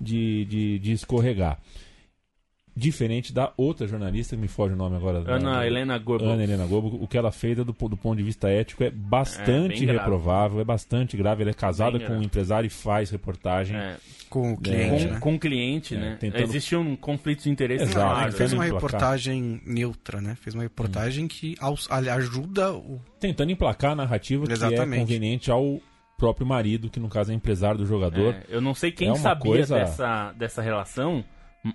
de, 0.03 0.45
de, 0.45 0.79
de 0.79 0.91
escorregar. 0.91 1.59
Diferente 2.75 3.31
da 3.31 3.53
outra 3.55 3.87
jornalista, 3.87 4.35
me 4.35 4.47
foge 4.47 4.73
o 4.73 4.75
nome 4.75 4.95
agora. 4.95 5.19
Ana 5.31 5.57
da, 5.57 5.67
Helena 5.67 5.95
Gobo. 5.99 6.25
Ana 6.25 6.43
Helena 6.43 6.65
Gobo. 6.65 6.97
O 6.99 7.07
que 7.07 7.15
ela 7.15 7.31
fez 7.31 7.55
do, 7.55 7.65
do 7.65 7.73
ponto 7.73 8.15
de 8.15 8.23
vista 8.23 8.49
ético 8.49 8.83
é 8.83 8.89
bastante 8.89 9.87
é, 9.87 9.91
reprovável, 9.91 10.59
é 10.59 10.63
bastante 10.63 11.15
grave. 11.15 11.43
Ela 11.43 11.51
é 11.51 11.53
casada 11.53 11.99
bem 11.99 12.07
com 12.07 12.13
um 12.13 12.23
empresário 12.23 12.65
e 12.65 12.71
faz 12.71 13.11
reportagem. 13.11 13.77
É. 13.77 13.97
Com 14.27 14.53
o 14.53 14.57
cliente. 14.57 15.05
Com, 15.05 15.13
né? 15.13 15.19
com 15.19 15.35
o 15.35 15.39
cliente, 15.39 15.93
é, 15.93 15.99
né? 15.99 16.17
Tentando... 16.19 16.41
Existe 16.41 16.75
um 16.75 16.95
conflito 16.95 17.43
de 17.43 17.51
interesse. 17.51 17.83
Exato. 17.83 17.99
Claro. 17.99 18.29
Ele 18.29 18.37
fez 18.37 18.53
uma 18.53 18.63
reportagem 18.63 19.61
neutra, 19.67 20.19
né? 20.19 20.35
Fez 20.41 20.55
uma 20.55 20.63
reportagem 20.63 21.25
hum. 21.25 21.27
que 21.27 21.55
ajuda 22.11 22.73
o. 22.73 22.99
Tentando 23.19 23.51
emplacar 23.51 23.91
a 23.91 23.95
narrativa 23.95 24.45
Exatamente. 24.51 24.89
que 24.89 24.95
é 24.95 24.99
conveniente 24.99 25.51
ao 25.51 25.79
próprio 26.23 26.47
marido, 26.47 26.89
que 26.89 26.99
no 26.99 27.09
caso 27.09 27.31
é 27.31 27.35
empresário 27.35 27.79
do 27.79 27.85
jogador. 27.85 28.33
É, 28.33 28.45
eu 28.47 28.61
não 28.61 28.73
sei 28.73 28.91
quem 28.91 29.11
é 29.11 29.15
sabia 29.15 29.51
coisa... 29.51 29.75
dessa, 29.75 30.31
dessa 30.31 30.61
relação, 30.61 31.23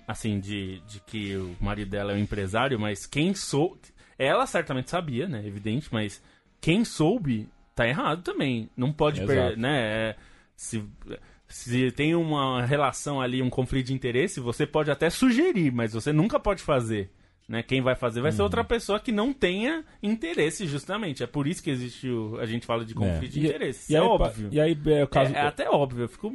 assim, 0.07 0.39
de, 0.39 0.79
de 0.87 0.99
que 1.01 1.35
o 1.37 1.55
marido 1.59 1.91
dela 1.91 2.13
é 2.13 2.15
um 2.15 2.19
empresário, 2.19 2.79
mas 2.79 3.05
quem 3.05 3.35
sou. 3.35 3.77
Ela 4.17 4.47
certamente 4.47 4.89
sabia, 4.89 5.27
né? 5.27 5.45
Evidente, 5.45 5.89
mas 5.91 6.21
quem 6.59 6.83
soube 6.83 7.47
tá 7.75 7.87
errado 7.87 8.23
também. 8.23 8.69
Não 8.75 8.91
pode, 8.91 9.23
per... 9.25 9.55
né? 9.57 10.09
É, 10.09 10.15
se 10.55 10.83
Se 11.47 11.91
tem 11.91 12.13
uma 12.13 12.63
relação 12.63 13.19
ali, 13.19 13.41
um 13.41 13.49
conflito 13.49 13.87
de 13.87 13.93
interesse, 13.93 14.39
você 14.39 14.67
pode 14.67 14.91
até 14.91 15.09
sugerir, 15.09 15.71
mas 15.71 15.93
você 15.93 16.13
nunca 16.13 16.39
pode 16.39 16.61
fazer. 16.61 17.09
Né? 17.49 17.63
Quem 17.63 17.81
vai 17.81 17.95
fazer 17.95 18.21
vai 18.21 18.31
ser 18.31 18.43
outra 18.43 18.61
uhum. 18.61 18.67
pessoa 18.67 18.99
que 18.99 19.11
não 19.11 19.33
tenha 19.33 19.83
interesse, 20.03 20.67
justamente. 20.67 21.23
É 21.23 21.27
por 21.27 21.47
isso 21.47 21.63
que 21.63 21.71
existe 21.71 22.07
o, 22.07 22.37
a 22.39 22.45
gente 22.45 22.63
fala 22.63 22.85
de 22.85 22.93
conflito 22.93 23.23
é. 23.37 23.39
de 23.39 23.47
interesse. 23.47 23.91
E, 23.91 23.95
é 23.95 23.99
aí, 23.99 24.05
óbvio. 24.05 24.49
E 24.51 24.61
aí 24.61 24.79
é 24.85 25.03
o 25.03 25.07
caso. 25.07 25.33
É, 25.33 25.39
é 25.39 25.41
até 25.41 25.67
óbvio. 25.67 26.03
Eu 26.03 26.07
fico, 26.07 26.31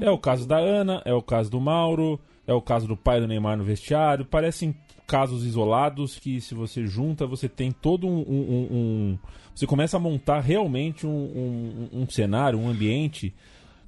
é, 0.00 0.06
é 0.06 0.10
o 0.10 0.18
caso 0.18 0.46
da 0.46 0.58
Ana, 0.58 1.02
é 1.04 1.12
o 1.12 1.20
caso 1.20 1.50
do 1.50 1.60
Mauro, 1.60 2.20
é 2.46 2.54
o 2.54 2.62
caso 2.62 2.86
do 2.86 2.96
pai 2.96 3.20
do 3.20 3.26
Neymar 3.26 3.56
no 3.56 3.64
vestiário. 3.64 4.24
Parecem 4.24 4.72
casos 5.04 5.44
isolados 5.44 6.16
que, 6.20 6.40
se 6.40 6.54
você 6.54 6.86
junta, 6.86 7.26
você 7.26 7.48
tem 7.48 7.72
todo 7.72 8.06
um. 8.06 8.20
um, 8.20 8.68
um 8.70 9.18
você 9.52 9.66
começa 9.66 9.96
a 9.96 10.00
montar 10.00 10.38
realmente 10.38 11.08
um, 11.08 11.88
um 11.92 12.08
cenário, 12.08 12.56
um 12.56 12.68
ambiente 12.68 13.34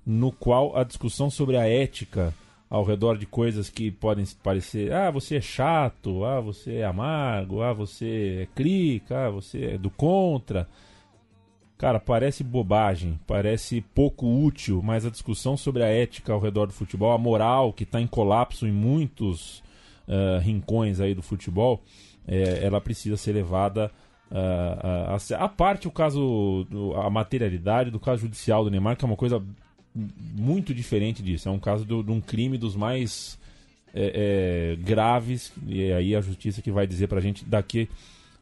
no 0.05 0.33
qual 0.33 0.77
a 0.77 0.83
discussão 0.83 1.31
sobre 1.31 1.57
a 1.57 1.69
ética 1.69 2.35
ao 2.75 2.83
redor 2.83 3.17
de 3.17 3.25
coisas 3.25 3.71
que 3.71 3.89
podem 3.89 4.25
parecer, 4.43 4.93
ah, 4.93 5.09
você 5.09 5.37
é 5.37 5.41
chato, 5.41 6.25
ah, 6.25 6.41
você 6.41 6.79
é 6.79 6.85
amargo, 6.85 7.63
ah, 7.63 7.73
você 7.73 8.41
é 8.43 8.47
clica, 8.53 9.29
ah, 9.29 9.31
você 9.31 9.65
é 9.65 9.79
do 9.79 9.89
contra. 9.89 10.69
Cara, 11.79 12.01
parece 12.01 12.43
bobagem, 12.43 13.17
parece 13.29 13.81
pouco 13.81 14.27
útil, 14.27 14.83
mas 14.83 15.07
a 15.07 15.11
discussão 15.11 15.57
sobre 15.57 15.85
a 15.85 15.87
ética 15.87 16.33
ao 16.33 16.41
redor 16.41 16.67
do 16.67 16.73
futebol, 16.73 17.13
a 17.13 17.19
moral 17.19 17.73
que 17.73 17.85
está 17.85 18.01
em 18.01 18.09
colapso 18.09 18.67
em 18.67 18.73
muitos 18.73 19.63
uh, 20.09 20.41
rincões 20.41 20.99
aí 20.99 21.15
do 21.15 21.23
futebol, 21.23 21.81
é, 22.27 22.59
ela 22.65 22.81
precisa 22.81 23.17
ser 23.17 23.35
levada 23.35 23.89
uh, 24.33 25.15
a, 25.15 25.17
a, 25.17 25.45
a, 25.45 25.49
parte 25.49 25.87
o 25.87 25.93
caso, 25.93 26.67
a 26.97 27.09
materialidade 27.09 27.93
do 27.93 28.01
caso 28.01 28.23
judicial 28.23 28.65
do 28.65 28.71
Neymar, 28.71 28.97
que 28.97 29.05
é 29.05 29.07
uma 29.07 29.17
coisa 29.17 29.41
muito 29.95 30.75
diferente 30.75 31.23
disso. 31.23 31.49
É 31.49 31.53
um 31.53 31.59
caso 31.59 31.85
de 31.85 32.11
um 32.11 32.21
crime 32.21 32.59
dos 32.59 32.75
mais 32.75 33.39
é, 33.95 34.75
é, 34.75 34.77
graves, 34.83 35.53
e 35.67 35.83
é 35.83 35.95
aí 35.95 36.17
a 36.17 36.21
justiça 36.21 36.61
que 36.61 36.73
vai 36.73 36.87
dizer 36.87 37.07
pra 37.07 37.21
gente 37.21 37.45
daqui 37.45 37.89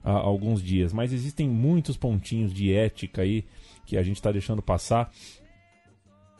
a, 0.03 0.13
a 0.13 0.15
alguns 0.15 0.63
dias. 0.63 0.93
Mas 0.93 1.13
existem 1.13 1.49
muitos 1.49 1.97
pontinhos 1.97 2.53
de 2.53 2.73
ética 2.73 3.23
aí 3.23 3.45
que 3.85 3.97
a 3.97 4.03
gente 4.03 4.17
está 4.17 4.33
deixando 4.33 4.63
passar 4.63 5.13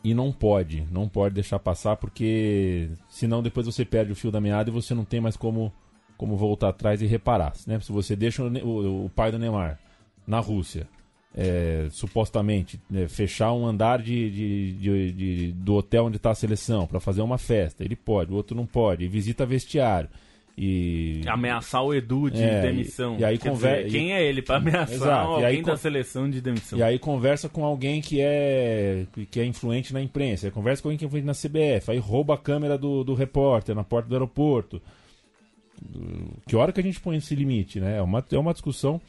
e 0.03 0.13
não 0.13 0.31
pode, 0.31 0.85
não 0.91 1.07
pode 1.07 1.35
deixar 1.35 1.59
passar 1.59 1.95
porque 1.95 2.89
senão 3.07 3.41
depois 3.41 3.65
você 3.65 3.85
perde 3.85 4.11
o 4.11 4.15
fio 4.15 4.31
da 4.31 4.41
meada 4.41 4.69
e 4.69 4.73
você 4.73 4.93
não 4.93 5.05
tem 5.05 5.21
mais 5.21 5.37
como, 5.37 5.71
como 6.17 6.35
voltar 6.35 6.69
atrás 6.69 7.01
e 7.01 7.05
reparar. 7.05 7.53
Né? 7.67 7.79
Se 7.79 7.91
você 7.91 8.15
deixa 8.15 8.43
o, 8.43 9.05
o 9.05 9.09
pai 9.09 9.31
do 9.31 9.39
Neymar 9.39 9.79
na 10.25 10.39
Rússia 10.39 10.87
é, 11.35 11.87
supostamente 11.89 12.79
né, 12.89 13.07
fechar 13.07 13.53
um 13.53 13.65
andar 13.65 14.01
de, 14.01 14.29
de, 14.29 14.71
de, 14.73 15.11
de 15.11 15.51
do 15.53 15.75
hotel 15.75 16.05
onde 16.05 16.17
está 16.17 16.31
a 16.31 16.35
seleção 16.35 16.85
para 16.85 16.99
fazer 16.99 17.21
uma 17.21 17.37
festa. 17.37 17.83
Ele 17.83 17.95
pode, 17.95 18.31
o 18.31 18.35
outro 18.35 18.55
não 18.55 18.65
pode. 18.65 19.03
E 19.03 19.07
visita 19.07 19.45
vestiário. 19.45 20.09
E 20.55 21.21
ameaçar 21.25 21.83
o 21.83 21.95
Edu 21.95 22.29
de 22.29 22.43
é, 22.43 22.61
demissão. 22.61 23.15
E, 23.17 23.21
e 23.21 23.25
aí 23.25 23.39
conversa. 23.39 23.89
Quem 23.89 24.13
é 24.13 24.23
ele 24.23 24.39
para 24.43 24.57
ameaçar 24.57 24.93
Exato. 24.93 25.31
alguém 25.31 25.45
aí, 25.45 25.61
da 25.63 25.75
seleção 25.75 26.29
de 26.29 26.39
demissão? 26.39 26.77
E 26.77 26.83
aí 26.83 26.99
conversa 26.99 27.49
com 27.49 27.65
alguém 27.65 27.99
que 27.99 28.21
é 28.21 29.07
que 29.31 29.39
é 29.39 29.45
influente 29.45 29.91
na 29.91 30.01
imprensa. 30.01 30.45
Aí 30.45 30.51
conversa 30.51 30.83
com 30.83 30.89
alguém 30.89 30.99
que 30.99 31.05
é 31.05 31.07
influente 31.07 31.25
na 31.25 31.33
CBF. 31.33 31.89
Aí 31.89 31.97
rouba 31.97 32.35
a 32.35 32.37
câmera 32.37 32.77
do, 32.77 33.03
do 33.03 33.15
repórter 33.15 33.73
na 33.73 33.83
porta 33.83 34.07
do 34.07 34.13
aeroporto. 34.13 34.79
Que 36.47 36.55
hora 36.55 36.71
que 36.71 36.79
a 36.79 36.83
gente 36.83 36.99
põe 36.99 37.17
esse 37.17 37.33
limite, 37.33 37.79
né? 37.79 37.97
É 37.97 38.01
uma, 38.03 38.23
é 38.31 38.37
uma 38.37 38.53
discussão 38.53 39.01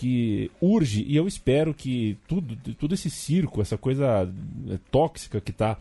que 0.00 0.50
urge, 0.62 1.04
e 1.06 1.14
eu 1.14 1.28
espero 1.28 1.74
que 1.74 2.16
tudo, 2.26 2.56
todo 2.72 2.94
esse 2.94 3.10
circo, 3.10 3.60
essa 3.60 3.76
coisa 3.76 4.32
é, 4.70 4.78
tóxica 4.90 5.42
que 5.42 5.50
está 5.50 5.76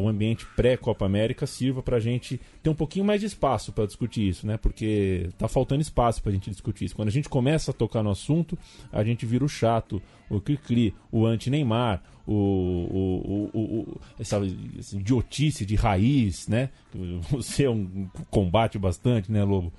o 0.00 0.08
ambiente 0.08 0.46
pré-Copa 0.54 1.04
América, 1.04 1.44
sirva 1.44 1.82
para 1.82 1.96
a 1.96 2.00
gente 2.00 2.40
ter 2.62 2.70
um 2.70 2.74
pouquinho 2.74 3.04
mais 3.04 3.20
de 3.20 3.26
espaço 3.26 3.72
para 3.72 3.84
discutir 3.84 4.28
isso, 4.28 4.46
né? 4.46 4.56
Porque 4.56 5.26
está 5.28 5.48
faltando 5.48 5.82
espaço 5.82 6.22
para 6.22 6.30
a 6.30 6.34
gente 6.34 6.48
discutir 6.48 6.84
isso. 6.84 6.94
Quando 6.94 7.08
a 7.08 7.10
gente 7.10 7.28
começa 7.28 7.72
a 7.72 7.74
tocar 7.74 8.00
no 8.00 8.10
assunto, 8.10 8.56
a 8.92 9.02
gente 9.02 9.26
vira 9.26 9.44
o 9.44 9.48
chato, 9.48 10.00
o 10.30 10.40
cri-cri, 10.40 10.94
o 11.10 11.26
anti-Neymar, 11.26 12.00
o, 12.24 12.32
o, 12.32 13.50
o, 13.52 13.60
o, 13.60 14.00
essa, 14.20 14.40
essa 14.78 14.96
idiotice 14.96 15.66
de 15.66 15.74
raiz, 15.74 16.46
né? 16.46 16.70
Você 17.28 17.64
é 17.64 17.70
um 17.70 18.08
combate 18.30 18.78
bastante, 18.78 19.32
né, 19.32 19.42
Lobo? 19.42 19.72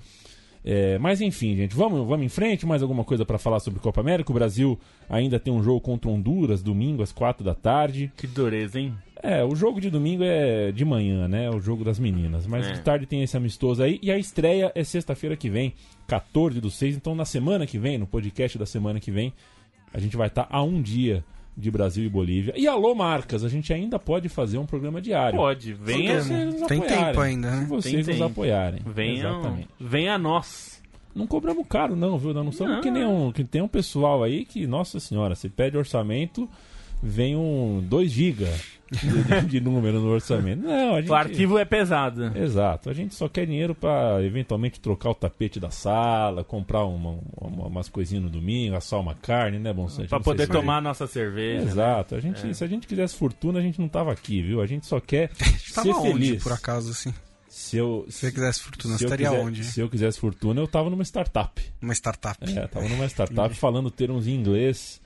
É, 0.68 0.98
mas 0.98 1.20
enfim, 1.20 1.54
gente, 1.54 1.76
vamos, 1.76 2.04
vamos 2.08 2.26
em 2.26 2.28
frente. 2.28 2.66
Mais 2.66 2.82
alguma 2.82 3.04
coisa 3.04 3.24
para 3.24 3.38
falar 3.38 3.60
sobre 3.60 3.78
Copa 3.78 4.00
América? 4.00 4.32
O 4.32 4.34
Brasil 4.34 4.76
ainda 5.08 5.38
tem 5.38 5.52
um 5.54 5.62
jogo 5.62 5.80
contra 5.80 6.10
Honduras, 6.10 6.60
domingo 6.60 7.04
às 7.04 7.12
quatro 7.12 7.44
da 7.44 7.54
tarde. 7.54 8.12
Que 8.16 8.26
dureza, 8.26 8.80
hein? 8.80 8.92
É, 9.22 9.44
o 9.44 9.54
jogo 9.54 9.80
de 9.80 9.88
domingo 9.88 10.24
é 10.24 10.72
de 10.72 10.84
manhã, 10.84 11.28
né? 11.28 11.48
O 11.50 11.60
jogo 11.60 11.84
das 11.84 12.00
meninas. 12.00 12.48
Mas 12.48 12.66
é. 12.66 12.72
de 12.72 12.80
tarde 12.80 13.06
tem 13.06 13.22
esse 13.22 13.36
amistoso 13.36 13.80
aí. 13.80 14.00
E 14.02 14.10
a 14.10 14.18
estreia 14.18 14.72
é 14.74 14.82
sexta-feira 14.82 15.36
que 15.36 15.48
vem, 15.48 15.72
14 16.08 16.60
do 16.60 16.68
6. 16.70 16.96
Então, 16.96 17.14
na 17.14 17.24
semana 17.24 17.64
que 17.64 17.78
vem, 17.78 17.96
no 17.96 18.06
podcast 18.06 18.58
da 18.58 18.66
semana 18.66 18.98
que 18.98 19.12
vem, 19.12 19.32
a 19.94 20.00
gente 20.00 20.16
vai 20.16 20.26
estar 20.26 20.44
tá 20.44 20.56
a 20.56 20.64
um 20.64 20.82
dia 20.82 21.24
de 21.56 21.70
Brasil 21.70 22.04
e 22.04 22.08
Bolívia. 22.08 22.52
E 22.56 22.66
alô, 22.68 22.94
marcas, 22.94 23.42
a 23.42 23.48
gente 23.48 23.72
ainda 23.72 23.98
pode 23.98 24.28
fazer 24.28 24.58
um 24.58 24.66
programa 24.66 25.00
diário. 25.00 25.38
Pode, 25.38 25.72
venha. 25.72 26.20
Se 26.20 26.28
vocês 26.28 26.66
Tem 26.66 26.80
tempo 26.80 27.20
ainda, 27.20 27.50
né? 27.50 27.62
Se 27.62 27.66
vocês 27.68 27.94
Tem 27.94 28.04
nos 28.04 28.06
tempo. 28.06 28.24
apoiarem. 28.24 28.80
Venha, 28.84 29.28
Exatamente. 29.28 29.68
venha 29.80 30.14
a 30.14 30.18
nós. 30.18 30.82
Não 31.14 31.26
cobramos 31.26 31.66
caro, 31.66 31.96
não, 31.96 32.18
viu? 32.18 32.34
Não 32.34 32.52
somos 32.52 32.74
não. 32.74 32.80
que 32.82 32.90
nem 32.90 33.06
um. 33.06 33.32
Que 33.32 33.42
tem 33.42 33.62
um 33.62 33.68
pessoal 33.68 34.22
aí 34.22 34.44
que, 34.44 34.66
nossa 34.66 35.00
senhora, 35.00 35.34
você 35.34 35.48
pede 35.48 35.78
orçamento, 35.78 36.46
vem 37.06 37.36
um 37.36 37.80
2 37.80 38.10
GB 38.10 38.46
de, 38.90 39.46
de, 39.48 39.60
número 39.60 40.00
no 40.00 40.08
orçamento. 40.08 40.62
Não, 40.62 40.96
gente... 41.00 41.10
O 41.10 41.14
arquivo 41.14 41.58
é 41.58 41.64
pesado. 41.64 42.32
Exato. 42.36 42.88
A 42.88 42.92
gente 42.92 43.14
só 43.14 43.28
quer 43.28 43.46
dinheiro 43.46 43.74
para 43.74 44.22
eventualmente 44.22 44.78
trocar 44.80 45.10
o 45.10 45.14
tapete 45.14 45.58
da 45.58 45.70
sala, 45.70 46.44
comprar 46.44 46.84
uma, 46.84 47.18
uma, 47.36 47.66
umas 47.66 47.88
coisinhas 47.88 48.22
no 48.22 48.30
domingo, 48.30 48.76
assar 48.76 49.00
uma 49.00 49.14
carne, 49.14 49.58
né, 49.58 49.72
bom 49.72 49.88
Para 50.08 50.20
poder 50.20 50.48
tomar 50.48 50.78
a 50.78 50.80
nossa 50.80 51.06
cerveja. 51.06 51.64
Né? 51.64 51.70
Exato. 51.70 52.14
Né? 52.14 52.18
A 52.18 52.22
gente, 52.22 52.46
é. 52.48 52.54
Se 52.54 52.64
a 52.64 52.66
gente 52.66 52.86
quisesse 52.86 53.16
fortuna, 53.16 53.58
a 53.58 53.62
gente 53.62 53.80
não 53.80 53.88
tava 53.88 54.12
aqui, 54.12 54.42
viu? 54.42 54.60
A 54.60 54.66
gente 54.66 54.86
só 54.86 55.00
quer 55.00 55.30
ser 55.58 55.82
feliz. 55.82 56.30
Onde, 56.32 56.36
por 56.36 56.52
acaso, 56.52 56.90
assim? 56.90 57.12
Se 57.48 57.76
eu, 57.76 58.04
se 58.08 58.18
você 58.18 58.32
quisesse 58.32 58.60
fortuna, 58.60 58.98
você 58.98 59.04
estaria 59.04 59.30
quiser, 59.30 59.42
onde? 59.42 59.64
Se 59.64 59.80
eu 59.80 59.88
quisesse 59.88 60.20
fortuna, 60.20 60.60
eu 60.60 60.68
tava 60.68 60.90
numa 60.90 61.02
startup. 61.02 61.62
Uma 61.80 61.94
startup. 61.94 62.38
É, 62.58 62.66
tava 62.66 62.86
numa 62.88 63.06
startup 63.08 63.54
falando 63.54 63.90
termos 63.90 64.26
em 64.26 64.34
inglês 64.34 65.00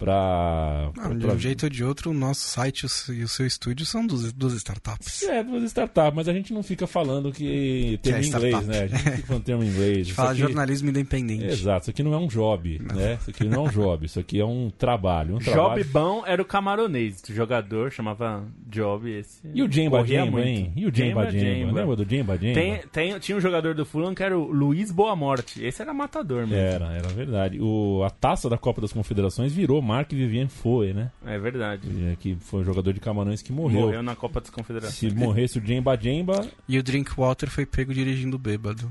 para. 0.00 0.90
De 1.16 1.26
um 1.26 1.38
jeito 1.38 1.64
ou 1.64 1.70
de 1.70 1.84
outro, 1.84 2.10
o 2.10 2.14
nosso 2.14 2.40
site 2.40 2.86
e 3.10 3.22
o 3.22 3.28
seu 3.28 3.46
estúdio 3.46 3.84
são 3.84 4.06
duas, 4.06 4.32
duas 4.32 4.54
startups. 4.54 5.22
É, 5.24 5.44
duas 5.44 5.62
startups, 5.64 6.16
mas 6.16 6.26
a 6.26 6.32
gente 6.32 6.54
não 6.54 6.62
fica 6.62 6.86
falando 6.86 7.30
que 7.30 8.00
termo 8.02 8.18
é 8.18 8.26
inglês, 8.26 8.66
né? 8.66 8.82
A 8.82 8.86
gente 8.86 9.02
fica 9.02 9.26
falando 9.26 9.44
termo 9.44 9.62
inglês. 9.62 9.90
A 10.00 10.02
gente 10.02 10.14
fala 10.14 10.30
aqui... 10.30 10.40
jornalismo 10.40 10.88
independente. 10.88 11.44
Exato, 11.44 11.82
isso 11.82 11.90
aqui 11.90 12.02
não 12.02 12.14
é 12.14 12.16
um 12.16 12.26
job, 12.26 12.80
não. 12.80 12.94
né? 12.94 13.18
Isso 13.20 13.30
aqui 13.30 13.44
não 13.44 13.66
é 13.66 13.68
um 13.68 13.70
job, 13.70 14.06
isso 14.06 14.18
aqui 14.18 14.40
é 14.40 14.44
um 14.44 14.70
trabalho. 14.70 15.36
Um 15.36 15.38
trabalho... 15.38 15.82
Job 15.82 15.92
bom 15.92 16.22
era 16.24 16.40
o 16.40 16.44
camaronês, 16.44 17.22
o 17.28 17.34
jogador 17.34 17.92
chamava 17.92 18.46
Job 18.66 19.10
esse. 19.10 19.40
E 19.52 19.62
o 19.62 19.70
Jemba 19.70 20.04
Jemba, 20.06 20.40
hein? 20.40 20.72
E 20.74 20.86
o 20.86 20.94
Jemba 20.94 21.30
Jemba? 21.30 21.72
Lembra 21.72 21.96
do 21.96 22.08
Jemba 22.08 22.38
Jemba? 22.38 22.54
Tem, 22.54 22.80
tem, 22.90 23.18
tinha 23.18 23.36
um 23.36 23.40
jogador 23.40 23.74
do 23.74 23.84
Fulham 23.84 24.14
que 24.14 24.22
era 24.22 24.38
o 24.38 24.50
Luiz 24.50 24.90
Boamorte. 24.90 25.62
Esse 25.62 25.82
era 25.82 25.92
matador 25.92 26.46
mesmo. 26.46 26.54
Era, 26.54 26.92
era 26.92 27.08
verdade. 27.08 27.58
O, 27.60 28.02
a 28.04 28.10
taça 28.10 28.48
da 28.48 28.56
Copa 28.56 28.80
das 28.80 28.92
Confederações 28.92 29.52
virou 29.52 29.82
Mark 29.90 30.12
Vivien 30.12 30.46
Foe, 30.46 30.92
né? 30.94 31.10
É 31.26 31.36
verdade. 31.36 31.88
É, 32.12 32.16
que 32.16 32.36
foi 32.36 32.60
um 32.60 32.64
jogador 32.64 32.92
de 32.92 33.00
Camarões 33.00 33.42
que 33.42 33.52
morreu. 33.52 33.86
Morreu 33.86 34.02
na 34.04 34.14
Copa 34.14 34.40
das 34.40 34.48
Confederações. 34.48 34.94
Se 34.94 35.10
morresse 35.10 35.58
o 35.58 35.66
Jemba 35.66 35.98
Jemba... 36.00 36.46
E 36.68 36.78
o 36.78 36.82
Drinkwater 36.82 37.50
foi 37.50 37.66
pego 37.66 37.92
dirigindo 37.92 38.38
bêbado. 38.38 38.90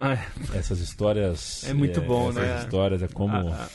Ah, 0.00 0.12
é. 0.12 0.26
Essas 0.54 0.78
histórias. 0.78 1.64
É 1.68 1.74
muito 1.74 1.98
é, 1.98 2.02
bom, 2.02 2.28
essas 2.28 2.34
né? 2.36 2.48
Essas 2.50 2.64
histórias 2.64 3.02
é 3.02 3.08
como. 3.08 3.34
A, 3.34 3.68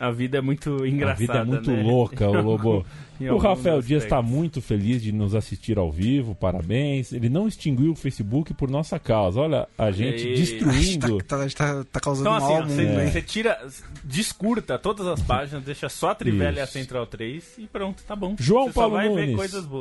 a, 0.00 0.08
a, 0.08 0.10
vida 0.10 0.38
é 0.38 0.40
muito 0.40 0.84
engraçada. 0.84 1.12
A 1.12 1.14
vida 1.14 1.38
é 1.38 1.44
muito 1.44 1.70
né? 1.70 1.82
louca, 1.82 2.28
o 2.28 2.42
Lobo. 2.42 2.84
o 3.20 3.36
Rafael 3.36 3.80
Dias 3.80 4.04
está 4.04 4.20
muito 4.22 4.60
feliz 4.60 5.02
de 5.02 5.12
nos 5.12 5.34
assistir 5.34 5.78
ao 5.78 5.90
vivo, 5.90 6.34
parabéns. 6.34 7.12
Ele 7.12 7.28
não 7.28 7.46
extinguiu 7.46 7.92
o 7.92 7.96
Facebook 7.96 8.54
por 8.54 8.70
nossa 8.70 8.98
causa. 8.98 9.40
Olha, 9.40 9.68
a 9.76 9.90
gente 9.90 10.28
e... 10.28 10.34
destruindo. 10.34 11.22
Tá, 11.32 11.38
tá, 11.38 11.48
tá, 11.48 11.84
tá, 11.92 12.00
causando 12.00 12.28
então, 12.28 12.46
assim, 12.46 12.52
mal 12.52 12.66
você, 12.66 12.82
é. 12.82 13.10
você 13.10 13.22
tira, 13.22 13.58
descurta 14.04 14.78
todas 14.78 15.06
as 15.06 15.20
páginas, 15.22 15.62
deixa 15.64 15.88
só 15.88 16.10
a 16.10 16.14
Trivela 16.14 16.58
e 16.58 16.60
a 16.60 16.66
Central 16.66 17.06
3 17.06 17.58
e 17.58 17.66
pronto, 17.66 18.02
tá 18.02 18.14
bom. 18.16 18.34
João 18.38 18.66
você 18.66 18.74
Paulo 18.74 19.00
Nunes. 19.00 19.36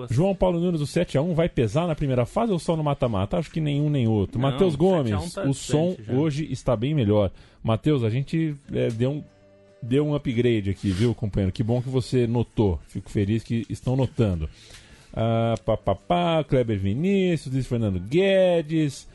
João 0.09 0.35
Paulo 0.35 0.59
Nunes, 0.59 0.79
do 0.79 0.85
7x1, 0.85 1.33
vai 1.33 1.49
pesar 1.49 1.87
na 1.87 1.95
primeira 1.95 2.25
fase 2.25 2.51
ou 2.51 2.59
só 2.59 2.75
no 2.75 2.83
mata-mata? 2.83 3.37
Acho 3.37 3.51
que 3.51 3.59
nenhum 3.59 3.89
nem 3.89 4.07
outro. 4.07 4.39
Matheus 4.39 4.75
Gomes, 4.75 5.33
tá 5.33 5.43
o 5.43 5.53
som 5.53 5.95
já. 5.99 6.13
hoje 6.13 6.47
está 6.51 6.75
bem 6.75 6.93
melhor. 6.93 7.31
Matheus, 7.63 8.03
a 8.03 8.09
gente 8.09 8.55
é, 8.73 8.89
deu 8.89 9.11
um 9.11 9.23
deu 9.81 10.05
um 10.05 10.15
upgrade 10.15 10.69
aqui, 10.69 10.91
viu, 10.91 11.13
companheiro? 11.15 11.51
Que 11.51 11.63
bom 11.63 11.81
que 11.81 11.89
você 11.89 12.27
notou. 12.27 12.79
Fico 12.87 13.09
feliz 13.09 13.43
que 13.43 13.65
estão 13.69 13.95
notando. 13.95 14.49
Ah, 15.13 15.55
pá, 15.65 15.75
pá, 15.75 15.95
pá, 15.95 16.43
Kleber 16.43 16.79
Vinícius, 16.79 17.53
diz 17.53 17.67
Fernando 17.67 17.99
Guedes. 17.99 19.07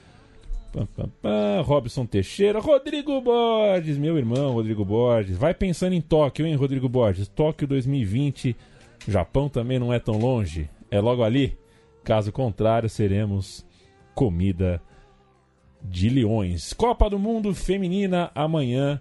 Pá, 0.73 0.87
pá, 0.97 1.09
pá, 1.23 1.61
Robson 1.63 2.05
Teixeira, 2.05 2.61
Rodrigo 2.61 3.21
Borges, 3.21 3.97
meu 3.97 4.19
irmão 4.19 4.53
Rodrigo 4.53 4.85
Borges. 4.85 5.39
Vai 5.39 5.55
pensando 5.55 5.95
em 5.95 6.01
Tóquio, 6.01 6.47
hein, 6.47 6.55
Rodrigo 6.55 6.89
Borges? 6.89 7.29
Tóquio 7.29 7.67
2020. 7.67 8.57
Japão 9.09 9.49
também 9.49 9.79
não 9.79 9.93
é 9.93 9.99
tão 9.99 10.19
longe. 10.19 10.69
é 10.91 11.01
logo 11.01 11.23
ali. 11.23 11.57
Caso 12.05 12.31
contrário, 12.31 12.89
seremos 12.89 13.65
comida 14.15 14.81
de 15.83 16.09
leões. 16.09 16.73
Copa 16.73 17.09
do 17.09 17.19
Mundo 17.19 17.55
Feminina 17.55 18.31
amanhã. 18.35 19.01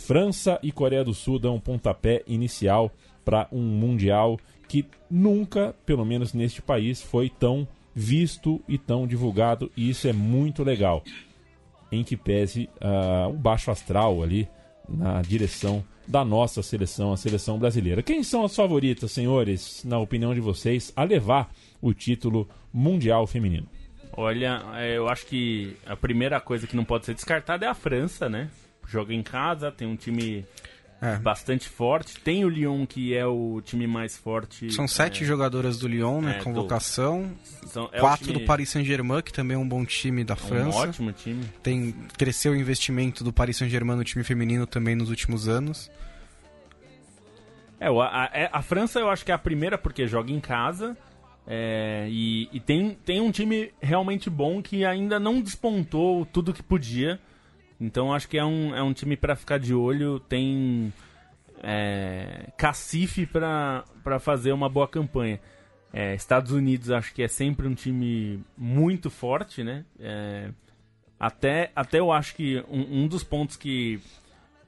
França 0.00 0.58
e 0.62 0.72
Coreia 0.72 1.04
do 1.04 1.14
Sul 1.14 1.38
dão 1.38 1.56
um 1.56 1.60
pontapé 1.60 2.22
inicial 2.26 2.90
para 3.24 3.46
um 3.52 3.62
Mundial 3.62 4.38
que 4.66 4.84
nunca, 5.10 5.74
pelo 5.84 6.04
menos 6.04 6.32
neste 6.32 6.62
país, 6.62 7.02
foi 7.02 7.28
tão 7.28 7.68
visto 7.94 8.62
e 8.68 8.78
tão 8.78 9.06
divulgado, 9.06 9.70
e 9.76 9.90
isso 9.90 10.08
é 10.08 10.12
muito 10.12 10.62
legal. 10.62 11.02
Em 11.92 12.02
que 12.02 12.16
pese 12.16 12.68
uh, 12.80 13.28
o 13.28 13.34
baixo 13.34 13.70
astral 13.70 14.22
ali 14.22 14.48
na 14.88 15.20
direção 15.22 15.84
da 16.06 16.24
nossa 16.24 16.62
seleção, 16.62 17.12
a 17.12 17.16
seleção 17.16 17.58
brasileira. 17.58 18.02
Quem 18.02 18.22
são 18.22 18.44
as 18.44 18.54
favoritas, 18.54 19.12
senhores, 19.12 19.84
na 19.84 19.98
opinião 19.98 20.34
de 20.34 20.40
vocês, 20.40 20.92
a 20.96 21.04
levar 21.04 21.52
o 21.80 21.92
título 21.92 22.48
mundial 22.72 23.26
feminino? 23.26 23.68
Olha, 24.12 24.62
é, 24.74 24.96
eu 24.96 25.08
acho 25.08 25.26
que 25.26 25.76
a 25.86 25.94
primeira 25.94 26.40
coisa 26.40 26.66
que 26.66 26.74
não 26.74 26.84
pode 26.84 27.06
ser 27.06 27.14
descartada 27.14 27.66
é 27.66 27.68
a 27.68 27.74
França, 27.74 28.28
né? 28.28 28.50
Joga 28.90 29.14
em 29.14 29.22
casa, 29.22 29.70
tem 29.70 29.86
um 29.86 29.94
time 29.94 30.44
é. 31.00 31.16
bastante 31.16 31.68
forte. 31.68 32.18
Tem 32.20 32.44
o 32.44 32.48
Lyon, 32.48 32.84
que 32.84 33.14
é 33.14 33.24
o 33.24 33.60
time 33.64 33.86
mais 33.86 34.16
forte. 34.16 34.72
São 34.72 34.88
sete 34.88 35.22
é, 35.22 35.26
jogadoras 35.26 35.78
do 35.78 35.86
Lyon, 35.86 36.20
né? 36.20 36.38
É, 36.38 36.42
convocação. 36.42 37.32
Do, 37.62 37.68
são, 37.68 37.88
é 37.92 38.00
Quatro 38.00 38.26
time... 38.26 38.40
do 38.40 38.44
Paris 38.44 38.68
Saint-Germain, 38.68 39.22
que 39.22 39.32
também 39.32 39.54
é 39.54 39.58
um 39.58 39.68
bom 39.68 39.84
time 39.84 40.24
da 40.24 40.34
França. 40.34 40.76
Um 40.76 40.80
ótimo 40.80 41.12
time. 41.12 41.44
Tem, 41.62 41.92
cresceu 42.18 42.52
o 42.52 42.56
investimento 42.56 43.22
do 43.22 43.32
Paris 43.32 43.56
Saint-Germain 43.56 43.96
no 43.96 44.04
time 44.04 44.24
feminino 44.24 44.66
também 44.66 44.96
nos 44.96 45.08
últimos 45.08 45.48
anos. 45.48 45.88
É, 47.78 47.86
a, 47.86 47.90
a, 47.90 48.30
é, 48.34 48.50
a, 48.52 48.60
França 48.60 48.98
eu 48.98 49.08
acho 49.08 49.24
que 49.24 49.30
é 49.30 49.34
a 49.34 49.38
primeira 49.38 49.78
porque 49.78 50.06
joga 50.06 50.30
em 50.30 50.40
casa. 50.40 50.96
É, 51.46 52.06
e, 52.10 52.48
e 52.52 52.60
tem, 52.60 52.98
tem 53.04 53.20
um 53.20 53.30
time 53.30 53.72
realmente 53.80 54.28
bom 54.28 54.60
que 54.62 54.84
ainda 54.84 55.18
não 55.18 55.40
despontou 55.40 56.26
tudo 56.26 56.52
que 56.52 56.62
podia. 56.62 57.18
Então 57.80 58.12
acho 58.12 58.28
que 58.28 58.36
é 58.36 58.44
um, 58.44 58.74
é 58.74 58.82
um 58.82 58.92
time 58.92 59.16
para 59.16 59.34
ficar 59.34 59.58
de 59.58 59.74
olho. 59.74 60.20
Tem 60.20 60.92
é, 61.62 62.48
cacife 62.56 63.26
para 63.26 63.84
fazer 64.20 64.52
uma 64.52 64.68
boa 64.68 64.86
campanha. 64.86 65.40
É, 65.92 66.14
Estados 66.14 66.52
Unidos 66.52 66.90
acho 66.90 67.12
que 67.14 67.22
é 67.22 67.28
sempre 67.28 67.66
um 67.66 67.74
time 67.74 68.44
muito 68.56 69.10
forte, 69.10 69.64
né? 69.64 69.84
É, 69.98 70.50
até, 71.18 71.72
até 71.74 71.98
eu 71.98 72.12
acho 72.12 72.34
que 72.34 72.62
um, 72.68 73.02
um 73.02 73.08
dos 73.08 73.24
pontos 73.24 73.56
que 73.56 74.00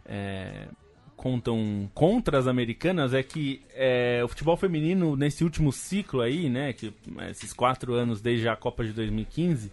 é, 0.04 0.66
contam 1.14 1.88
contra 1.94 2.38
as 2.38 2.48
americanas 2.48 3.14
é 3.14 3.22
que 3.22 3.62
é, 3.74 4.20
o 4.24 4.28
futebol 4.28 4.56
feminino 4.56 5.14
nesse 5.16 5.44
último 5.44 5.70
ciclo 5.70 6.22
aí, 6.22 6.48
né? 6.48 6.72
Que, 6.72 6.92
esses 7.30 7.52
quatro 7.52 7.94
anos 7.94 8.20
desde 8.20 8.48
a 8.48 8.56
Copa 8.56 8.82
de 8.84 8.92
2015 8.92 9.70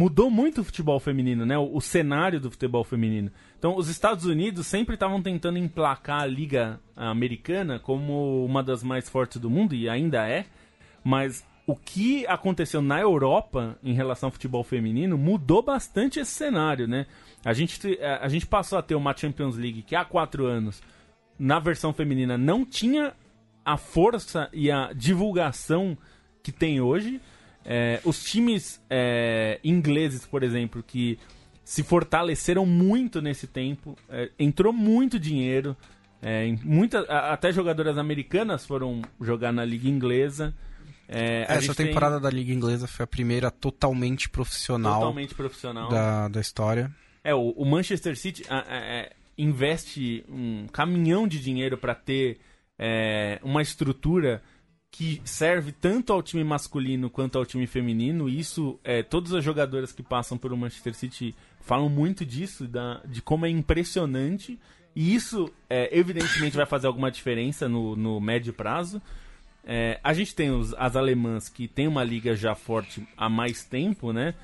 mudou 0.00 0.30
muito 0.30 0.62
o 0.62 0.64
futebol 0.64 0.98
feminino, 0.98 1.44
né? 1.44 1.58
O, 1.58 1.76
o, 1.76 1.80
cenário 1.80 2.40
do 2.40 2.50
futebol 2.50 2.82
feminino. 2.82 3.30
Então, 3.58 3.76
os 3.76 3.90
Estados 3.90 4.24
Unidos 4.24 4.66
sempre 4.66 4.94
estavam 4.94 5.20
tentando 5.20 5.58
emplacar 5.58 6.22
a 6.22 6.26
liga 6.26 6.80
americana 6.96 7.78
como 7.78 8.42
uma 8.46 8.62
das 8.62 8.82
mais 8.82 9.10
fortes 9.10 9.38
do 9.38 9.50
mundo 9.50 9.74
e 9.74 9.90
ainda 9.90 10.26
é, 10.26 10.46
mas 11.04 11.46
o 11.66 11.76
que 11.76 12.26
aconteceu 12.26 12.80
na 12.80 12.98
Europa 12.98 13.78
em 13.84 13.92
relação 13.92 14.28
ao 14.28 14.32
futebol 14.32 14.64
feminino 14.64 15.18
mudou 15.18 15.62
bastante 15.62 16.18
esse 16.18 16.32
cenário, 16.32 16.88
né? 16.88 17.04
A 17.44 17.52
gente, 17.52 17.98
a 18.02 18.28
gente 18.28 18.46
passou 18.46 18.78
a 18.78 18.82
ter 18.82 18.94
uma 18.94 19.14
Champions 19.14 19.58
League 19.58 19.82
que 19.82 19.94
há 19.94 20.02
quatro 20.02 20.46
anos, 20.46 20.82
na 21.38 21.58
versão 21.58 21.92
feminina, 21.92 22.38
não 22.38 22.64
tinha 22.64 23.12
a 23.62 23.76
força 23.76 24.48
e 24.50 24.70
a 24.70 24.94
divulgação 24.94 25.96
que 26.42 26.50
tem 26.50 26.80
hoje. 26.80 27.20
É, 27.64 28.00
os 28.04 28.22
times 28.24 28.80
é, 28.88 29.60
ingleses, 29.62 30.26
por 30.26 30.42
exemplo, 30.42 30.82
que 30.82 31.18
se 31.64 31.82
fortaleceram 31.82 32.64
muito 32.66 33.20
nesse 33.20 33.46
tempo, 33.46 33.96
é, 34.08 34.30
entrou 34.38 34.72
muito 34.72 35.18
dinheiro, 35.18 35.76
é, 36.22 36.52
muita, 36.64 37.00
até 37.32 37.52
jogadoras 37.52 37.96
americanas 37.96 38.66
foram 38.66 39.02
jogar 39.20 39.52
na 39.52 39.64
liga 39.64 39.88
inglesa. 39.88 40.54
É, 41.08 41.44
Essa 41.48 41.74
temporada 41.74 42.16
tem... 42.16 42.22
da 42.22 42.30
liga 42.30 42.52
inglesa 42.52 42.86
foi 42.86 43.04
a 43.04 43.06
primeira 43.06 43.50
totalmente 43.50 44.28
profissional, 44.28 45.00
totalmente 45.00 45.34
profissional. 45.34 45.88
Da, 45.88 46.28
da 46.28 46.40
história. 46.40 46.90
É, 47.22 47.34
o, 47.34 47.50
o 47.50 47.64
Manchester 47.64 48.16
City 48.16 48.44
é, 48.48 49.12
investe 49.36 50.24
um 50.28 50.66
caminhão 50.72 51.26
de 51.28 51.40
dinheiro 51.40 51.76
para 51.76 51.94
ter 51.94 52.38
uma 53.42 53.60
estrutura 53.60 54.42
que 54.90 55.20
serve 55.24 55.72
tanto 55.72 56.12
ao 56.12 56.22
time 56.22 56.42
masculino 56.42 57.08
quanto 57.08 57.38
ao 57.38 57.46
time 57.46 57.66
feminino. 57.66 58.28
Isso, 58.28 58.78
é, 58.82 59.02
todas 59.02 59.32
as 59.32 59.44
jogadoras 59.44 59.92
que 59.92 60.02
passam 60.02 60.36
pelo 60.36 60.56
Manchester 60.56 60.94
City 60.94 61.34
falam 61.60 61.88
muito 61.88 62.24
disso, 62.24 62.66
da, 62.66 63.00
de 63.04 63.22
como 63.22 63.46
é 63.46 63.48
impressionante. 63.48 64.58
E 64.94 65.14
isso, 65.14 65.50
é, 65.68 65.96
evidentemente, 65.96 66.56
vai 66.56 66.66
fazer 66.66 66.88
alguma 66.88 67.10
diferença 67.10 67.68
no, 67.68 67.94
no 67.94 68.20
médio 68.20 68.52
prazo. 68.52 69.00
É, 69.64 70.00
a 70.02 70.12
gente 70.12 70.34
tem 70.34 70.50
os, 70.50 70.74
as 70.74 70.96
alemãs 70.96 71.48
que 71.48 71.68
tem 71.68 71.86
uma 71.86 72.02
liga 72.02 72.34
já 72.34 72.54
forte 72.54 73.06
há 73.16 73.28
mais 73.28 73.64
tempo, 73.64 74.12
né? 74.12 74.34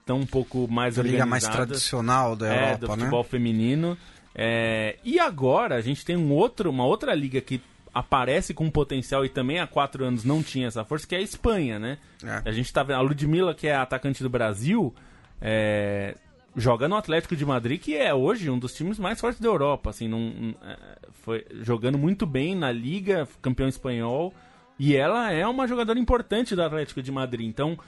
Estão 0.00 0.18
um 0.18 0.26
pouco 0.26 0.66
mais 0.68 0.98
a 0.98 1.02
liga 1.02 1.24
mais 1.24 1.46
tradicional 1.46 2.34
da 2.34 2.46
Europa, 2.48 2.72
é, 2.72 2.76
do 2.76 2.88
né? 2.88 2.94
futebol 2.94 3.22
né? 3.22 3.28
feminino. 3.28 3.98
É, 4.34 4.98
e 5.04 5.20
agora 5.20 5.76
a 5.76 5.80
gente 5.80 6.04
tem 6.04 6.16
um 6.16 6.32
outro, 6.32 6.70
uma 6.70 6.84
outra 6.84 7.14
liga 7.14 7.40
que 7.40 7.60
aparece 7.92 8.54
com 8.54 8.70
potencial 8.70 9.24
e 9.24 9.28
também 9.28 9.60
há 9.60 9.66
quatro 9.66 10.04
anos 10.04 10.24
não 10.24 10.42
tinha 10.42 10.68
essa 10.68 10.84
força, 10.84 11.06
que 11.06 11.14
é 11.14 11.18
a 11.18 11.22
Espanha, 11.22 11.78
né? 11.78 11.98
É. 12.24 12.42
A 12.48 12.52
gente 12.52 12.72
tá 12.72 12.82
vendo. 12.82 12.96
A 12.96 13.00
Ludmilla, 13.00 13.54
que 13.54 13.66
é 13.66 13.74
a 13.74 13.82
atacante 13.82 14.22
do 14.22 14.30
Brasil, 14.30 14.94
é, 15.40 16.16
joga 16.56 16.88
no 16.88 16.96
Atlético 16.96 17.36
de 17.36 17.44
Madrid, 17.44 17.80
que 17.80 17.96
é 17.96 18.14
hoje 18.14 18.48
um 18.48 18.58
dos 18.58 18.74
times 18.74 18.98
mais 18.98 19.20
fortes 19.20 19.40
da 19.40 19.48
Europa. 19.48 19.90
Assim, 19.90 20.08
não, 20.08 20.54
é, 20.62 20.76
foi 21.12 21.44
jogando 21.60 21.98
muito 21.98 22.26
bem 22.26 22.54
na 22.54 22.72
Liga, 22.72 23.28
campeão 23.40 23.68
espanhol. 23.68 24.32
E 24.78 24.96
ela 24.96 25.30
é 25.30 25.46
uma 25.46 25.68
jogadora 25.68 25.98
importante 25.98 26.56
do 26.56 26.62
Atlético 26.62 27.02
de 27.02 27.12
Madrid. 27.12 27.46
Então, 27.46 27.78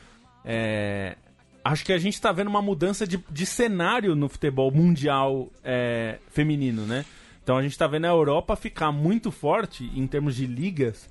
é, 0.45 1.17
acho 1.65 1.85
que 1.85 1.93
a 1.93 1.99
gente 1.99 2.15
está 2.15 2.31
vendo 2.31 2.49
uma 2.49 2.61
mudança 2.63 3.07
de, 3.07 3.19
de 3.31 3.47
cenário 3.47 4.15
no 4.15 4.29
futebol 4.29 4.71
mundial 4.71 5.51
é, 5.65 6.19
feminino, 6.29 6.83
né? 6.83 7.05
Então 7.45 7.59
a 7.59 7.63
gente 7.63 7.73
está 7.73 7.87
vendo 7.87 8.07
a 8.07 8.09
Europa 8.09 8.57
ficar 8.57 8.91
muito 8.91 9.31
forte 9.31 9.93
em 9.95 10.07
termos 10.07 10.35
de 10.35 10.47
ligas. 10.47 11.09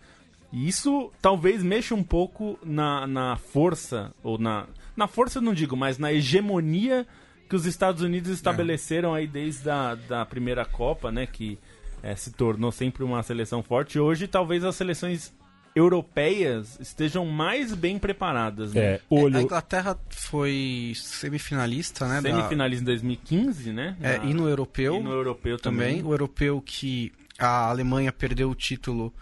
E 0.51 0.67
isso 0.67 1.11
talvez 1.21 1.63
mexa 1.63 1.93
um 1.93 2.03
pouco 2.03 2.59
na, 2.63 3.07
na 3.07 3.37
força, 3.37 4.11
ou 4.23 4.37
na. 4.37 4.65
Na 4.95 5.07
força 5.07 5.37
eu 5.37 5.41
não 5.41 5.53
digo, 5.53 5.77
mas 5.77 5.97
na 5.97 6.11
hegemonia 6.11 7.07
que 7.47 7.55
os 7.55 7.65
Estados 7.65 8.01
Unidos 8.01 8.31
estabeleceram 8.31 9.15
é. 9.15 9.19
aí 9.19 9.27
desde 9.27 9.69
a 9.69 9.95
da 9.95 10.25
primeira 10.25 10.65
Copa, 10.65 11.11
né? 11.11 11.27
Que 11.27 11.57
é, 12.01 12.15
se 12.15 12.31
tornou 12.31 12.71
sempre 12.71 13.03
uma 13.03 13.21
seleção 13.21 13.61
forte. 13.61 13.99
Hoje, 13.99 14.27
talvez 14.27 14.63
as 14.63 14.75
seleções 14.75 15.31
europeias 15.75 16.79
estejam 16.79 17.25
mais 17.25 17.73
bem 17.73 17.97
preparadas. 17.97 18.73
Né? 18.73 18.81
É, 18.81 19.01
olho... 19.09 19.37
A 19.37 19.41
Inglaterra 19.41 19.97
foi 20.09 20.93
semifinalista, 20.95 22.07
né? 22.07 22.21
Semifinalista 22.21 22.85
da... 22.85 22.91
em 22.91 22.95
2015, 22.95 23.73
né? 23.73 23.97
É, 24.01 24.17
Na... 24.17 24.25
e 24.25 24.33
no 24.33 24.47
europeu. 24.47 24.95
E 24.95 25.03
no 25.03 25.11
europeu 25.11 25.57
também. 25.57 25.97
também. 25.97 26.09
O 26.09 26.13
europeu 26.13 26.61
que 26.61 27.11
a 27.37 27.69
Alemanha 27.69 28.11
perdeu 28.11 28.49
o 28.49 28.55
título 28.55 29.13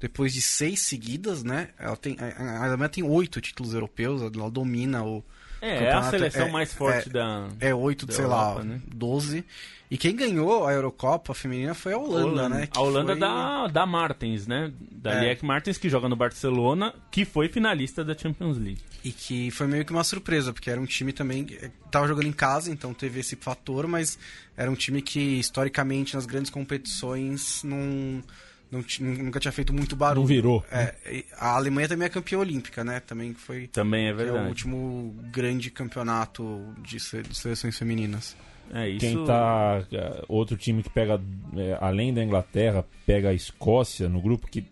depois 0.00 0.32
de 0.32 0.40
seis 0.40 0.80
seguidas, 0.80 1.44
né? 1.44 1.68
Ela 1.78 1.96
tem, 1.96 2.16
a 2.18 2.64
Alemanha 2.64 2.88
tem 2.88 3.04
oito 3.04 3.40
títulos 3.40 3.74
europeus, 3.74 4.22
ela 4.22 4.50
domina 4.50 5.04
o. 5.04 5.22
É, 5.60 5.84
é 5.84 5.92
a 5.92 6.02
seleção 6.04 6.48
é, 6.48 6.50
mais 6.50 6.72
forte 6.72 7.08
é, 7.08 7.12
da. 7.12 7.48
É 7.60 7.74
oito, 7.74 8.10
sei 8.12 8.24
Europa, 8.24 8.58
lá, 8.58 8.64
né? 8.64 8.80
12. 8.86 9.44
E 9.90 9.98
quem 9.98 10.14
ganhou 10.14 10.66
a 10.66 10.72
Eurocopa 10.72 11.34
feminina 11.34 11.74
foi 11.74 11.92
a 11.92 11.98
Holanda, 11.98 12.26
Holanda. 12.26 12.48
né? 12.48 12.66
Que 12.68 12.78
a 12.78 12.80
Holanda 12.80 13.12
foi... 13.12 13.20
da, 13.20 13.66
da 13.66 13.86
Martins, 13.86 14.46
né? 14.46 14.72
Da 14.78 15.14
é. 15.14 15.20
Liek 15.20 15.44
Martins, 15.44 15.78
que 15.78 15.88
joga 15.88 16.08
no 16.08 16.14
Barcelona, 16.14 16.94
que 17.10 17.24
foi 17.24 17.48
finalista 17.48 18.04
da 18.04 18.16
Champions 18.16 18.56
League. 18.56 18.78
E 19.02 19.10
que 19.10 19.50
foi 19.50 19.66
meio 19.66 19.84
que 19.84 19.90
uma 19.90 20.04
surpresa, 20.04 20.52
porque 20.52 20.70
era 20.70 20.80
um 20.80 20.86
time 20.86 21.12
também. 21.12 21.44
Tava 21.90 22.06
jogando 22.06 22.28
em 22.28 22.32
casa, 22.32 22.70
então 22.70 22.94
teve 22.94 23.18
esse 23.18 23.34
fator, 23.34 23.88
mas 23.88 24.16
era 24.56 24.70
um 24.70 24.76
time 24.76 25.02
que, 25.02 25.40
historicamente, 25.40 26.14
nas 26.14 26.24
grandes 26.24 26.50
competições, 26.50 27.64
não. 27.64 28.22
Não, 28.70 28.84
nunca 29.00 29.40
tinha 29.40 29.50
feito 29.50 29.72
muito 29.72 29.96
barulho. 29.96 30.20
Não 30.20 30.26
virou. 30.26 30.64
É, 30.70 30.94
a 31.36 31.56
Alemanha 31.56 31.88
também 31.88 32.06
é 32.06 32.08
campeã 32.08 32.38
olímpica, 32.38 32.84
né? 32.84 33.00
Também 33.00 33.34
foi. 33.34 33.66
Também 33.66 34.06
é 34.06 34.12
verdade. 34.12 34.38
É 34.38 34.42
o 34.42 34.48
último 34.48 35.14
grande 35.32 35.70
campeonato 35.70 36.72
de, 36.78 36.98
de 36.98 37.34
seleções 37.34 37.76
femininas. 37.76 38.36
É 38.72 38.88
isso. 38.88 39.00
Quem 39.00 39.24
tá. 39.24 39.82
É, 39.92 40.24
outro 40.28 40.56
time 40.56 40.82
que 40.82 40.90
pega, 40.90 41.20
é, 41.56 41.76
além 41.80 42.14
da 42.14 42.22
Inglaterra, 42.22 42.84
pega 43.04 43.30
a 43.30 43.34
Escócia 43.34 44.08
no 44.08 44.20
grupo, 44.20 44.46
que 44.46 44.64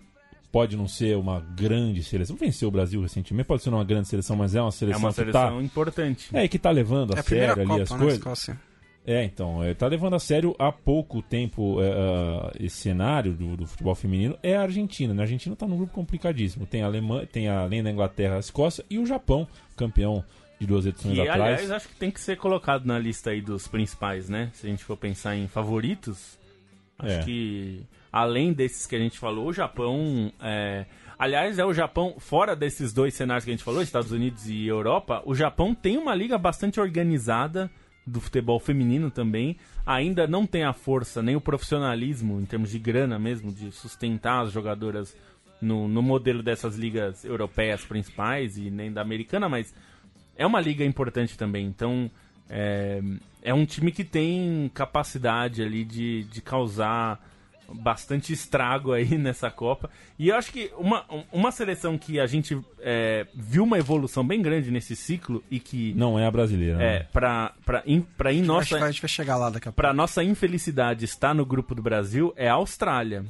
pode 0.53 0.77
não 0.77 0.87
ser 0.87 1.17
uma 1.17 1.41
grande 1.41 2.03
seleção. 2.05 2.37
Venceu 2.37 2.69
o 2.69 2.71
Brasil 2.71 3.03
recentemente, 3.03 3.47
pode 3.47 3.63
ser 3.63 3.71
uma 3.71 3.85
grande 3.85 4.09
seleção, 4.09 4.37
mas 4.37 4.55
é 4.55 4.63
uma 4.63 4.71
seleção, 4.71 5.01
é 5.01 5.05
uma 5.05 5.13
seleção 5.13 5.43
que 5.43 5.57
tá, 5.57 5.63
importante. 5.63 6.29
É, 6.33 6.45
e 6.45 6.49
que 6.49 6.59
tá 6.59 6.71
levando 6.71 7.15
a, 7.15 7.17
é 7.17 7.21
a 7.21 7.23
sério 7.23 7.55
ali 7.55 7.67
Copa, 7.67 7.83
as 7.83 7.91
né, 7.91 7.99
coisas. 7.99 8.19
Escócia. 8.19 8.68
É, 9.09 9.25
então, 9.25 9.65
é, 9.65 9.73
tá 9.73 9.87
levando 9.87 10.17
a 10.17 10.19
sério 10.19 10.55
há 10.59 10.71
pouco 10.71 11.23
tempo 11.23 11.81
é, 11.81 11.89
uh, 11.89 12.51
esse 12.61 12.77
cenário 12.77 13.33
do, 13.33 13.57
do, 13.57 13.67
futebol 13.67 13.95
feminino 13.95 14.39
é 14.43 14.55
a 14.55 14.61
Argentina. 14.61 15.15
Né? 15.15 15.23
A 15.23 15.25
Argentina 15.25 15.57
tá 15.57 15.67
num 15.67 15.79
grupo 15.79 15.95
complicadíssimo. 15.95 16.67
Tem 16.67 16.83
a 16.83 16.87
Alemanha, 16.87 17.27
tem 17.27 17.49
além 17.49 17.83
da 17.83 17.91
Inglaterra, 17.91 18.37
a 18.37 18.39
Escócia 18.39 18.85
e 18.91 18.99
o 18.99 19.07
Japão, 19.07 19.49
campeão 19.79 20.23
de 20.61 20.67
duas 20.67 20.85
edições 20.85 21.17
e, 21.17 21.23
atrás. 21.23 21.41
aliás, 21.41 21.71
acho 21.71 21.89
que 21.89 21.95
tem 21.95 22.11
que 22.11 22.21
ser 22.21 22.37
colocado 22.37 22.85
na 22.85 22.99
lista 22.99 23.31
aí 23.31 23.41
dos 23.41 23.67
principais, 23.67 24.29
né? 24.29 24.51
Se 24.53 24.67
a 24.67 24.71
gente 24.71 24.85
for 24.85 24.97
pensar 24.99 25.35
em 25.35 25.49
favoritos, 25.49 26.39
acho 26.99 27.21
é. 27.21 27.23
que 27.23 27.87
além 28.13 28.53
desses 28.53 28.85
que 28.85 28.95
a 28.95 28.99
gente 28.99 29.19
falou, 29.19 29.47
o 29.47 29.53
Japão. 29.55 30.31
É... 30.39 30.85
Aliás, 31.19 31.59
é 31.59 31.65
o 31.65 31.73
Japão, 31.73 32.17
fora 32.19 32.55
desses 32.55 32.93
dois 32.93 33.15
cenários 33.15 33.47
que 33.47 33.51
a 33.51 33.55
gente 33.55 33.65
falou, 33.65 33.81
Estados 33.81 34.13
Unidos 34.13 34.51
e 34.51 34.67
Europa, 34.67 35.23
o 35.25 35.35
Japão 35.35 35.75
tem 35.75 35.97
uma 35.97 36.15
liga 36.15 36.37
bastante 36.37 36.79
organizada 36.79 37.71
do 38.09 38.21
futebol 38.21 38.59
feminino 38.59 39.11
também, 39.11 39.57
ainda 39.87 40.27
não 40.27 40.47
tem 40.47 40.65
a 40.65 40.73
força 40.73 41.23
nem 41.23 41.37
o 41.37 41.41
profissionalismo 41.41 42.41
em 42.41 42.45
termos 42.45 42.71
de 42.71 42.79
grana 42.79 43.19
mesmo, 43.19 43.53
de 43.53 43.71
sustentar 43.71 44.45
as 44.45 44.53
jogadoras 44.53 45.17
no, 45.61 45.89
no 45.89 46.03
modelo 46.03 46.43
dessas 46.43 46.77
ligas 46.77 47.25
europeias 47.25 47.85
principais 47.85 48.57
e 48.57 48.71
nem 48.71 48.93
da 48.93 49.03
americana, 49.03 49.49
mas 49.49 49.75
é 50.37 50.47
uma 50.47 50.61
liga 50.61 50.85
importante 50.85 51.37
também. 51.37 51.67
Então 51.67 52.11
é, 52.49 53.03
é 53.43 53.53
um 53.53 53.67
time 53.67 53.93
que 53.93 54.05
tem 54.05 54.71
capacidade 54.73 55.63
ali 55.63 55.85
de, 55.85 56.25
de 56.25 56.41
causar 56.41 57.21
bastante 57.73 58.33
estrago 58.33 58.93
aí 58.93 59.17
nessa 59.19 59.51
Copa. 59.51 59.91
E 60.19 60.29
eu 60.29 60.37
acho 60.37 60.53
que 60.53 60.71
uma, 60.77 61.05
uma 61.33 61.53
seleção 61.53 61.99
que 61.99 62.19
a 62.19 62.27
gente 62.27 62.59
é, 62.81 63.27
viu 63.35 63.65
uma 63.65 63.79
evolução 63.79 64.27
bem 64.27 64.41
grande 64.41 64.71
nesse 64.71 64.97
ciclo 64.97 65.43
e 65.51 65.61
que. 65.61 65.93
Não 65.95 66.19
é 66.19 66.27
a 66.27 66.31
brasileira. 66.31 66.83
É, 66.83 66.99
né? 67.01 67.07
pra, 67.13 67.53
pra, 67.65 67.83
in, 67.87 68.01
pra 68.01 68.33
in 68.33 68.43
nossa. 68.43 68.77
A 68.77 68.91
gente 68.91 69.03
vai 69.03 69.09
chegar 69.09 69.37
lá 69.37 69.51
daqui 69.51 69.69
a 69.69 69.73
pouco. 69.73 69.77
Pra 69.77 69.93
nossa 69.93 70.23
infelicidade 70.23 71.05
estar 71.05 71.35
no 71.35 71.45
grupo 71.45 71.75
do 71.75 71.83
Brasil 71.83 72.33
é 72.37 72.49
a 72.49 72.55
Austrália. 72.55 73.25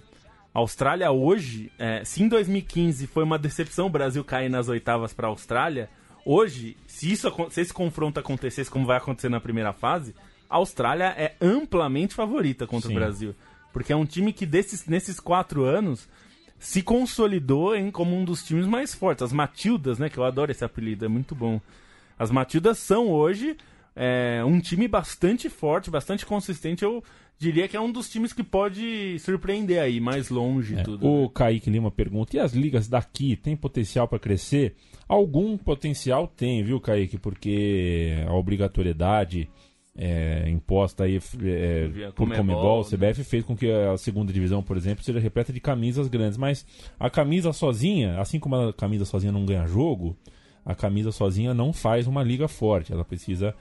A 0.54 0.60
Austrália 0.60 1.10
hoje, 1.10 1.70
é, 1.78 2.02
se 2.04 2.22
em 2.22 2.28
2015 2.28 3.06
foi 3.06 3.22
uma 3.22 3.38
decepção 3.38 3.86
o 3.86 3.90
Brasil 3.90 4.24
cair 4.24 4.48
nas 4.48 4.68
oitavas 4.68 5.12
para 5.12 5.26
a 5.26 5.30
Austrália, 5.30 5.88
hoje, 6.24 6.76
se, 6.86 7.12
isso, 7.12 7.30
se 7.50 7.60
esse 7.60 7.72
confronto 7.72 8.18
acontecesse 8.18 8.70
como 8.70 8.86
vai 8.86 8.96
acontecer 8.96 9.28
na 9.28 9.40
primeira 9.40 9.72
fase, 9.72 10.14
a 10.48 10.56
Austrália 10.56 11.14
é 11.16 11.34
amplamente 11.40 12.14
favorita 12.14 12.66
contra 12.66 12.88
Sim. 12.88 12.94
o 12.94 12.98
Brasil. 12.98 13.34
Porque 13.78 13.92
é 13.92 13.96
um 13.96 14.04
time 14.04 14.32
que 14.32 14.44
desses, 14.44 14.86
nesses 14.86 15.20
quatro 15.20 15.62
anos 15.62 16.08
se 16.58 16.82
consolidou 16.82 17.76
em, 17.76 17.92
como 17.92 18.16
um 18.16 18.24
dos 18.24 18.42
times 18.42 18.66
mais 18.66 18.92
fortes. 18.92 19.22
As 19.22 19.32
Matildas, 19.32 20.00
né? 20.00 20.10
Que 20.10 20.18
eu 20.18 20.24
adoro 20.24 20.50
esse 20.50 20.64
apelido, 20.64 21.04
é 21.04 21.08
muito 21.08 21.32
bom. 21.32 21.60
As 22.18 22.28
Matildas 22.28 22.78
são 22.78 23.08
hoje 23.08 23.56
é, 23.94 24.42
um 24.44 24.58
time 24.58 24.88
bastante 24.88 25.48
forte, 25.48 25.92
bastante 25.92 26.26
consistente. 26.26 26.82
Eu 26.82 27.04
diria 27.38 27.68
que 27.68 27.76
é 27.76 27.80
um 27.80 27.92
dos 27.92 28.10
times 28.10 28.32
que 28.32 28.42
pode 28.42 29.16
surpreender 29.20 29.80
aí, 29.80 30.00
mais 30.00 30.28
longe 30.28 30.74
é, 30.74 30.82
tudo. 30.82 31.06
O 31.06 31.22
né? 31.22 31.30
Kaique 31.32 31.70
Lima 31.70 31.92
pergunta: 31.92 32.36
e 32.36 32.40
as 32.40 32.52
ligas 32.54 32.88
daqui 32.88 33.36
têm 33.36 33.56
potencial 33.56 34.08
para 34.08 34.18
crescer? 34.18 34.74
Algum 35.08 35.56
potencial 35.56 36.26
tem, 36.26 36.64
viu, 36.64 36.80
Kaique? 36.80 37.16
Porque 37.16 38.24
a 38.26 38.34
obrigatoriedade 38.34 39.48
é, 39.98 40.48
imposta 40.48 41.04
aí 41.04 41.16
é, 41.42 42.10
por 42.14 42.32
Comebol, 42.32 42.84
né? 42.84 42.84
CBF 42.88 43.24
fez 43.24 43.44
com 43.44 43.56
que 43.56 43.68
a 43.68 43.96
segunda 43.96 44.32
divisão, 44.32 44.62
por 44.62 44.76
exemplo, 44.76 45.04
seja 45.04 45.18
repleta 45.18 45.52
de 45.52 45.60
camisas 45.60 46.06
grandes. 46.06 46.38
Mas 46.38 46.64
a 47.00 47.10
camisa 47.10 47.52
sozinha, 47.52 48.20
assim 48.20 48.38
como 48.38 48.54
a 48.54 48.72
camisa 48.72 49.04
sozinha 49.04 49.32
não 49.32 49.44
ganha 49.44 49.66
jogo, 49.66 50.16
a 50.64 50.74
camisa 50.74 51.10
sozinha 51.10 51.52
não 51.52 51.72
faz 51.72 52.06
uma 52.06 52.22
liga 52.22 52.46
forte. 52.46 52.92
Ela 52.92 53.04
precisa 53.04 53.54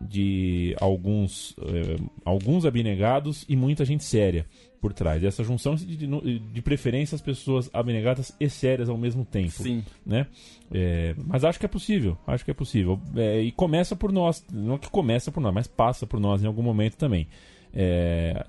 de 0.00 0.74
alguns, 0.80 1.54
eh, 1.60 1.96
alguns 2.24 2.64
abnegados 2.64 3.44
e 3.48 3.54
muita 3.54 3.84
gente 3.84 4.02
séria 4.02 4.46
por 4.80 4.94
trás. 4.94 5.22
Essa 5.22 5.44
junção 5.44 5.74
de, 5.74 5.94
de, 5.94 6.38
de, 6.38 6.62
preferência 6.62 7.14
as 7.14 7.20
pessoas 7.20 7.68
abnegadas 7.72 8.34
e 8.40 8.48
sérias 8.48 8.88
ao 8.88 8.96
mesmo 8.96 9.24
tempo. 9.24 9.50
Sim. 9.62 9.84
Né? 10.04 10.26
É, 10.72 11.14
mas 11.26 11.44
acho 11.44 11.58
que 11.58 11.66
é 11.66 11.68
possível. 11.68 12.16
Acho 12.26 12.44
que 12.44 12.50
é 12.50 12.54
possível. 12.54 12.98
É, 13.14 13.40
e 13.42 13.52
começa 13.52 13.94
por 13.94 14.10
nós. 14.10 14.44
Não 14.50 14.78
que 14.78 14.88
começa 14.88 15.30
por 15.30 15.40
nós, 15.40 15.52
mas 15.52 15.66
passa 15.66 16.06
por 16.06 16.18
nós 16.18 16.42
em 16.42 16.46
algum 16.46 16.62
momento 16.62 16.96
também. 16.96 17.28
É, 17.74 18.46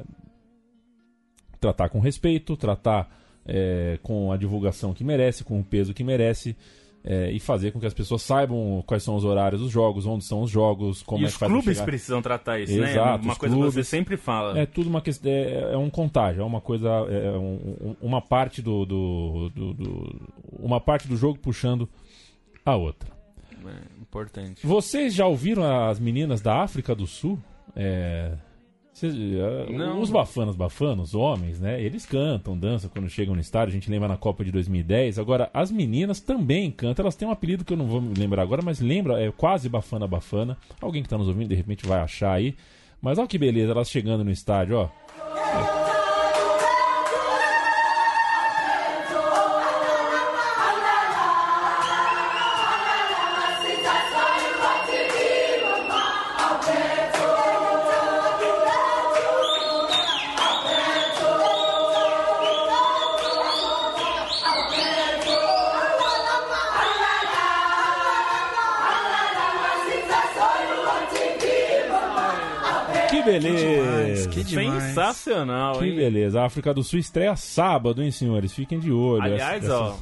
tratar 1.59 1.89
com 1.89 1.99
respeito, 1.99 2.55
tratar 2.55 3.13
é, 3.45 3.99
com 4.01 4.31
a 4.31 4.37
divulgação 4.37 4.93
que 4.93 5.03
merece, 5.03 5.43
com 5.43 5.59
o 5.59 5.63
peso 5.63 5.93
que 5.93 6.03
merece 6.03 6.55
é, 7.03 7.31
e 7.31 7.39
fazer 7.39 7.71
com 7.71 7.79
que 7.79 7.85
as 7.85 7.93
pessoas 7.93 8.21
saibam 8.21 8.83
quais 8.85 9.03
são 9.03 9.15
os 9.15 9.23
horários 9.23 9.61
dos 9.61 9.71
jogos, 9.71 10.05
onde 10.05 10.23
são 10.23 10.41
os 10.41 10.51
jogos, 10.51 11.01
como 11.01 11.23
e 11.23 11.25
é 11.25 11.27
que 11.27 11.33
faz 11.33 11.51
os 11.51 11.57
clubes 11.57 11.81
precisam 11.81 12.21
tratar 12.21 12.59
isso, 12.59 12.77
né? 12.77 12.91
Exato, 12.91 13.23
né? 13.23 13.29
Uma 13.31 13.35
coisa 13.35 13.55
clubes, 13.55 13.73
que 13.73 13.83
você 13.83 13.89
sempre 13.89 14.17
fala. 14.17 14.59
É 14.59 14.65
tudo 14.65 14.89
uma 14.89 15.01
questão, 15.01 15.31
é, 15.31 15.73
é 15.73 15.77
um 15.77 15.89
contágio, 15.89 16.41
é 16.41 16.45
uma 16.45 16.61
coisa, 16.61 16.89
é, 17.09 17.27
é 17.27 17.31
um, 17.31 17.95
uma 18.01 18.21
parte 18.21 18.61
do, 18.61 18.85
do, 18.85 19.49
do, 19.49 19.73
do, 19.73 20.21
uma 20.59 20.79
parte 20.79 21.07
do 21.07 21.17
jogo 21.17 21.39
puxando 21.39 21.89
a 22.65 22.75
outra. 22.75 23.09
É, 23.65 24.01
importante. 24.01 24.65
Vocês 24.65 25.13
já 25.13 25.25
ouviram 25.25 25.63
as 25.63 25.99
meninas 25.99 26.41
da 26.41 26.61
África 26.61 26.93
do 26.95 27.07
Sul? 27.07 27.39
É, 27.75 28.33
Cês, 29.01 29.15
uh, 29.15 29.99
os 29.99 30.11
bafanos, 30.11 30.55
bafanos, 30.55 31.15
homens, 31.15 31.59
né? 31.59 31.81
Eles 31.81 32.05
cantam, 32.05 32.55
dançam 32.55 32.87
quando 32.87 33.09
chegam 33.09 33.33
no 33.33 33.41
estádio. 33.41 33.69
A 33.69 33.73
gente 33.73 33.89
lembra 33.89 34.07
na 34.07 34.15
Copa 34.15 34.45
de 34.45 34.51
2010. 34.51 35.17
Agora, 35.17 35.49
as 35.55 35.71
meninas 35.71 36.19
também 36.19 36.69
cantam. 36.69 37.01
Elas 37.01 37.15
têm 37.15 37.27
um 37.27 37.31
apelido 37.31 37.65
que 37.65 37.73
eu 37.73 37.77
não 37.77 37.87
vou 37.87 37.99
me 37.99 38.13
lembrar 38.13 38.43
agora, 38.43 38.61
mas 38.63 38.79
lembra, 38.79 39.19
é 39.19 39.31
quase 39.31 39.67
bafana, 39.67 40.05
bafana. 40.05 40.55
Alguém 40.79 41.01
que 41.01 41.07
está 41.07 41.17
nos 41.17 41.27
ouvindo, 41.27 41.49
de 41.49 41.55
repente, 41.55 41.87
vai 41.87 41.99
achar 41.99 42.33
aí. 42.33 42.55
Mas 43.01 43.17
olha 43.17 43.27
que 43.27 43.39
beleza, 43.39 43.71
elas 43.71 43.89
chegando 43.89 44.23
no 44.23 44.29
estádio, 44.29 44.77
ó. 44.77 45.80
Beleza. 73.21 74.29
Que, 74.29 74.43
demais. 74.43 74.83
Sensacional, 74.83 75.79
que 75.79 75.85
hein? 75.85 75.95
beleza. 75.95 76.41
A 76.41 76.45
África 76.45 76.73
do 76.73 76.83
Sul 76.83 76.99
estreia 76.99 77.35
sábado, 77.35 78.01
hein, 78.01 78.11
senhores? 78.11 78.53
Fiquem 78.53 78.79
de 78.79 78.91
olho. 78.91 79.23
Aliás, 79.23 79.63
essa, 79.63 79.77
ó. 79.77 79.95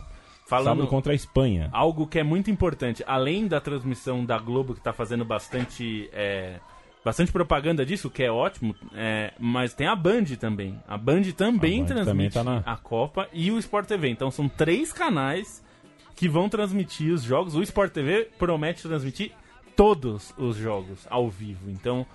Falando 0.45 0.65
sábado 0.65 0.88
contra 0.88 1.11
a 1.11 1.15
Espanha. 1.15 1.70
Algo 1.72 2.07
que 2.07 2.20
é 2.20 2.24
muito 2.24 2.49
importante, 2.49 3.03
além 3.05 3.47
da 3.47 3.61
transmissão 3.61 4.26
da 4.26 4.38
Globo, 4.38 4.74
que 4.74 4.80
está 4.80 4.91
fazendo 4.91 5.24
bastante. 5.24 6.09
É, 6.11 6.59
bastante 7.03 7.32
propaganda 7.32 7.86
disso, 7.86 8.09
que 8.09 8.24
é 8.24 8.32
ótimo, 8.32 8.76
é, 8.93 9.34
mas 9.39 9.74
tem 9.74 9.88
a 9.88 9.95
Band 9.95 10.26
também. 10.39 10.80
A 10.88 10.97
Band 10.97 11.24
também 11.36 11.82
a 11.82 11.84
Band 11.84 11.93
transmite 11.93 12.05
também 12.05 12.30
tá 12.30 12.43
na... 12.43 12.57
a 12.65 12.78
Copa 12.78 13.30
e 13.32 13.51
o 13.51 13.57
Sport 13.59 13.88
TV. 13.88 14.09
Então 14.09 14.30
são 14.30 14.49
três 14.49 14.91
canais 14.91 15.63
que 16.15 16.28
vão 16.28 16.49
transmitir 16.49 17.13
os 17.13 17.24
jogos. 17.24 17.55
O 17.55 17.61
Sport 17.61 17.93
TV 17.93 18.30
promete 18.38 18.82
transmitir 18.82 19.32
todos 19.76 20.34
os 20.38 20.57
jogos 20.57 21.07
ao 21.09 21.30
vivo. 21.30 21.70
Então 21.70 22.05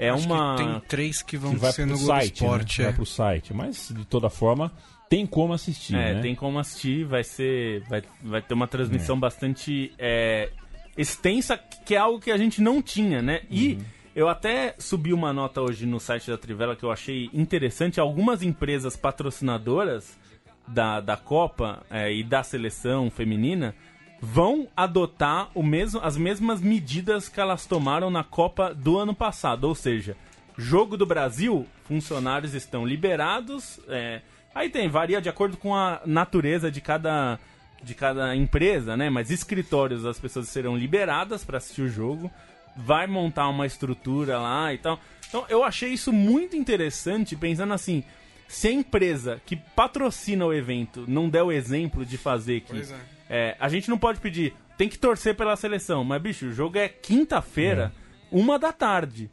é 0.00 0.08
Acho 0.08 0.24
uma. 0.24 0.56
tem 0.56 0.80
três 0.88 1.20
que 1.20 1.36
vão 1.36 1.52
que 1.52 1.58
vai 1.58 1.72
ser 1.72 1.86
no 1.86 1.94
site, 1.98 2.36
Sport, 2.36 2.78
né? 2.78 2.84
é. 2.84 2.88
Vai 2.88 2.94
pro 2.94 3.04
site. 3.04 3.52
Mas, 3.52 3.92
de 3.94 4.06
toda 4.06 4.30
forma, 4.30 4.72
tem 5.10 5.26
como 5.26 5.52
assistir. 5.52 5.94
É, 5.94 6.14
né? 6.14 6.22
tem 6.22 6.34
como 6.34 6.58
assistir. 6.58 7.04
Vai 7.04 7.22
ser. 7.22 7.82
Vai, 7.86 8.02
vai 8.22 8.40
ter 8.40 8.54
uma 8.54 8.66
transmissão 8.66 9.16
é. 9.16 9.18
bastante 9.18 9.92
é, 9.98 10.48
extensa, 10.96 11.58
que 11.58 11.94
é 11.94 11.98
algo 11.98 12.18
que 12.18 12.30
a 12.30 12.38
gente 12.38 12.62
não 12.62 12.80
tinha, 12.80 13.20
né? 13.20 13.42
E. 13.50 13.74
Uhum. 13.74 13.84
Eu 14.12 14.28
até 14.28 14.74
subi 14.76 15.12
uma 15.12 15.32
nota 15.32 15.60
hoje 15.60 15.86
no 15.86 16.00
site 16.00 16.28
da 16.28 16.36
Trivela 16.36 16.74
que 16.74 16.82
eu 16.82 16.90
achei 16.90 17.30
interessante. 17.32 18.00
Algumas 18.00 18.42
empresas 18.42 18.96
patrocinadoras 18.96 20.18
da, 20.66 21.00
da 21.00 21.16
Copa 21.16 21.84
é, 21.88 22.12
e 22.12 22.24
da 22.24 22.42
seleção 22.42 23.08
feminina 23.08 23.72
vão 24.20 24.68
adotar 24.76 25.50
o 25.54 25.62
mesmo, 25.62 26.00
as 26.02 26.16
mesmas 26.16 26.60
medidas 26.60 27.28
que 27.28 27.40
elas 27.40 27.64
tomaram 27.64 28.10
na 28.10 28.22
Copa 28.22 28.74
do 28.74 28.98
ano 28.98 29.14
passado. 29.14 29.64
Ou 29.64 29.74
seja, 29.74 30.16
jogo 30.58 30.96
do 30.96 31.06
Brasil, 31.06 31.66
funcionários 31.84 32.54
estão 32.54 32.84
liberados. 32.86 33.80
É, 33.88 34.20
aí 34.54 34.68
tem, 34.68 34.88
varia 34.88 35.20
de 35.20 35.28
acordo 35.28 35.56
com 35.56 35.74
a 35.74 36.02
natureza 36.04 36.70
de 36.70 36.80
cada, 36.80 37.38
de 37.82 37.94
cada 37.94 38.36
empresa, 38.36 38.96
né? 38.96 39.08
Mas 39.08 39.30
escritórios 39.30 40.04
as 40.04 40.18
pessoas 40.18 40.48
serão 40.48 40.76
liberadas 40.76 41.42
para 41.42 41.56
assistir 41.56 41.82
o 41.82 41.88
jogo. 41.88 42.30
Vai 42.76 43.06
montar 43.06 43.48
uma 43.48 43.66
estrutura 43.66 44.38
lá 44.38 44.72
e 44.72 44.78
tal. 44.78 45.00
Então 45.28 45.46
eu 45.48 45.64
achei 45.64 45.90
isso 45.90 46.12
muito 46.12 46.56
interessante, 46.56 47.34
pensando 47.36 47.72
assim. 47.72 48.04
Se 48.46 48.66
a 48.66 48.72
empresa 48.72 49.40
que 49.46 49.54
patrocina 49.54 50.44
o 50.44 50.52
evento 50.52 51.04
não 51.06 51.28
der 51.28 51.42
o 51.44 51.52
exemplo 51.52 52.04
de 52.04 52.18
fazer 52.18 52.62
que 52.62 52.80
é 52.80 53.19
é, 53.30 53.56
a 53.60 53.68
gente 53.68 53.88
não 53.88 53.96
pode 53.96 54.18
pedir, 54.18 54.52
tem 54.76 54.88
que 54.88 54.98
torcer 54.98 55.36
pela 55.36 55.54
seleção, 55.54 56.02
mas 56.02 56.20
bicho, 56.20 56.46
o 56.46 56.52
jogo 56.52 56.76
é 56.76 56.88
quinta-feira, 56.88 57.92
é. 57.94 58.36
uma 58.36 58.58
da 58.58 58.72
tarde. 58.72 59.30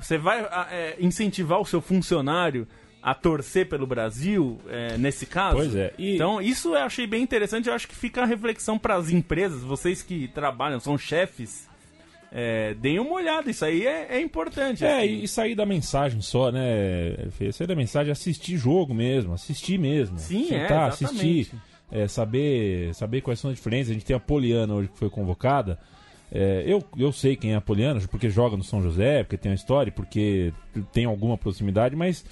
Você 0.00 0.16
vai 0.16 0.40
é, 0.70 0.96
incentivar 0.98 1.60
o 1.60 1.66
seu 1.66 1.82
funcionário 1.82 2.66
a 3.02 3.14
torcer 3.14 3.68
pelo 3.68 3.86
Brasil, 3.86 4.58
é, 4.68 4.96
nesse 4.96 5.26
caso? 5.26 5.56
Pois 5.56 5.74
é. 5.76 5.92
E... 5.98 6.14
Então, 6.14 6.40
isso 6.40 6.74
eu 6.74 6.80
achei 6.80 7.06
bem 7.06 7.22
interessante. 7.22 7.68
Eu 7.68 7.74
acho 7.74 7.86
que 7.86 7.94
fica 7.94 8.22
a 8.22 8.24
reflexão 8.24 8.78
para 8.78 8.96
as 8.96 9.10
empresas, 9.10 9.62
vocês 9.62 10.02
que 10.02 10.28
trabalham, 10.28 10.80
são 10.80 10.96
chefes. 10.96 11.68
É, 12.32 12.74
deem 12.74 12.98
uma 12.98 13.12
olhada, 13.12 13.50
isso 13.50 13.64
aí 13.64 13.86
é, 13.86 14.08
é 14.16 14.20
importante. 14.20 14.84
É, 14.84 14.98
assim. 14.98 15.22
e 15.22 15.28
sair 15.28 15.54
da 15.54 15.64
mensagem 15.64 16.20
só, 16.20 16.50
né? 16.50 17.14
Sair 17.52 17.66
da 17.66 17.76
mensagem, 17.76 18.10
assistir 18.10 18.56
jogo 18.56 18.92
mesmo, 18.92 19.32
assistir 19.32 19.78
mesmo. 19.78 20.18
Sim, 20.18 20.46
é, 20.46 20.62
Sentar, 20.62 20.86
é, 20.86 20.88
assistir, 20.88 21.50
é, 21.90 22.08
saber, 22.08 22.94
saber 22.94 23.20
quais 23.20 23.38
são 23.38 23.50
as 23.50 23.56
diferenças. 23.56 23.90
A 23.90 23.94
gente 23.94 24.04
tem 24.04 24.16
a 24.16 24.20
Poliana 24.20 24.74
hoje 24.74 24.88
que 24.88 24.98
foi 24.98 25.10
convocada. 25.10 25.78
É, 26.30 26.64
eu, 26.66 26.82
eu 26.98 27.12
sei 27.12 27.36
quem 27.36 27.52
é 27.52 27.56
a 27.56 27.60
Poliana, 27.60 28.00
porque 28.08 28.28
joga 28.28 28.56
no 28.56 28.64
São 28.64 28.82
José, 28.82 29.22
porque 29.22 29.36
tem 29.36 29.50
uma 29.50 29.56
história, 29.56 29.92
porque 29.92 30.52
tem 30.92 31.04
alguma 31.04 31.38
proximidade, 31.38 31.94
mas 31.94 32.24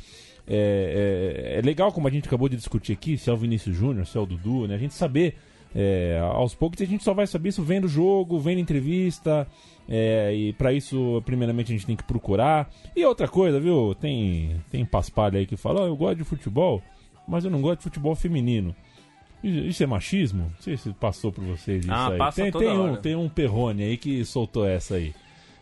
é, 0.46 1.54
é, 1.56 1.58
é, 1.58 1.62
legal, 1.62 1.92
como 1.92 2.08
a 2.08 2.10
gente 2.10 2.26
acabou 2.26 2.48
de 2.48 2.56
discutir 2.56 2.92
aqui, 2.92 3.16
se 3.16 3.30
é 3.30 3.32
o 3.32 3.36
Vinícius 3.36 3.76
Júnior, 3.76 4.06
se 4.06 4.16
é 4.16 4.20
o 4.20 4.26
Dudu, 4.26 4.66
né? 4.66 4.74
A 4.74 4.78
gente 4.78 4.94
saber, 4.94 5.36
é, 5.74 6.18
aos 6.20 6.54
poucos, 6.54 6.80
a 6.82 6.84
gente 6.84 7.04
só 7.04 7.14
vai 7.14 7.26
saber 7.26 7.50
isso 7.50 7.62
vendo 7.62 7.84
o 7.84 7.88
jogo, 7.88 8.38
vendo 8.38 8.60
entrevista, 8.60 9.46
é, 9.88 10.34
e 10.34 10.52
para 10.54 10.72
isso, 10.72 11.22
primeiramente, 11.24 11.72
a 11.72 11.76
gente 11.76 11.86
tem 11.86 11.96
que 11.96 12.04
procurar. 12.04 12.70
E 12.94 13.04
outra 13.04 13.28
coisa, 13.28 13.60
viu? 13.60 13.94
Tem, 13.94 14.60
tem 14.70 14.84
paspalho 14.84 15.38
aí 15.38 15.46
que 15.46 15.56
fala, 15.56 15.82
oh, 15.82 15.86
eu 15.86 15.96
gosto 15.96 16.18
de 16.18 16.24
futebol, 16.24 16.82
mas 17.26 17.44
eu 17.44 17.50
não 17.50 17.62
gosto 17.62 17.78
de 17.78 17.84
futebol 17.84 18.14
feminino. 18.14 18.74
Isso 19.44 19.82
é 19.82 19.86
machismo? 19.86 20.44
Não 20.44 20.60
sei 20.60 20.76
se 20.76 20.92
passou 20.94 21.30
por 21.30 21.44
vocês 21.44 21.84
isso 21.84 21.92
ah, 21.92 22.12
aí. 22.12 22.18
Passa 22.18 22.42
tem, 22.42 22.50
toda 22.50 22.64
tem, 22.64 22.74
hora. 22.74 22.92
um, 22.92 22.96
tem 22.96 23.14
um 23.14 23.28
perrone 23.28 23.82
aí 23.82 23.96
que 23.96 24.24
soltou 24.24 24.66
essa 24.66 24.94
aí. 24.94 25.14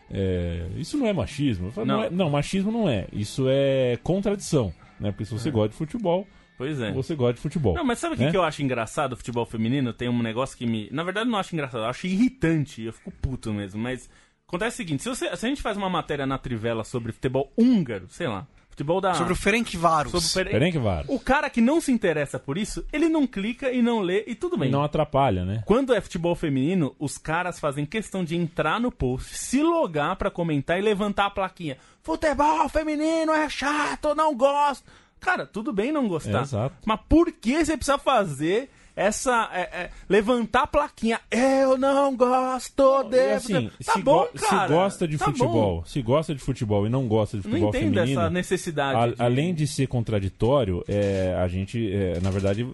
É, 0.09 0.67
isso 0.77 0.97
não 0.97 1.07
é 1.07 1.13
machismo. 1.13 1.71
Não. 1.75 1.85
Não, 1.85 2.03
é, 2.03 2.09
não. 2.09 2.29
machismo 2.29 2.71
não 2.71 2.87
é. 2.87 3.07
Isso 3.11 3.45
é 3.49 3.97
contradição. 4.03 4.73
Né? 4.99 5.11
Porque 5.11 5.25
se 5.25 5.33
você 5.33 5.49
é. 5.49 5.51
gosta 5.51 5.69
de 5.69 5.75
futebol, 5.75 6.27
Pois 6.57 6.79
é. 6.79 6.91
Você 6.91 7.15
gosta 7.15 7.33
de 7.33 7.41
futebol. 7.41 7.73
Não, 7.73 7.83
mas 7.83 7.99
sabe 7.99 8.15
o 8.15 8.17
né? 8.17 8.25
que, 8.25 8.31
que 8.31 8.37
eu 8.37 8.43
acho 8.43 8.61
engraçado 8.61 9.17
futebol 9.17 9.45
feminino? 9.45 9.91
Tem 9.91 10.07
um 10.07 10.21
negócio 10.21 10.57
que 10.57 10.65
me. 10.65 10.87
Na 10.91 11.03
verdade, 11.03 11.29
não 11.29 11.39
acho 11.39 11.53
engraçado, 11.53 11.81
eu 11.81 11.89
acho 11.89 12.07
irritante. 12.07 12.83
Eu 12.83 12.93
fico 12.93 13.11
puto 13.11 13.51
mesmo. 13.51 13.81
Mas 13.81 14.09
acontece 14.47 14.75
o 14.75 14.77
seguinte: 14.77 15.03
se, 15.03 15.09
você, 15.09 15.35
se 15.35 15.45
a 15.45 15.49
gente 15.49 15.61
faz 15.61 15.77
uma 15.77 15.89
matéria 15.89 16.25
na 16.25 16.37
Trivela 16.37 16.83
sobre 16.83 17.11
futebol 17.11 17.51
húngaro, 17.57 18.05
sei 18.09 18.27
lá, 18.27 18.47
Futebol 18.73 18.99
da... 18.99 19.13
Sobre 19.13 19.33
o 19.33 19.35
Ferencváros. 19.35 20.11
Sobre 20.11 20.49
o 20.49 20.51
Ferencváros. 20.51 21.05
O 21.07 21.19
cara 21.19 21.47
que 21.47 21.61
não 21.61 21.79
se 21.79 21.91
interessa 21.91 22.39
por 22.39 22.57
isso, 22.57 22.83
ele 22.91 23.07
não 23.07 23.27
clica 23.27 23.71
e 23.71 23.83
não 23.83 23.99
lê 23.99 24.23
e 24.25 24.33
tudo 24.33 24.57
bem. 24.57 24.69
E 24.69 24.71
não 24.71 24.83
atrapalha, 24.83 25.45
né? 25.45 25.61
Quando 25.67 25.93
é 25.93 26.01
futebol 26.01 26.35
feminino, 26.35 26.95
os 26.97 27.15
caras 27.15 27.59
fazem 27.59 27.85
questão 27.85 28.23
de 28.23 28.35
entrar 28.35 28.79
no 28.79 28.91
post, 28.91 29.37
se 29.37 29.61
logar 29.61 30.15
para 30.15 30.31
comentar 30.31 30.79
e 30.79 30.81
levantar 30.81 31.27
a 31.27 31.29
plaquinha. 31.29 31.77
Futebol 32.01 32.67
feminino 32.67 33.31
é 33.31 33.47
chato, 33.47 34.15
não 34.15 34.35
gosto. 34.35 34.89
Cara, 35.19 35.45
tudo 35.45 35.71
bem 35.71 35.91
não 35.91 36.07
gostar. 36.07 36.39
É, 36.39 36.41
exato. 36.41 36.75
Mas 36.83 36.99
por 37.07 37.31
que 37.31 37.63
você 37.63 37.77
precisa 37.77 37.99
fazer 37.99 38.71
essa 38.95 39.49
é, 39.53 39.61
é, 39.61 39.89
levantar 40.07 40.63
a 40.63 40.67
plaquinha. 40.67 41.19
Eu 41.31 41.77
não 41.77 42.15
gosto 42.15 43.03
de. 43.03 43.33
Assim, 43.33 43.71
tá 43.83 43.93
se, 43.93 44.01
bom, 44.01 44.21
go 44.21 44.39
cara. 44.39 44.67
se 44.67 44.73
gosta 44.73 45.07
de 45.07 45.17
tá 45.17 45.25
futebol, 45.25 45.77
bom. 45.77 45.85
se 45.85 46.01
gosta 46.01 46.35
de 46.35 46.41
futebol 46.41 46.85
e 46.85 46.89
não 46.89 47.07
gosta 47.07 47.37
de 47.37 47.43
futebol 47.43 47.65
não 47.65 47.71
feminino, 47.71 48.01
essa 48.01 48.29
necessidade. 48.29 48.97
A, 48.97 49.07
de... 49.07 49.21
Além 49.21 49.53
de 49.53 49.65
ser 49.65 49.87
contraditório, 49.87 50.83
é, 50.87 51.35
a 51.37 51.47
gente, 51.47 51.91
é, 51.91 52.19
na 52.21 52.29
verdade, 52.29 52.67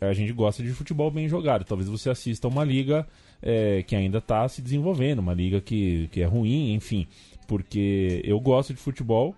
a 0.00 0.12
gente 0.12 0.32
gosta 0.32 0.62
de 0.62 0.72
futebol 0.72 1.10
bem 1.10 1.28
jogado. 1.28 1.64
Talvez 1.64 1.88
você 1.88 2.10
assista 2.10 2.46
uma 2.46 2.64
liga 2.64 3.06
é, 3.42 3.82
que 3.82 3.96
ainda 3.96 4.18
está 4.18 4.46
se 4.48 4.60
desenvolvendo, 4.60 5.20
uma 5.20 5.34
liga 5.34 5.60
que, 5.60 6.08
que 6.12 6.20
é 6.20 6.26
ruim, 6.26 6.74
enfim, 6.74 7.06
porque 7.46 8.20
eu 8.24 8.38
gosto 8.38 8.74
de 8.74 8.80
futebol 8.80 9.34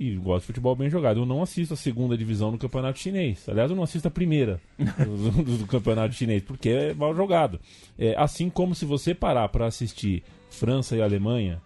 e 0.00 0.16
gosto 0.16 0.40
de 0.40 0.46
futebol 0.46 0.74
bem 0.74 0.88
jogado. 0.88 1.20
Eu 1.20 1.26
não 1.26 1.42
assisto 1.42 1.74
a 1.74 1.76
segunda 1.76 2.16
divisão 2.16 2.50
do 2.50 2.56
campeonato 2.56 2.98
chinês. 2.98 3.46
Aliás, 3.46 3.70
eu 3.70 3.76
não 3.76 3.82
assisto 3.82 4.08
a 4.08 4.10
primeira 4.10 4.58
do, 4.78 5.30
do, 5.42 5.58
do 5.58 5.66
campeonato 5.66 6.14
chinês, 6.14 6.42
porque 6.42 6.70
é 6.70 6.94
mal 6.94 7.14
jogado. 7.14 7.60
É, 7.98 8.14
assim 8.16 8.48
como 8.48 8.74
se 8.74 8.86
você 8.86 9.14
parar 9.14 9.46
para 9.50 9.66
assistir 9.66 10.22
França 10.48 10.96
e 10.96 11.02
Alemanha 11.02 11.60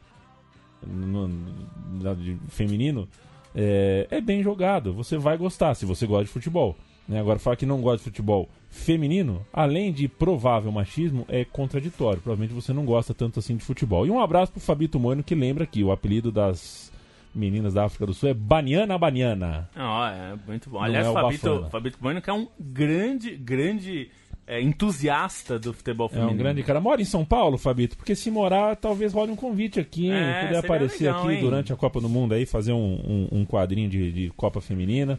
no, 0.85 1.28
no, 1.28 1.55
no 1.97 2.39
feminino, 2.49 3.09
é, 3.55 4.09
é, 4.11 4.20
bem 4.20 4.43
jogado. 4.43 4.93
Você 4.95 5.16
vai 5.16 5.39
gostar 5.39 5.76
se 5.76 5.87
você 5.87 6.05
gosta 6.05 6.24
de 6.24 6.30
futebol. 6.30 6.76
Né? 7.07 7.20
Agora, 7.20 7.39
falar 7.39 7.55
que 7.55 7.64
não 7.64 7.80
gosta 7.80 7.99
de 7.99 8.05
futebol 8.05 8.49
feminino, 8.68 9.47
além 9.53 9.93
de 9.93 10.09
provável 10.09 10.72
machismo, 10.72 11.24
é 11.28 11.45
contraditório. 11.45 12.20
Provavelmente 12.20 12.53
você 12.53 12.72
não 12.72 12.85
gosta 12.85 13.14
tanto 13.14 13.39
assim 13.39 13.57
de 13.57 13.62
futebol. 13.62 14.05
E 14.05 14.11
um 14.11 14.18
abraço 14.18 14.51
pro 14.51 14.61
Fabito 14.61 14.99
Moino, 14.99 15.22
que 15.22 15.37
lembra 15.37 15.62
aqui 15.62 15.85
o 15.85 15.93
apelido 15.93 16.32
das 16.32 16.93
meninas 17.35 17.74
da 17.74 17.85
África 17.85 18.07
do 18.07 18.14
Sul 18.14 18.28
é 18.28 18.35
Baniana 18.35 18.97
Baniana. 18.97 19.68
Ah, 19.74 20.12
é 20.32 20.49
muito 20.49 20.70
bom. 20.70 20.80
Aliás, 20.80 21.07
é 21.07 21.12
Fabito, 21.12 21.68
Fabito 21.70 21.99
Bueno 22.01 22.22
que 22.22 22.30
é 22.30 22.32
um 22.32 22.49
grande, 22.59 23.37
grande 23.37 24.11
é, 24.47 24.61
entusiasta 24.61 25.59
do 25.59 25.72
futebol 25.72 26.09
feminino. 26.09 26.30
É 26.30 26.35
um 26.35 26.37
grande 26.37 26.62
cara. 26.62 26.80
Mora 26.80 27.01
em 27.01 27.05
São 27.05 27.24
Paulo, 27.24 27.59
Fabito? 27.59 27.97
Porque 27.97 28.14
se 28.14 28.30
morar, 28.30 28.76
talvez 28.76 29.12
role 29.12 29.32
um 29.32 29.37
convite 29.37 29.80
aqui? 29.80 30.11
É, 30.11 30.45
Poder 30.45 30.57
aparecer 30.59 31.05
legal, 31.05 31.22
aqui 31.22 31.35
hein? 31.35 31.41
durante 31.41 31.72
a 31.72 31.76
Copa 31.76 32.01
do 32.01 32.09
Mundo 32.09 32.35
aí, 32.35 32.47
fazer 32.47 32.72
um, 32.72 33.28
um, 33.32 33.41
um 33.41 33.45
quadrinho 33.45 33.89
de, 33.89 34.12
de, 34.12 34.30
Copa 34.30 34.61
Feminina. 34.61 35.18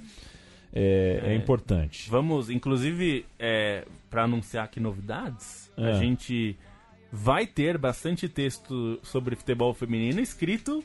É, 0.73 1.21
é, 1.23 1.31
é 1.31 1.35
importante. 1.35 2.09
Vamos, 2.09 2.49
inclusive, 2.49 3.25
é, 3.39 3.85
para 4.09 4.23
anunciar 4.23 4.65
aqui 4.65 4.79
novidades, 4.79 5.71
a 5.77 5.89
é. 5.89 5.93
gente 5.95 6.55
vai 7.11 7.47
ter 7.47 7.77
bastante 7.77 8.27
texto 8.27 8.99
sobre 9.01 9.35
futebol 9.35 9.73
feminino 9.73 10.19
escrito 10.19 10.83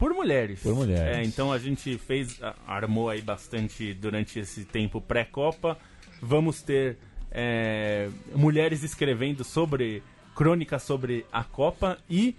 por 0.00 0.14
mulheres. 0.14 0.60
Por 0.60 0.74
mulheres. 0.74 1.18
É, 1.18 1.22
então 1.22 1.52
a 1.52 1.58
gente 1.58 1.98
fez, 1.98 2.40
armou 2.66 3.10
aí 3.10 3.20
bastante 3.20 3.92
durante 3.92 4.38
esse 4.38 4.64
tempo 4.64 4.98
pré-copa. 4.98 5.76
Vamos 6.22 6.62
ter 6.62 6.96
é, 7.30 8.08
mulheres 8.34 8.82
escrevendo 8.82 9.44
sobre 9.44 10.02
crônicas 10.34 10.82
sobre 10.84 11.26
a 11.30 11.44
Copa 11.44 11.98
e 12.08 12.34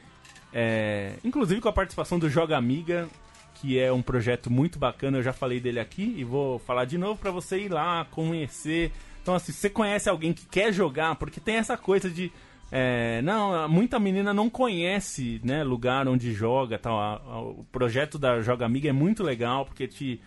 é, 0.52 1.14
inclusive 1.24 1.62
com 1.62 1.70
a 1.70 1.74
participação 1.74 2.18
do 2.18 2.28
Joga 2.28 2.58
Amiga, 2.58 3.08
que 3.54 3.80
é 3.80 3.94
um 3.94 4.02
projeto 4.02 4.52
muito 4.52 4.80
bacana. 4.80 5.20
Eu 5.20 5.24
já 5.24 5.32
falei 5.32 5.60
dele 5.60 5.80
aqui 5.80 6.16
e 6.18 6.24
vou 6.24 6.58
falar 6.58 6.86
de 6.86 6.98
novo 6.98 7.20
para 7.20 7.30
você 7.30 7.60
ir 7.60 7.72
lá 7.72 8.06
conhecer. 8.10 8.92
Então 9.22 9.36
assim, 9.36 9.52
você 9.52 9.70
conhece 9.70 10.10
alguém 10.10 10.34
que 10.34 10.48
quer 10.48 10.74
jogar, 10.74 11.16
porque 11.16 11.40
tem 11.40 11.58
essa 11.58 11.78
coisa 11.78 12.10
de 12.10 12.32
é, 12.72 13.22
não, 13.22 13.68
muita 13.68 14.00
menina 14.00 14.34
não 14.34 14.50
conhece, 14.50 15.42
né, 15.44 15.62
lugar 15.62 16.08
onde 16.08 16.32
joga, 16.32 16.80
tal. 16.80 16.98
A, 16.98 17.16
a, 17.16 17.42
o 17.42 17.66
projeto 17.70 18.18
da 18.18 18.40
Joga 18.40 18.66
Amiga 18.66 18.88
é 18.88 18.94
muito 18.94 19.22
legal 19.22 19.66
porque 19.66 19.88
te 19.88 20.22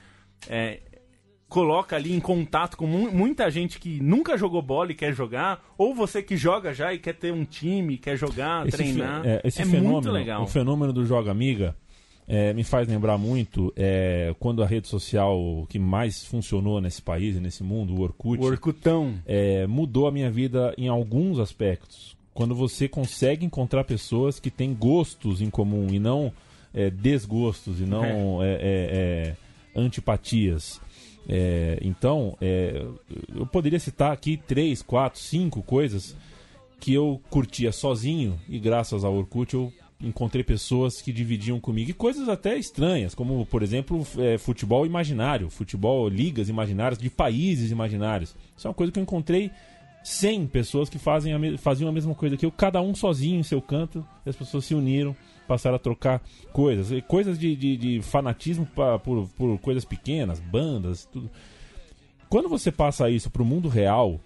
é, 0.47 0.81
coloca 1.49 1.97
ali 1.97 2.13
em 2.13 2.21
contato 2.21 2.77
com 2.77 2.87
mu 2.87 3.11
muita 3.11 3.51
gente 3.51 3.81
que 3.81 3.99
nunca 4.03 4.37
jogou 4.37 4.61
bola 4.61 4.93
e 4.93 4.95
quer 4.95 5.15
jogar, 5.15 5.65
ou 5.79 5.95
você 5.95 6.23
que 6.23 6.37
joga 6.37 6.75
já 6.75 6.93
e 6.93 6.99
quer 6.99 7.15
ter 7.15 7.33
um 7.33 7.47
time, 7.47 7.97
quer 7.97 8.19
jogar, 8.19 8.67
esse 8.67 8.77
treinar. 8.77 9.23
É, 9.25 9.41
esse 9.43 9.63
é 9.63 9.65
fenômeno, 9.65 9.93
muito 9.93 10.11
legal. 10.11 10.43
O 10.43 10.47
fenômeno 10.47 10.93
do 10.93 11.07
Joga 11.07 11.31
Amiga 11.31 11.75
é, 12.29 12.53
me 12.53 12.63
faz 12.63 12.87
lembrar 12.87 13.17
muito 13.17 13.73
é, 13.75 14.35
quando 14.39 14.63
a 14.63 14.67
rede 14.67 14.87
social 14.87 15.67
que 15.71 15.79
mais 15.79 16.27
funcionou 16.27 16.79
nesse 16.79 17.01
país 17.01 17.37
e 17.37 17.41
nesse 17.41 17.63
mundo, 17.63 17.95
o 17.95 18.03
Orkut, 18.03 18.43
o 18.43 18.45
Orkutão. 18.45 19.15
É, 19.25 19.67
mudou 19.67 20.07
a 20.07 20.13
minha 20.13 20.31
vida 20.31 20.75
em 20.77 20.89
alguns 20.89 21.39
aspectos 21.39 22.15
quando 22.35 22.55
você 22.55 22.89
consegue 22.89 23.47
encontrar 23.47 23.85
pessoas 23.85 24.41
que 24.41 24.51
têm 24.51 24.75
gostos 24.75 25.41
em 25.41 25.49
comum 25.49 25.87
e 25.91 26.01
não 26.01 26.33
é, 26.75 26.91
desgostos 26.91 27.81
e 27.81 27.85
não 27.85 28.43
é. 28.43 28.47
É, 28.47 28.53
é, 28.53 28.59
é 28.61 29.37
antipatias. 29.77 30.81
É, 31.29 31.79
então, 31.83 32.37
eu 33.35 33.45
poderia 33.47 33.81
citar 33.81 34.13
aqui 34.13 34.37
três, 34.37 34.83
quatro, 34.83 35.19
cinco 35.19 35.63
coisas 35.63 36.15
que 36.79 36.95
eu 36.95 37.21
curtia 37.29 37.73
sozinho 37.73 38.39
e 38.49 38.59
graças 38.59 39.05
ao 39.05 39.17
Orkut 39.17 39.53
eu 39.55 39.73
encontrei 40.01 40.45
pessoas 40.45 41.01
que 41.03 41.13
dividiam 41.13 41.59
comigo 41.59 41.91
e 41.91 41.95
coisas 41.95 42.29
até 42.29 42.57
estranhas, 42.57 43.17
como 43.17 43.45
por 43.47 43.65
exemplo 43.65 44.07
futebol 44.39 44.87
imaginário, 44.87 45.51
futebol 45.51 46.09
ligas 46.09 46.49
imaginárias 46.49 46.99
de 46.99 47.11
países 47.11 47.73
imaginários. 47.73 48.37
Isso 48.57 48.67
é 48.67 48.69
uma 48.69 48.75
coisa 48.75 48.93
que 48.93 48.99
eu 49.01 49.03
encontrei 49.03 49.51
100 50.05 50.47
pessoas 50.49 50.91
que 50.91 50.99
fazem 50.99 51.33
a 51.33 51.59
faziam 51.59 51.89
a 51.89 51.93
mesma 51.93 52.15
coisa 52.15 52.37
que 52.37 52.45
eu, 52.45 52.53
cada 52.53 52.81
um 52.83 52.95
sozinho 52.95 53.41
em 53.41 53.43
seu 53.43 53.61
canto, 53.63 54.07
e 54.25 54.29
as 54.29 54.37
pessoas 54.37 54.67
se 54.67 54.75
uniram, 54.75 55.17
passaram 55.49 55.77
a 55.77 55.79
trocar 55.79 56.23
coisas, 56.53 57.03
coisas 57.09 57.39
de, 57.39 57.57
de, 57.57 57.77
de 57.77 58.03
fanatismo 58.03 58.67
pra, 58.67 58.99
por, 58.99 59.27
por 59.31 59.59
coisas 59.59 59.85
pequenas, 59.85 60.39
bandas, 60.41 61.07
tudo. 61.11 61.31
Quando 62.29 62.51
você 62.51 62.71
passa 62.71 63.09
isso 63.09 63.31
pro 63.31 63.47
mundo 63.47 63.69
real, 63.69 64.21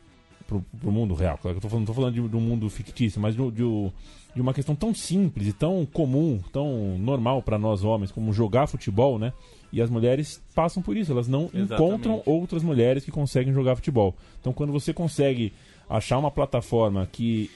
pro, 0.48 0.64
pro 0.80 0.90
mundo 0.90 1.14
real, 1.14 1.38
claro 1.38 1.54
que 1.54 1.58
eu 1.58 1.62
tô 1.62 1.68
falando, 1.68 1.86
não 1.86 1.94
tô 1.94 2.00
falando 2.00 2.14
de, 2.14 2.28
de 2.28 2.36
um 2.36 2.40
mundo 2.40 2.68
fictício, 2.68 3.20
mas 3.20 3.36
de, 3.36 3.50
de, 3.52 3.92
de 4.34 4.40
uma 4.40 4.52
questão 4.52 4.74
tão 4.74 4.92
simples 4.92 5.46
e 5.46 5.52
tão 5.52 5.86
comum, 5.86 6.40
tão 6.52 6.98
normal 6.98 7.40
para 7.40 7.56
nós 7.56 7.84
homens, 7.84 8.10
como 8.10 8.32
jogar 8.32 8.66
futebol, 8.66 9.16
né? 9.16 9.32
E 9.72 9.82
as 9.82 9.90
mulheres 9.90 10.42
passam 10.54 10.82
por 10.82 10.96
isso, 10.96 11.12
elas 11.12 11.28
não 11.28 11.50
Exatamente. 11.52 11.74
encontram 11.74 12.22
outras 12.24 12.62
mulheres 12.62 13.04
que 13.04 13.10
conseguem 13.10 13.52
jogar 13.52 13.76
futebol. 13.76 14.16
Então, 14.40 14.52
quando 14.52 14.72
você 14.72 14.94
consegue 14.94 15.52
achar 15.88 16.18
uma 16.18 16.30
plataforma 16.30 17.08
que 17.10 17.50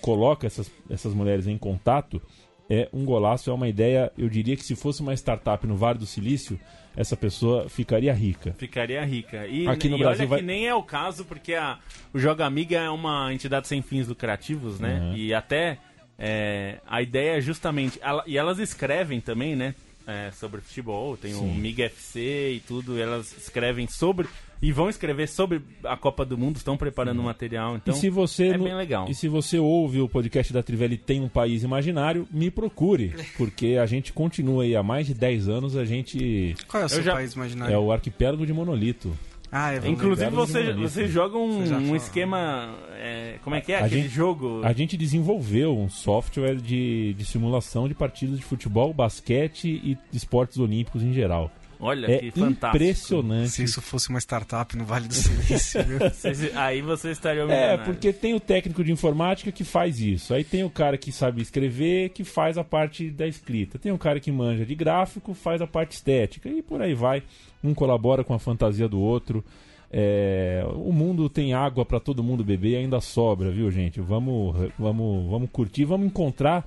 coloca 0.00 0.46
essas, 0.46 0.70
essas 0.88 1.14
mulheres 1.14 1.46
em 1.46 1.58
contato, 1.58 2.20
é 2.68 2.88
um 2.92 3.04
golaço, 3.04 3.50
é 3.50 3.52
uma 3.52 3.68
ideia. 3.68 4.10
Eu 4.16 4.28
diria 4.28 4.56
que 4.56 4.64
se 4.64 4.74
fosse 4.74 5.00
uma 5.02 5.14
startup 5.14 5.66
no 5.66 5.76
Vale 5.76 5.98
do 5.98 6.06
Silício, 6.06 6.58
essa 6.96 7.16
pessoa 7.16 7.68
ficaria 7.68 8.12
rica. 8.12 8.54
Ficaria 8.58 9.04
rica. 9.04 9.46
E, 9.46 9.66
Aqui 9.66 9.88
no 9.88 9.96
e 9.96 9.98
Brasil 9.98 10.22
olha 10.22 10.28
vai... 10.28 10.38
que 10.40 10.44
nem 10.44 10.66
é 10.66 10.74
o 10.74 10.82
caso, 10.82 11.24
porque 11.24 11.54
a, 11.54 11.78
o 12.12 12.18
Joga 12.18 12.46
Amiga 12.46 12.78
é 12.78 12.90
uma 12.90 13.32
entidade 13.32 13.68
sem 13.68 13.82
fins 13.82 14.08
lucrativos, 14.08 14.78
né? 14.78 15.00
Uhum. 15.00 15.16
E 15.16 15.34
até 15.34 15.78
é, 16.18 16.78
a 16.86 17.02
ideia 17.02 17.38
é 17.38 17.40
justamente. 17.40 18.00
E 18.26 18.38
elas 18.38 18.58
escrevem 18.58 19.20
também, 19.20 19.56
né? 19.56 19.74
É, 20.06 20.30
sobre 20.32 20.60
futebol, 20.60 21.16
tem 21.16 21.32
Sim. 21.32 21.40
o 21.40 21.54
MIG 21.54 21.82
FC 21.84 22.54
e 22.54 22.60
tudo, 22.60 22.98
e 22.98 23.00
elas 23.00 23.36
escrevem 23.38 23.86
sobre 23.86 24.26
e 24.62 24.70
vão 24.70 24.88
escrever 24.88 25.28
sobre 25.28 25.60
a 25.84 25.96
Copa 25.96 26.24
do 26.24 26.38
Mundo, 26.38 26.56
estão 26.56 26.76
preparando 26.76 27.20
hum. 27.20 27.24
material, 27.24 27.76
então 27.76 27.92
e 27.92 27.96
se 27.98 28.08
você 28.08 28.48
é 28.48 28.58
bem 28.58 28.74
legal. 28.74 29.06
E 29.08 29.14
se 29.14 29.26
você 29.26 29.58
ouve 29.58 30.00
o 30.00 30.08
podcast 30.08 30.52
da 30.52 30.62
Trivelli 30.62 30.96
Tem 30.96 31.20
um 31.20 31.28
País 31.28 31.64
Imaginário, 31.64 32.28
me 32.30 32.48
procure, 32.48 33.12
porque 33.36 33.76
a 33.80 33.86
gente 33.86 34.12
continua 34.12 34.62
aí 34.62 34.76
há 34.76 34.82
mais 34.82 35.08
de 35.08 35.14
10 35.14 35.48
anos, 35.48 35.76
a 35.76 35.84
gente... 35.84 36.54
Qual 36.68 36.80
é 36.80 36.86
o 36.86 36.88
seu 36.88 37.02
já... 37.02 37.14
país 37.14 37.32
imaginário? 37.32 37.74
É 37.74 37.78
o 37.78 37.90
arquipélago 37.90 38.46
de 38.46 38.52
Monolito. 38.52 39.12
Ah, 39.54 39.74
é 39.74 39.86
Inclusive 39.86 40.30
você, 40.30 40.72
você 40.72 41.06
joga 41.06 41.36
um, 41.36 41.60
você 41.60 41.74
um 41.74 41.94
esquema. 41.94 42.74
É, 42.92 43.34
como 43.44 43.54
é 43.54 43.60
que 43.60 43.70
é 43.70 43.80
a 43.80 43.84
aquele 43.84 44.04
gente, 44.04 44.14
jogo? 44.14 44.62
A 44.64 44.72
gente 44.72 44.96
desenvolveu 44.96 45.78
um 45.78 45.90
software 45.90 46.56
de, 46.56 47.12
de 47.12 47.24
simulação 47.26 47.86
de 47.86 47.92
partidas 47.92 48.38
de 48.38 48.44
futebol, 48.46 48.94
basquete 48.94 49.66
e 49.68 49.98
esportes 50.10 50.56
olímpicos 50.56 51.02
em 51.02 51.12
geral. 51.12 51.50
Olha 51.84 52.06
é 52.06 52.18
que 52.18 52.30
fantástico. 52.30 52.76
Impressionante. 52.76 53.48
Se 53.50 53.64
isso 53.64 53.82
fosse 53.82 54.08
uma 54.08 54.20
startup 54.20 54.76
no 54.76 54.84
Vale 54.84 55.08
do 55.08 55.14
Silício. 55.14 55.80
aí 56.54 56.80
você 56.80 57.10
estaria 57.10 57.42
É, 57.42 57.76
porque 57.76 58.12
tem 58.12 58.34
o 58.34 58.40
técnico 58.40 58.84
de 58.84 58.92
informática 58.92 59.50
que 59.50 59.64
faz 59.64 59.98
isso. 59.98 60.32
Aí 60.32 60.44
tem 60.44 60.62
o 60.62 60.70
cara 60.70 60.96
que 60.96 61.10
sabe 61.10 61.42
escrever, 61.42 62.10
que 62.10 62.22
faz 62.22 62.56
a 62.56 62.62
parte 62.62 63.10
da 63.10 63.26
escrita. 63.26 63.80
Tem 63.80 63.90
o 63.90 63.98
cara 63.98 64.20
que 64.20 64.30
manja 64.30 64.64
de 64.64 64.76
gráfico, 64.76 65.34
faz 65.34 65.60
a 65.60 65.66
parte 65.66 65.96
estética. 65.96 66.48
E 66.48 66.62
por 66.62 66.80
aí 66.80 66.94
vai. 66.94 67.20
Um 67.64 67.74
colabora 67.74 68.22
com 68.22 68.32
a 68.32 68.38
fantasia 68.38 68.88
do 68.88 69.00
outro. 69.00 69.44
É, 69.90 70.64
o 70.76 70.92
mundo 70.92 71.28
tem 71.28 71.52
água 71.52 71.84
para 71.84 71.98
todo 71.98 72.22
mundo 72.22 72.44
beber 72.44 72.70
e 72.70 72.76
ainda 72.76 73.00
sobra, 73.00 73.50
viu, 73.50 73.68
gente? 73.72 74.00
Vamos, 74.00 74.70
vamos, 74.78 75.28
vamos 75.28 75.50
curtir, 75.50 75.84
vamos 75.84 76.06
encontrar 76.06 76.64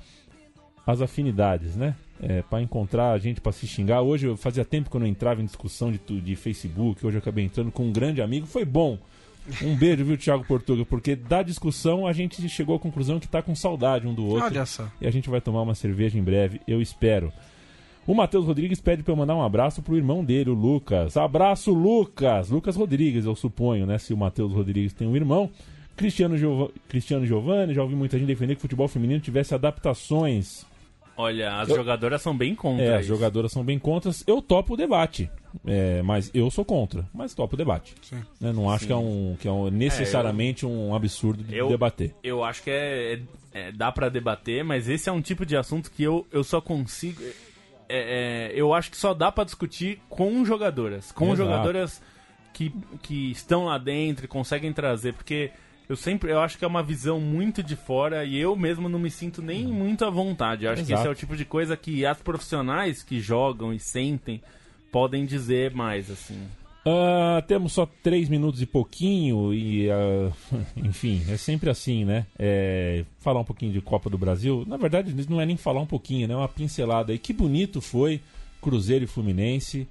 as 0.86 1.02
afinidades, 1.02 1.78
né? 1.78 1.96
É, 2.22 2.42
para 2.42 2.62
encontrar 2.62 3.12
a 3.12 3.18
gente 3.18 3.42
para 3.42 3.52
se 3.52 3.68
xingar. 3.68 4.02
Hoje 4.02 4.28
eu 4.28 4.38
fazia 4.38 4.64
tempo 4.64 4.90
que 4.90 4.96
eu 4.96 5.00
não 5.00 5.08
entrava 5.08 5.42
em 5.42 5.46
discussão 5.46 5.92
de, 5.92 6.00
de 6.22 6.36
Facebook, 6.36 7.06
hoje 7.06 7.18
eu 7.18 7.20
acabei 7.20 7.46
entrando 7.46 7.72
com 7.72 7.86
um 7.86 7.92
grande 7.92 8.22
amigo, 8.22 8.46
foi 8.46 8.66
bom. 8.66 8.98
Um 9.62 9.76
beijo, 9.78 10.04
viu, 10.04 10.18
Thiago 10.18 10.44
Portuga? 10.46 10.86
Porque 10.86 11.16
da 11.16 11.44
discussão 11.44 12.08
a 12.08 12.14
gente 12.14 12.48
chegou 12.50 12.76
à 12.76 12.80
conclusão 12.80 13.20
que 13.20 13.28
tá 13.28 13.42
com 13.42 13.56
saudade 13.56 14.08
um 14.08 14.14
do 14.14 14.26
outro. 14.26 14.46
Olha 14.46 14.66
só. 14.66 14.88
E 15.00 15.08
a 15.08 15.12
gente 15.12 15.30
vai 15.30 15.42
tomar 15.42 15.62
uma 15.62 15.76
cerveja 15.76 16.18
em 16.18 16.24
breve, 16.24 16.62
eu 16.68 16.82
espero. 16.82 17.32
O 18.08 18.14
Matheus 18.14 18.46
Rodrigues 18.46 18.80
pede 18.80 19.02
para 19.02 19.12
eu 19.12 19.18
mandar 19.18 19.36
um 19.36 19.42
abraço 19.42 19.82
pro 19.82 19.98
irmão 19.98 20.24
dele, 20.24 20.52
o 20.52 20.54
Lucas. 20.54 21.18
Abraço, 21.18 21.72
Lucas! 21.74 22.50
Lucas 22.50 22.76
Rodrigues, 22.76 23.26
eu 23.26 23.36
suponho, 23.36 23.88
né? 23.88 23.98
Se 23.98 24.14
o 24.14 24.18
Matheus 24.18 24.54
Rodrigues 24.54 24.94
tem 24.94 25.08
um 25.08 25.16
irmão. 25.16 25.50
Cristiano, 25.96 26.38
Giov... 26.38 26.72
Cristiano 26.88 27.26
Giovanni, 27.26 27.74
já 27.74 27.82
ouvi 27.82 27.96
muita 27.96 28.20
gente 28.20 28.28
defender 28.28 28.54
que 28.54 28.60
o 28.60 28.62
futebol 28.62 28.88
feminino 28.88 29.20
tivesse 29.20 29.56
adaptações 29.56 30.66
Olha, 31.18 31.60
as 31.60 31.70
eu, 31.70 31.76
jogadoras 31.76 32.22
são 32.22 32.36
bem 32.36 32.54
contra. 32.54 32.84
É, 32.84 32.88
isso. 32.90 32.98
as 32.98 33.06
jogadoras 33.06 33.52
são 33.52 33.64
bem 33.64 33.80
contra. 33.80 34.12
Eu 34.28 34.42
topo 34.42 34.74
o 34.74 34.78
debate. 34.78 35.30
É, 35.66 36.02
mas 36.02 36.30
eu 36.34 36.52
sou 36.52 36.66
contra. 36.66 37.08
Mas 37.14 37.34
topo 37.34 37.56
o 37.56 37.58
debate. 37.58 37.96
Né? 38.40 38.52
Não 38.52 38.70
acho 38.70 38.86
que 38.86 38.92
é, 38.92 38.96
um, 38.96 39.38
que 39.40 39.48
é 39.48 39.52
um, 39.52 39.70
necessariamente 39.70 40.66
é, 40.66 40.68
eu, 40.68 40.72
um 40.72 40.94
absurdo 40.94 41.44
de 41.44 41.56
eu, 41.56 41.70
debater. 41.70 42.14
Eu 42.22 42.44
acho 42.44 42.62
que 42.64 42.70
é, 42.70 43.14
é, 43.14 43.20
é 43.54 43.72
dá 43.72 43.92
para 43.92 44.10
debater, 44.10 44.64
mas 44.64 44.90
esse 44.90 45.08
é 45.08 45.12
um 45.12 45.22
tipo 45.22 45.46
de 45.46 45.56
assunto 45.56 45.90
que 45.90 46.04
eu, 46.04 46.28
eu 46.32 46.44
só 46.44 46.60
consigo. 46.60 47.22
É, 47.88 48.52
eu 48.54 48.74
acho 48.74 48.92
que 48.92 48.98
só 48.98 49.14
dá 49.14 49.32
para 49.32 49.46
discutir 49.46 50.02
com 50.10 50.44
jogadoras. 50.44 51.12
Com 51.12 51.28
Exato. 51.28 51.38
jogadoras 51.38 52.02
que, 52.52 52.74
que 53.02 53.32
estão 53.32 53.66
lá 53.66 53.78
dentro 53.78 54.26
e 54.26 54.28
conseguem 54.28 54.74
trazer. 54.74 55.14
Porque 55.14 55.52
eu 55.88 55.96
sempre 55.96 56.32
eu 56.32 56.40
acho 56.40 56.58
que 56.58 56.66
é 56.66 56.68
uma 56.68 56.84
visão 56.84 57.20
muito 57.20 57.62
de 57.62 57.76
fora 57.76 58.26
e 58.26 58.38
eu 58.38 58.56
mesmo 58.56 58.90
não 58.90 59.00
me 59.00 59.12
sinto 59.12 59.42
nem 59.42 59.66
muito 59.68 60.06
à 60.06 60.10
vontade. 60.10 60.66
Eu 60.66 60.72
acho 60.72 60.82
Exato. 60.82 60.88
que 60.88 61.00
esse 61.00 61.08
é 61.08 61.12
o 61.12 61.16
tipo 61.16 61.36
de 61.36 61.46
coisa 61.46 61.78
que 61.78 62.06
as 62.06 62.22
profissionais 62.22 63.04
que 63.04 63.20
jogam 63.20 63.74
e 63.74 63.80
sentem 63.80 64.42
podem 64.92 65.26
dizer 65.26 65.74
mais, 65.74 66.10
assim. 66.10 66.40
Uh, 66.88 67.42
temos 67.48 67.74
só 67.74 67.88
três 68.04 68.30
minutos 68.30 68.62
e 68.62 68.66
pouquinho 68.68 69.52
e, 69.52 69.90
uh, 69.90 70.32
enfim, 70.78 71.24
é 71.28 71.36
sempre 71.36 71.68
assim, 71.70 72.06
né? 72.06 72.28
É, 72.38 73.04
falar 73.20 73.40
um 73.40 73.44
pouquinho 73.44 73.74
de 73.74 73.82
Copa 73.82 74.08
do 74.08 74.20
Brasil. 74.20 74.64
Na 74.68 74.78
verdade, 74.78 75.14
não 75.28 75.42
é 75.42 75.46
nem 75.48 75.58
falar 75.58 75.82
um 75.82 75.88
pouquinho, 75.88 76.28
né? 76.28 76.36
É 76.36 76.38
uma 76.38 76.48
pincelada 76.48 77.12
aí. 77.12 77.18
Que 77.18 77.34
bonito 77.34 77.82
foi 77.82 78.22
Cruzeiro 78.62 79.04
e 79.04 79.08
Fluminense. 79.08 79.88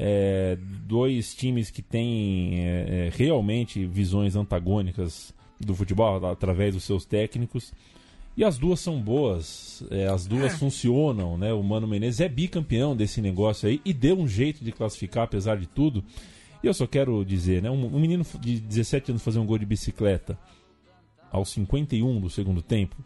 É, 0.00 0.56
dois 0.86 1.34
times 1.34 1.72
que 1.72 1.82
têm 1.82 2.60
é, 2.60 3.08
é, 3.08 3.10
realmente 3.12 3.84
visões 3.84 4.36
antagônicas 4.36 5.34
do 5.58 5.74
futebol 5.74 6.24
através 6.24 6.74
dos 6.74 6.84
seus 6.84 7.04
técnicos. 7.04 7.72
E 8.36 8.44
as 8.44 8.56
duas 8.56 8.78
são 8.78 9.00
boas, 9.00 9.82
é, 9.90 10.06
as 10.06 10.24
duas 10.24 10.54
é. 10.54 10.56
funcionam, 10.56 11.36
né? 11.36 11.52
O 11.52 11.60
Mano 11.64 11.88
Menezes 11.88 12.20
é 12.20 12.28
bicampeão 12.28 12.94
desse 12.94 13.20
negócio 13.20 13.68
aí 13.68 13.80
e 13.84 13.92
deu 13.92 14.16
um 14.16 14.28
jeito 14.28 14.64
de 14.64 14.70
classificar 14.70 15.24
apesar 15.24 15.56
de 15.56 15.66
tudo. 15.66 16.04
E 16.62 16.66
eu 16.68 16.72
só 16.72 16.86
quero 16.86 17.24
dizer, 17.24 17.60
né? 17.60 17.68
Um, 17.68 17.86
um 17.86 17.98
menino 17.98 18.24
de 18.40 18.60
17 18.60 19.10
anos 19.10 19.24
fazer 19.24 19.40
um 19.40 19.46
gol 19.46 19.58
de 19.58 19.66
bicicleta 19.66 20.38
aos 21.32 21.50
51 21.50 22.20
do 22.20 22.30
segundo 22.30 22.62
tempo, 22.62 22.96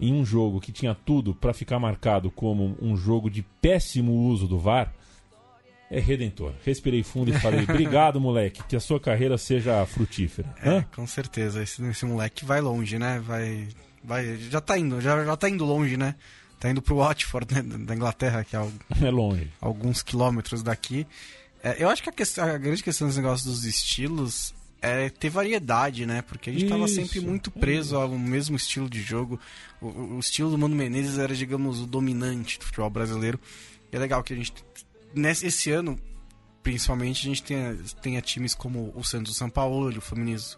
em 0.00 0.12
um 0.12 0.24
jogo 0.24 0.60
que 0.60 0.72
tinha 0.72 0.94
tudo 0.94 1.32
para 1.32 1.54
ficar 1.54 1.78
marcado 1.78 2.30
como 2.30 2.76
um 2.82 2.96
jogo 2.96 3.30
de 3.30 3.42
péssimo 3.60 4.12
uso 4.28 4.48
do 4.48 4.58
VAR, 4.58 4.92
é 5.92 6.00
redentor. 6.00 6.54
Respirei 6.64 7.02
fundo 7.02 7.30
e 7.30 7.38
falei: 7.38 7.64
obrigado, 7.68 8.18
moleque, 8.18 8.62
que 8.64 8.74
a 8.74 8.80
sua 8.80 8.98
carreira 8.98 9.36
seja 9.36 9.84
frutífera. 9.84 10.48
É, 10.62 10.82
com 10.96 11.06
certeza. 11.06 11.62
Esse, 11.62 11.84
esse 11.84 12.06
moleque 12.06 12.46
vai 12.46 12.62
longe, 12.62 12.98
né? 12.98 13.22
Vai, 13.24 13.68
vai, 14.02 14.38
já 14.38 14.60
tá 14.60 14.78
indo, 14.78 15.02
já, 15.02 15.22
já 15.22 15.36
tá 15.36 15.50
indo 15.50 15.66
longe, 15.66 15.98
né? 15.98 16.14
Tá 16.58 16.70
indo 16.70 16.80
pro 16.80 16.96
Watford, 16.96 17.54
né, 17.54 17.62
da 17.62 17.94
Inglaterra, 17.94 18.42
que 18.42 18.56
é, 18.56 18.58
algo, 18.58 18.72
é 19.02 19.10
longe. 19.10 19.50
alguns 19.60 20.02
quilômetros 20.02 20.62
daqui. 20.62 21.06
É, 21.62 21.82
eu 21.82 21.90
acho 21.90 22.02
que 22.02 22.08
a, 22.08 22.12
questão, 22.12 22.44
a, 22.44 22.56
grande 22.56 22.82
questão 22.82 23.06
dos 23.06 23.16
negócios 23.16 23.44
dos 23.44 23.64
estilos 23.64 24.54
é 24.80 25.10
ter 25.10 25.28
variedade, 25.28 26.06
né? 26.06 26.22
Porque 26.22 26.48
a 26.48 26.52
gente 26.52 26.64
estava 26.64 26.88
sempre 26.88 27.20
muito 27.20 27.50
preso 27.50 27.96
ao 27.96 28.08
mesmo 28.08 28.56
estilo 28.56 28.88
de 28.88 29.02
jogo. 29.02 29.38
O, 29.80 29.88
o, 30.14 30.18
estilo 30.18 30.50
do 30.50 30.56
Mano 30.56 30.74
Menezes 30.74 31.18
era, 31.18 31.34
digamos, 31.34 31.80
o 31.80 31.86
dominante 31.86 32.58
do 32.58 32.64
futebol 32.64 32.88
brasileiro. 32.88 33.38
E 33.92 33.96
é 33.96 33.98
legal 33.98 34.22
que 34.22 34.32
a 34.32 34.36
gente 34.36 34.54
nesse 35.14 35.46
esse 35.46 35.70
ano, 35.70 35.98
principalmente, 36.62 37.26
a 37.26 37.28
gente 37.28 37.42
tenha, 37.42 37.76
tenha 38.00 38.20
times 38.20 38.54
como 38.54 38.92
o 38.96 39.04
Santos 39.04 39.32
do 39.32 39.36
São 39.36 39.50
Paulo, 39.50 39.96
o 39.96 40.00
Fluminense 40.00 40.56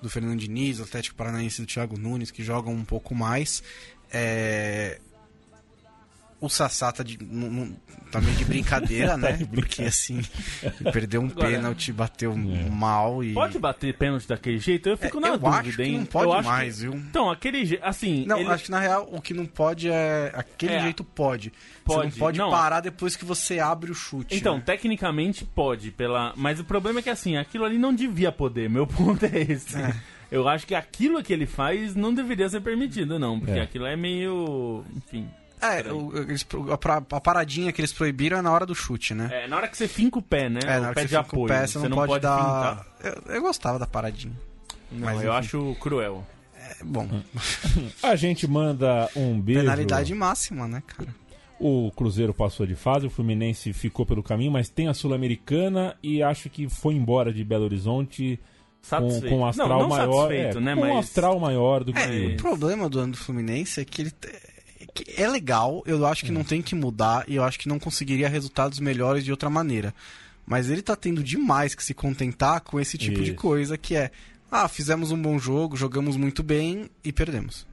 do 0.00 0.10
Fernando 0.10 0.38
Diniz, 0.38 0.80
o 0.80 0.82
Atlético 0.82 1.16
Paranaense 1.16 1.60
do 1.60 1.66
Thiago 1.66 1.98
Nunes, 1.98 2.30
que 2.30 2.42
jogam 2.42 2.72
um 2.72 2.84
pouco 2.84 3.14
mais. 3.14 3.62
É, 4.12 5.00
o 6.44 6.48
Sassá 6.48 6.92
tá, 6.92 7.02
de, 7.02 7.18
não, 7.22 7.74
tá 8.10 8.20
meio 8.20 8.36
de 8.36 8.44
brincadeira, 8.44 9.16
né? 9.18 9.38
Tá 9.38 9.46
Porque 9.46 9.82
assim, 9.82 10.22
perdeu 10.92 11.22
um 11.22 11.26
Agora, 11.26 11.48
pênalti, 11.48 11.92
bateu 11.92 12.32
é. 12.32 12.70
mal 12.70 13.24
e. 13.24 13.32
Pode 13.32 13.58
bater 13.58 13.94
pênalti 13.96 14.28
daquele 14.28 14.58
jeito? 14.58 14.88
Eu 14.88 14.96
fico 14.96 15.18
é, 15.18 15.20
na 15.20 15.28
eu 15.28 15.38
dúvida, 15.38 15.58
acho 15.58 15.76
que 15.76 15.82
hein? 15.82 15.98
Não 15.98 16.06
pode 16.06 16.46
mais, 16.46 16.74
que... 16.76 16.80
viu? 16.82 16.94
Então, 16.94 17.30
aquele 17.30 17.64
jeito. 17.64 17.84
Assim. 17.84 18.24
Não, 18.26 18.38
ele... 18.38 18.50
acho 18.50 18.64
que 18.64 18.70
na 18.70 18.80
real 18.80 19.08
o 19.10 19.20
que 19.20 19.32
não 19.32 19.46
pode 19.46 19.88
é. 19.88 20.32
Aquele 20.34 20.74
é. 20.74 20.80
jeito 20.82 21.02
pode. 21.02 21.52
Pode. 21.84 22.10
Você 22.10 22.14
não 22.14 22.18
pode 22.18 22.38
não. 22.38 22.50
parar 22.50 22.80
depois 22.80 23.16
que 23.16 23.24
você 23.24 23.58
abre 23.58 23.90
o 23.90 23.94
chute. 23.94 24.36
Então, 24.36 24.56
né? 24.56 24.62
tecnicamente 24.64 25.44
pode, 25.44 25.90
pela. 25.90 26.32
Mas 26.36 26.60
o 26.60 26.64
problema 26.64 27.00
é 27.00 27.02
que 27.02 27.10
assim, 27.10 27.36
aquilo 27.36 27.64
ali 27.64 27.78
não 27.78 27.94
devia 27.94 28.30
poder. 28.30 28.68
Meu 28.68 28.86
ponto 28.88 29.24
é 29.24 29.40
esse. 29.40 29.76
É. 29.76 29.94
Eu 30.30 30.48
acho 30.48 30.66
que 30.66 30.74
aquilo 30.74 31.22
que 31.22 31.32
ele 31.32 31.46
faz 31.46 31.94
não 31.94 32.12
deveria 32.12 32.48
ser 32.48 32.60
permitido, 32.60 33.18
não. 33.18 33.38
Porque 33.38 33.58
é. 33.58 33.62
aquilo 33.62 33.86
é 33.86 33.96
meio. 33.96 34.84
Enfim. 34.96 35.28
É, 35.64 35.92
o, 35.92 36.16
eles, 36.16 36.46
a, 36.70 37.16
a, 37.16 37.20
paradinha 37.20 37.72
que 37.72 37.80
eles 37.80 37.92
proibiram 37.92 38.38
é 38.38 38.42
na 38.42 38.52
hora 38.52 38.66
do 38.66 38.74
chute, 38.74 39.14
né? 39.14 39.30
É, 39.32 39.48
na 39.48 39.56
hora 39.56 39.68
que 39.68 39.76
você 39.76 39.88
finca 39.88 40.18
o 40.18 40.22
pé, 40.22 40.50
né? 40.50 40.60
É, 40.62 40.66
na 40.66 40.72
hora 40.74 40.92
o 40.92 40.94
pé 40.94 41.02
que 41.02 41.08
você 41.08 41.22
finca 41.22 41.38
o 41.38 41.46
pé, 41.46 41.66
você, 41.66 41.78
você 41.78 41.88
não, 41.88 41.96
pode, 41.96 42.08
pode 42.08 42.22
dar... 42.22 42.86
Eu, 43.02 43.34
eu, 43.34 43.42
gostava 43.42 43.78
da 43.78 43.86
paradinha. 43.86 44.34
Não, 44.92 45.06
mas, 45.06 45.22
eu 45.22 45.30
enfim. 45.30 45.38
acho 45.38 45.76
cruel. 45.80 46.26
É, 46.54 46.84
bom. 46.84 47.08
a 48.02 48.14
gente 48.14 48.46
manda 48.46 49.08
um 49.16 49.40
beijo... 49.40 49.60
Penalidade 49.60 50.14
máxima, 50.14 50.68
né, 50.68 50.82
cara? 50.86 51.14
O 51.58 51.90
Cruzeiro 51.92 52.34
passou 52.34 52.66
de 52.66 52.74
fase, 52.74 53.06
o 53.06 53.10
Fluminense 53.10 53.72
ficou 53.72 54.04
pelo 54.04 54.22
caminho, 54.22 54.52
mas 54.52 54.68
tem 54.68 54.88
a 54.88 54.94
Sul-Americana 54.94 55.96
e 56.02 56.22
acho 56.22 56.50
que 56.50 56.68
foi 56.68 56.94
embora 56.94 57.32
de 57.32 57.42
Belo 57.44 57.64
Horizonte 57.64 58.38
com, 58.90 59.20
com 59.20 59.38
um 59.38 59.46
astral 59.46 59.68
não, 59.68 59.78
não 59.80 59.88
maior. 59.88 60.32
É, 60.32 60.54
né, 60.60 60.74
com 60.74 60.80
mas... 60.80 60.90
um 60.90 60.98
astral 60.98 61.40
maior 61.40 61.84
do 61.84 61.92
que. 61.92 62.00
É, 62.00 62.34
o 62.34 62.36
problema 62.36 62.88
do 62.88 62.98
ano 62.98 63.12
do 63.12 63.18
Fluminense 63.18 63.80
é 63.80 63.84
que 63.84 64.02
ele 64.02 64.12
é 65.16 65.26
legal, 65.26 65.82
eu 65.86 66.04
acho 66.06 66.24
que 66.24 66.30
não 66.30 66.42
hum. 66.42 66.44
tem 66.44 66.62
que 66.62 66.74
mudar 66.74 67.24
e 67.26 67.36
eu 67.36 67.44
acho 67.44 67.58
que 67.58 67.68
não 67.68 67.78
conseguiria 67.78 68.28
resultados 68.28 68.78
melhores 68.78 69.24
de 69.24 69.30
outra 69.30 69.50
maneira. 69.50 69.94
Mas 70.46 70.68
ele 70.68 70.82
tá 70.82 70.94
tendo 70.94 71.22
demais 71.22 71.74
que 71.74 71.82
se 71.82 71.94
contentar 71.94 72.60
com 72.60 72.78
esse 72.78 72.98
tipo 72.98 73.16
Isso. 73.16 73.24
de 73.24 73.34
coisa 73.34 73.78
que 73.78 73.96
é, 73.96 74.10
ah, 74.50 74.68
fizemos 74.68 75.10
um 75.10 75.20
bom 75.20 75.38
jogo, 75.38 75.76
jogamos 75.76 76.16
muito 76.16 76.42
bem 76.42 76.90
e 77.02 77.12
perdemos. 77.12 77.66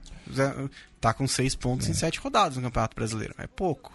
Tá 1.00 1.12
com 1.12 1.26
seis 1.28 1.54
pontos 1.54 1.86
é. 1.86 1.90
em 1.90 1.94
sete 1.94 2.18
rodadas 2.18 2.56
no 2.56 2.62
Campeonato 2.62 2.96
Brasileiro. 2.96 3.34
É 3.38 3.46
pouco. 3.46 3.92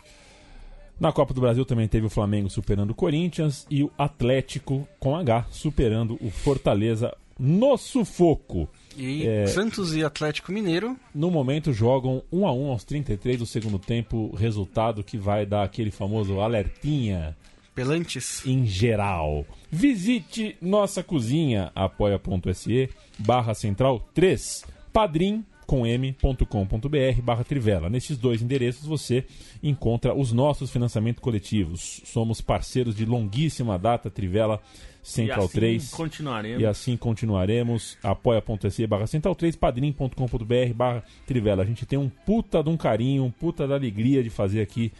Na 0.99 1.11
Copa 1.11 1.33
do 1.33 1.41
Brasil 1.41 1.65
também 1.65 1.87
teve 1.87 2.07
o 2.07 2.09
Flamengo 2.09 2.49
superando 2.49 2.91
o 2.91 2.95
Corinthians 2.95 3.67
e 3.69 3.83
o 3.83 3.91
Atlético 3.97 4.87
com 4.99 5.15
H 5.15 5.45
superando 5.51 6.17
o 6.21 6.29
Fortaleza 6.29 7.15
no 7.37 7.77
sufoco. 7.77 8.67
E 8.97 9.27
é, 9.27 9.45
Santos 9.47 9.95
e 9.95 10.03
Atlético 10.03 10.51
Mineiro. 10.51 10.97
No 11.13 11.29
momento 11.29 11.71
jogam 11.71 12.23
1 12.31 12.47
a 12.47 12.53
1 12.53 12.71
aos 12.71 12.83
33 12.83 13.37
do 13.37 13.45
segundo 13.45 13.77
tempo, 13.77 14.35
resultado 14.35 15.03
que 15.03 15.17
vai 15.17 15.45
dar 15.45 15.63
aquele 15.63 15.91
famoso 15.91 16.39
alertinha. 16.39 17.37
Pelantes. 17.75 18.43
Em 18.43 18.65
geral. 18.65 19.45
Visite 19.69 20.57
nossa 20.59 21.03
cozinha, 21.03 21.71
apoia.se 21.75 22.89
barra 23.19 23.53
central 23.53 23.99
3, 24.15 24.65
padrim 24.91 25.45
com 25.67 25.85
m.com.br 25.85 27.21
barra 27.21 27.43
Trivela. 27.43 27.89
Nesses 27.89 28.17
dois 28.17 28.41
endereços 28.41 28.87
você 28.87 29.25
encontra 29.61 30.15
os 30.15 30.31
nossos 30.31 30.71
financiamentos 30.71 31.21
coletivos. 31.21 32.01
Somos 32.05 32.41
parceiros 32.41 32.95
de 32.95 33.05
longuíssima 33.05 33.77
data, 33.77 34.09
Trivela 34.09 34.59
Central 35.07 35.43
e 35.43 35.45
assim 35.45 35.53
3. 35.57 35.91
Continuaremos. 35.91 36.61
E 36.61 36.65
assim 36.65 36.97
continuaremos. 36.97 37.97
Apoia.se 38.03 38.85
barra 38.85 39.07
Central 39.07 39.33
3, 39.35 39.55
padrim.com.br 39.55 40.73
barra 40.75 41.01
Trivela. 41.25 41.63
A 41.63 41.65
gente 41.65 41.85
tem 41.85 41.97
um 41.97 42.09
puta 42.09 42.61
de 42.61 42.69
um 42.69 42.75
carinho, 42.75 43.23
um 43.23 43.31
puta 43.31 43.65
da 43.65 43.75
alegria 43.75 44.21
de 44.21 44.29
fazer 44.29 44.61
aqui 44.61 44.91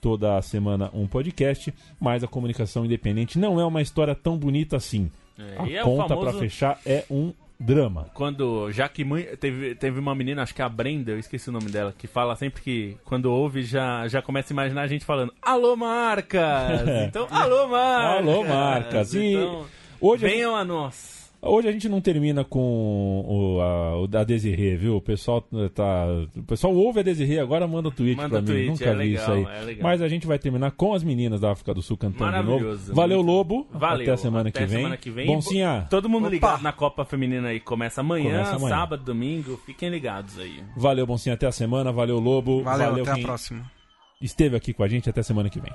toda 0.00 0.40
semana 0.40 0.88
um 0.94 1.08
podcast, 1.08 1.74
mas 1.98 2.22
a 2.22 2.28
comunicação 2.28 2.84
independente 2.84 3.40
não 3.40 3.58
é 3.60 3.64
uma 3.64 3.82
história 3.82 4.14
tão 4.14 4.38
bonita 4.38 4.76
assim. 4.76 5.10
É, 5.36 5.56
a 5.58 5.80
é 5.80 5.82
conta 5.82 6.10
famoso... 6.10 6.30
para 6.30 6.38
fechar 6.38 6.80
é 6.86 7.04
um 7.10 7.32
drama. 7.58 8.10
Quando, 8.14 8.70
já 8.72 8.88
que 8.88 9.04
teve, 9.36 9.74
teve 9.74 9.98
uma 9.98 10.14
menina, 10.14 10.42
acho 10.42 10.54
que 10.54 10.62
é 10.62 10.64
a 10.64 10.68
Brenda, 10.68 11.12
eu 11.12 11.18
esqueci 11.18 11.48
o 11.48 11.52
nome 11.52 11.70
dela, 11.70 11.94
que 11.96 12.06
fala 12.06 12.36
sempre 12.36 12.62
que 12.62 12.96
quando 13.04 13.26
ouve 13.26 13.62
já, 13.62 14.06
já 14.08 14.20
começa 14.20 14.52
a 14.52 14.54
imaginar 14.54 14.82
a 14.82 14.86
gente 14.86 15.04
falando 15.04 15.32
Alô 15.40 15.76
Marcas! 15.76 16.82
então, 17.08 17.26
alô 17.30 17.68
Marcas! 17.68 18.28
Alô 18.28 18.44
Marcas! 18.44 19.14
E 19.14 19.32
então, 19.32 19.66
hoje 20.00 20.26
venham 20.26 20.54
a, 20.54 20.64
nós. 20.64 21.15
Hoje 21.42 21.68
a 21.68 21.72
gente 21.72 21.88
não 21.88 22.00
termina 22.00 22.44
com 22.44 23.24
o, 23.26 23.60
a, 23.60 23.96
o 24.00 24.06
da 24.06 24.24
Desirê, 24.24 24.76
viu? 24.76 24.96
O 24.96 25.00
pessoal 25.00 25.40
tá. 25.74 26.06
O 26.36 26.42
pessoal 26.42 26.74
ouve 26.74 27.00
a 27.00 27.02
Desirê, 27.02 27.38
agora 27.38 27.66
manda 27.68 27.90
tweet 27.90 28.16
manda 28.16 28.28
pra 28.38 28.42
tweet, 28.42 28.62
mim. 28.64 28.70
Nunca 28.70 28.84
é 28.84 28.92
vi 28.92 28.98
legal, 28.98 29.22
isso 29.22 29.48
aí. 29.48 29.76
É 29.78 29.82
Mas 29.82 30.02
a 30.02 30.08
gente 30.08 30.26
vai 30.26 30.38
terminar 30.38 30.72
com 30.72 30.94
as 30.94 31.04
meninas 31.04 31.40
da 31.40 31.52
África 31.52 31.72
do 31.72 31.82
Sul 31.82 31.96
cantando 31.96 32.36
de 32.36 32.42
novo. 32.42 32.94
Valeu, 32.94 33.20
Lobo. 33.20 33.66
Valeu. 33.70 34.02
Até 34.02 34.12
a 34.12 34.16
semana, 34.16 34.48
Até 34.48 34.60
que, 34.60 34.66
vem. 34.66 34.76
semana 34.78 34.96
que 34.96 35.10
vem. 35.10 35.26
Boncinha. 35.26 35.86
Todo 35.90 36.08
mundo 36.08 36.24
Opa. 36.26 36.34
ligado 36.34 36.62
na 36.62 36.72
Copa 36.72 37.04
Feminina 37.04 37.48
aí. 37.48 37.60
Começa 37.60 38.00
amanhã, 38.00 38.30
Começa 38.30 38.56
amanhã, 38.56 38.76
sábado, 38.76 39.04
domingo. 39.04 39.60
Fiquem 39.64 39.88
ligados 39.88 40.38
aí. 40.38 40.62
Valeu, 40.76 41.06
Boncinha. 41.06 41.34
Até 41.34 41.46
a 41.46 41.52
semana. 41.52 41.92
Valeu, 41.92 42.18
Lobo. 42.18 42.62
Valeu, 42.62 42.88
Valeu 42.88 43.04
até 43.04 43.20
a 43.20 43.24
próxima. 43.24 43.70
Esteve 44.20 44.56
aqui 44.56 44.72
com 44.72 44.82
a 44.82 44.88
gente. 44.88 45.08
Até 45.10 45.20
a 45.20 45.24
semana 45.24 45.48
que 45.50 45.60
vem. 45.60 45.72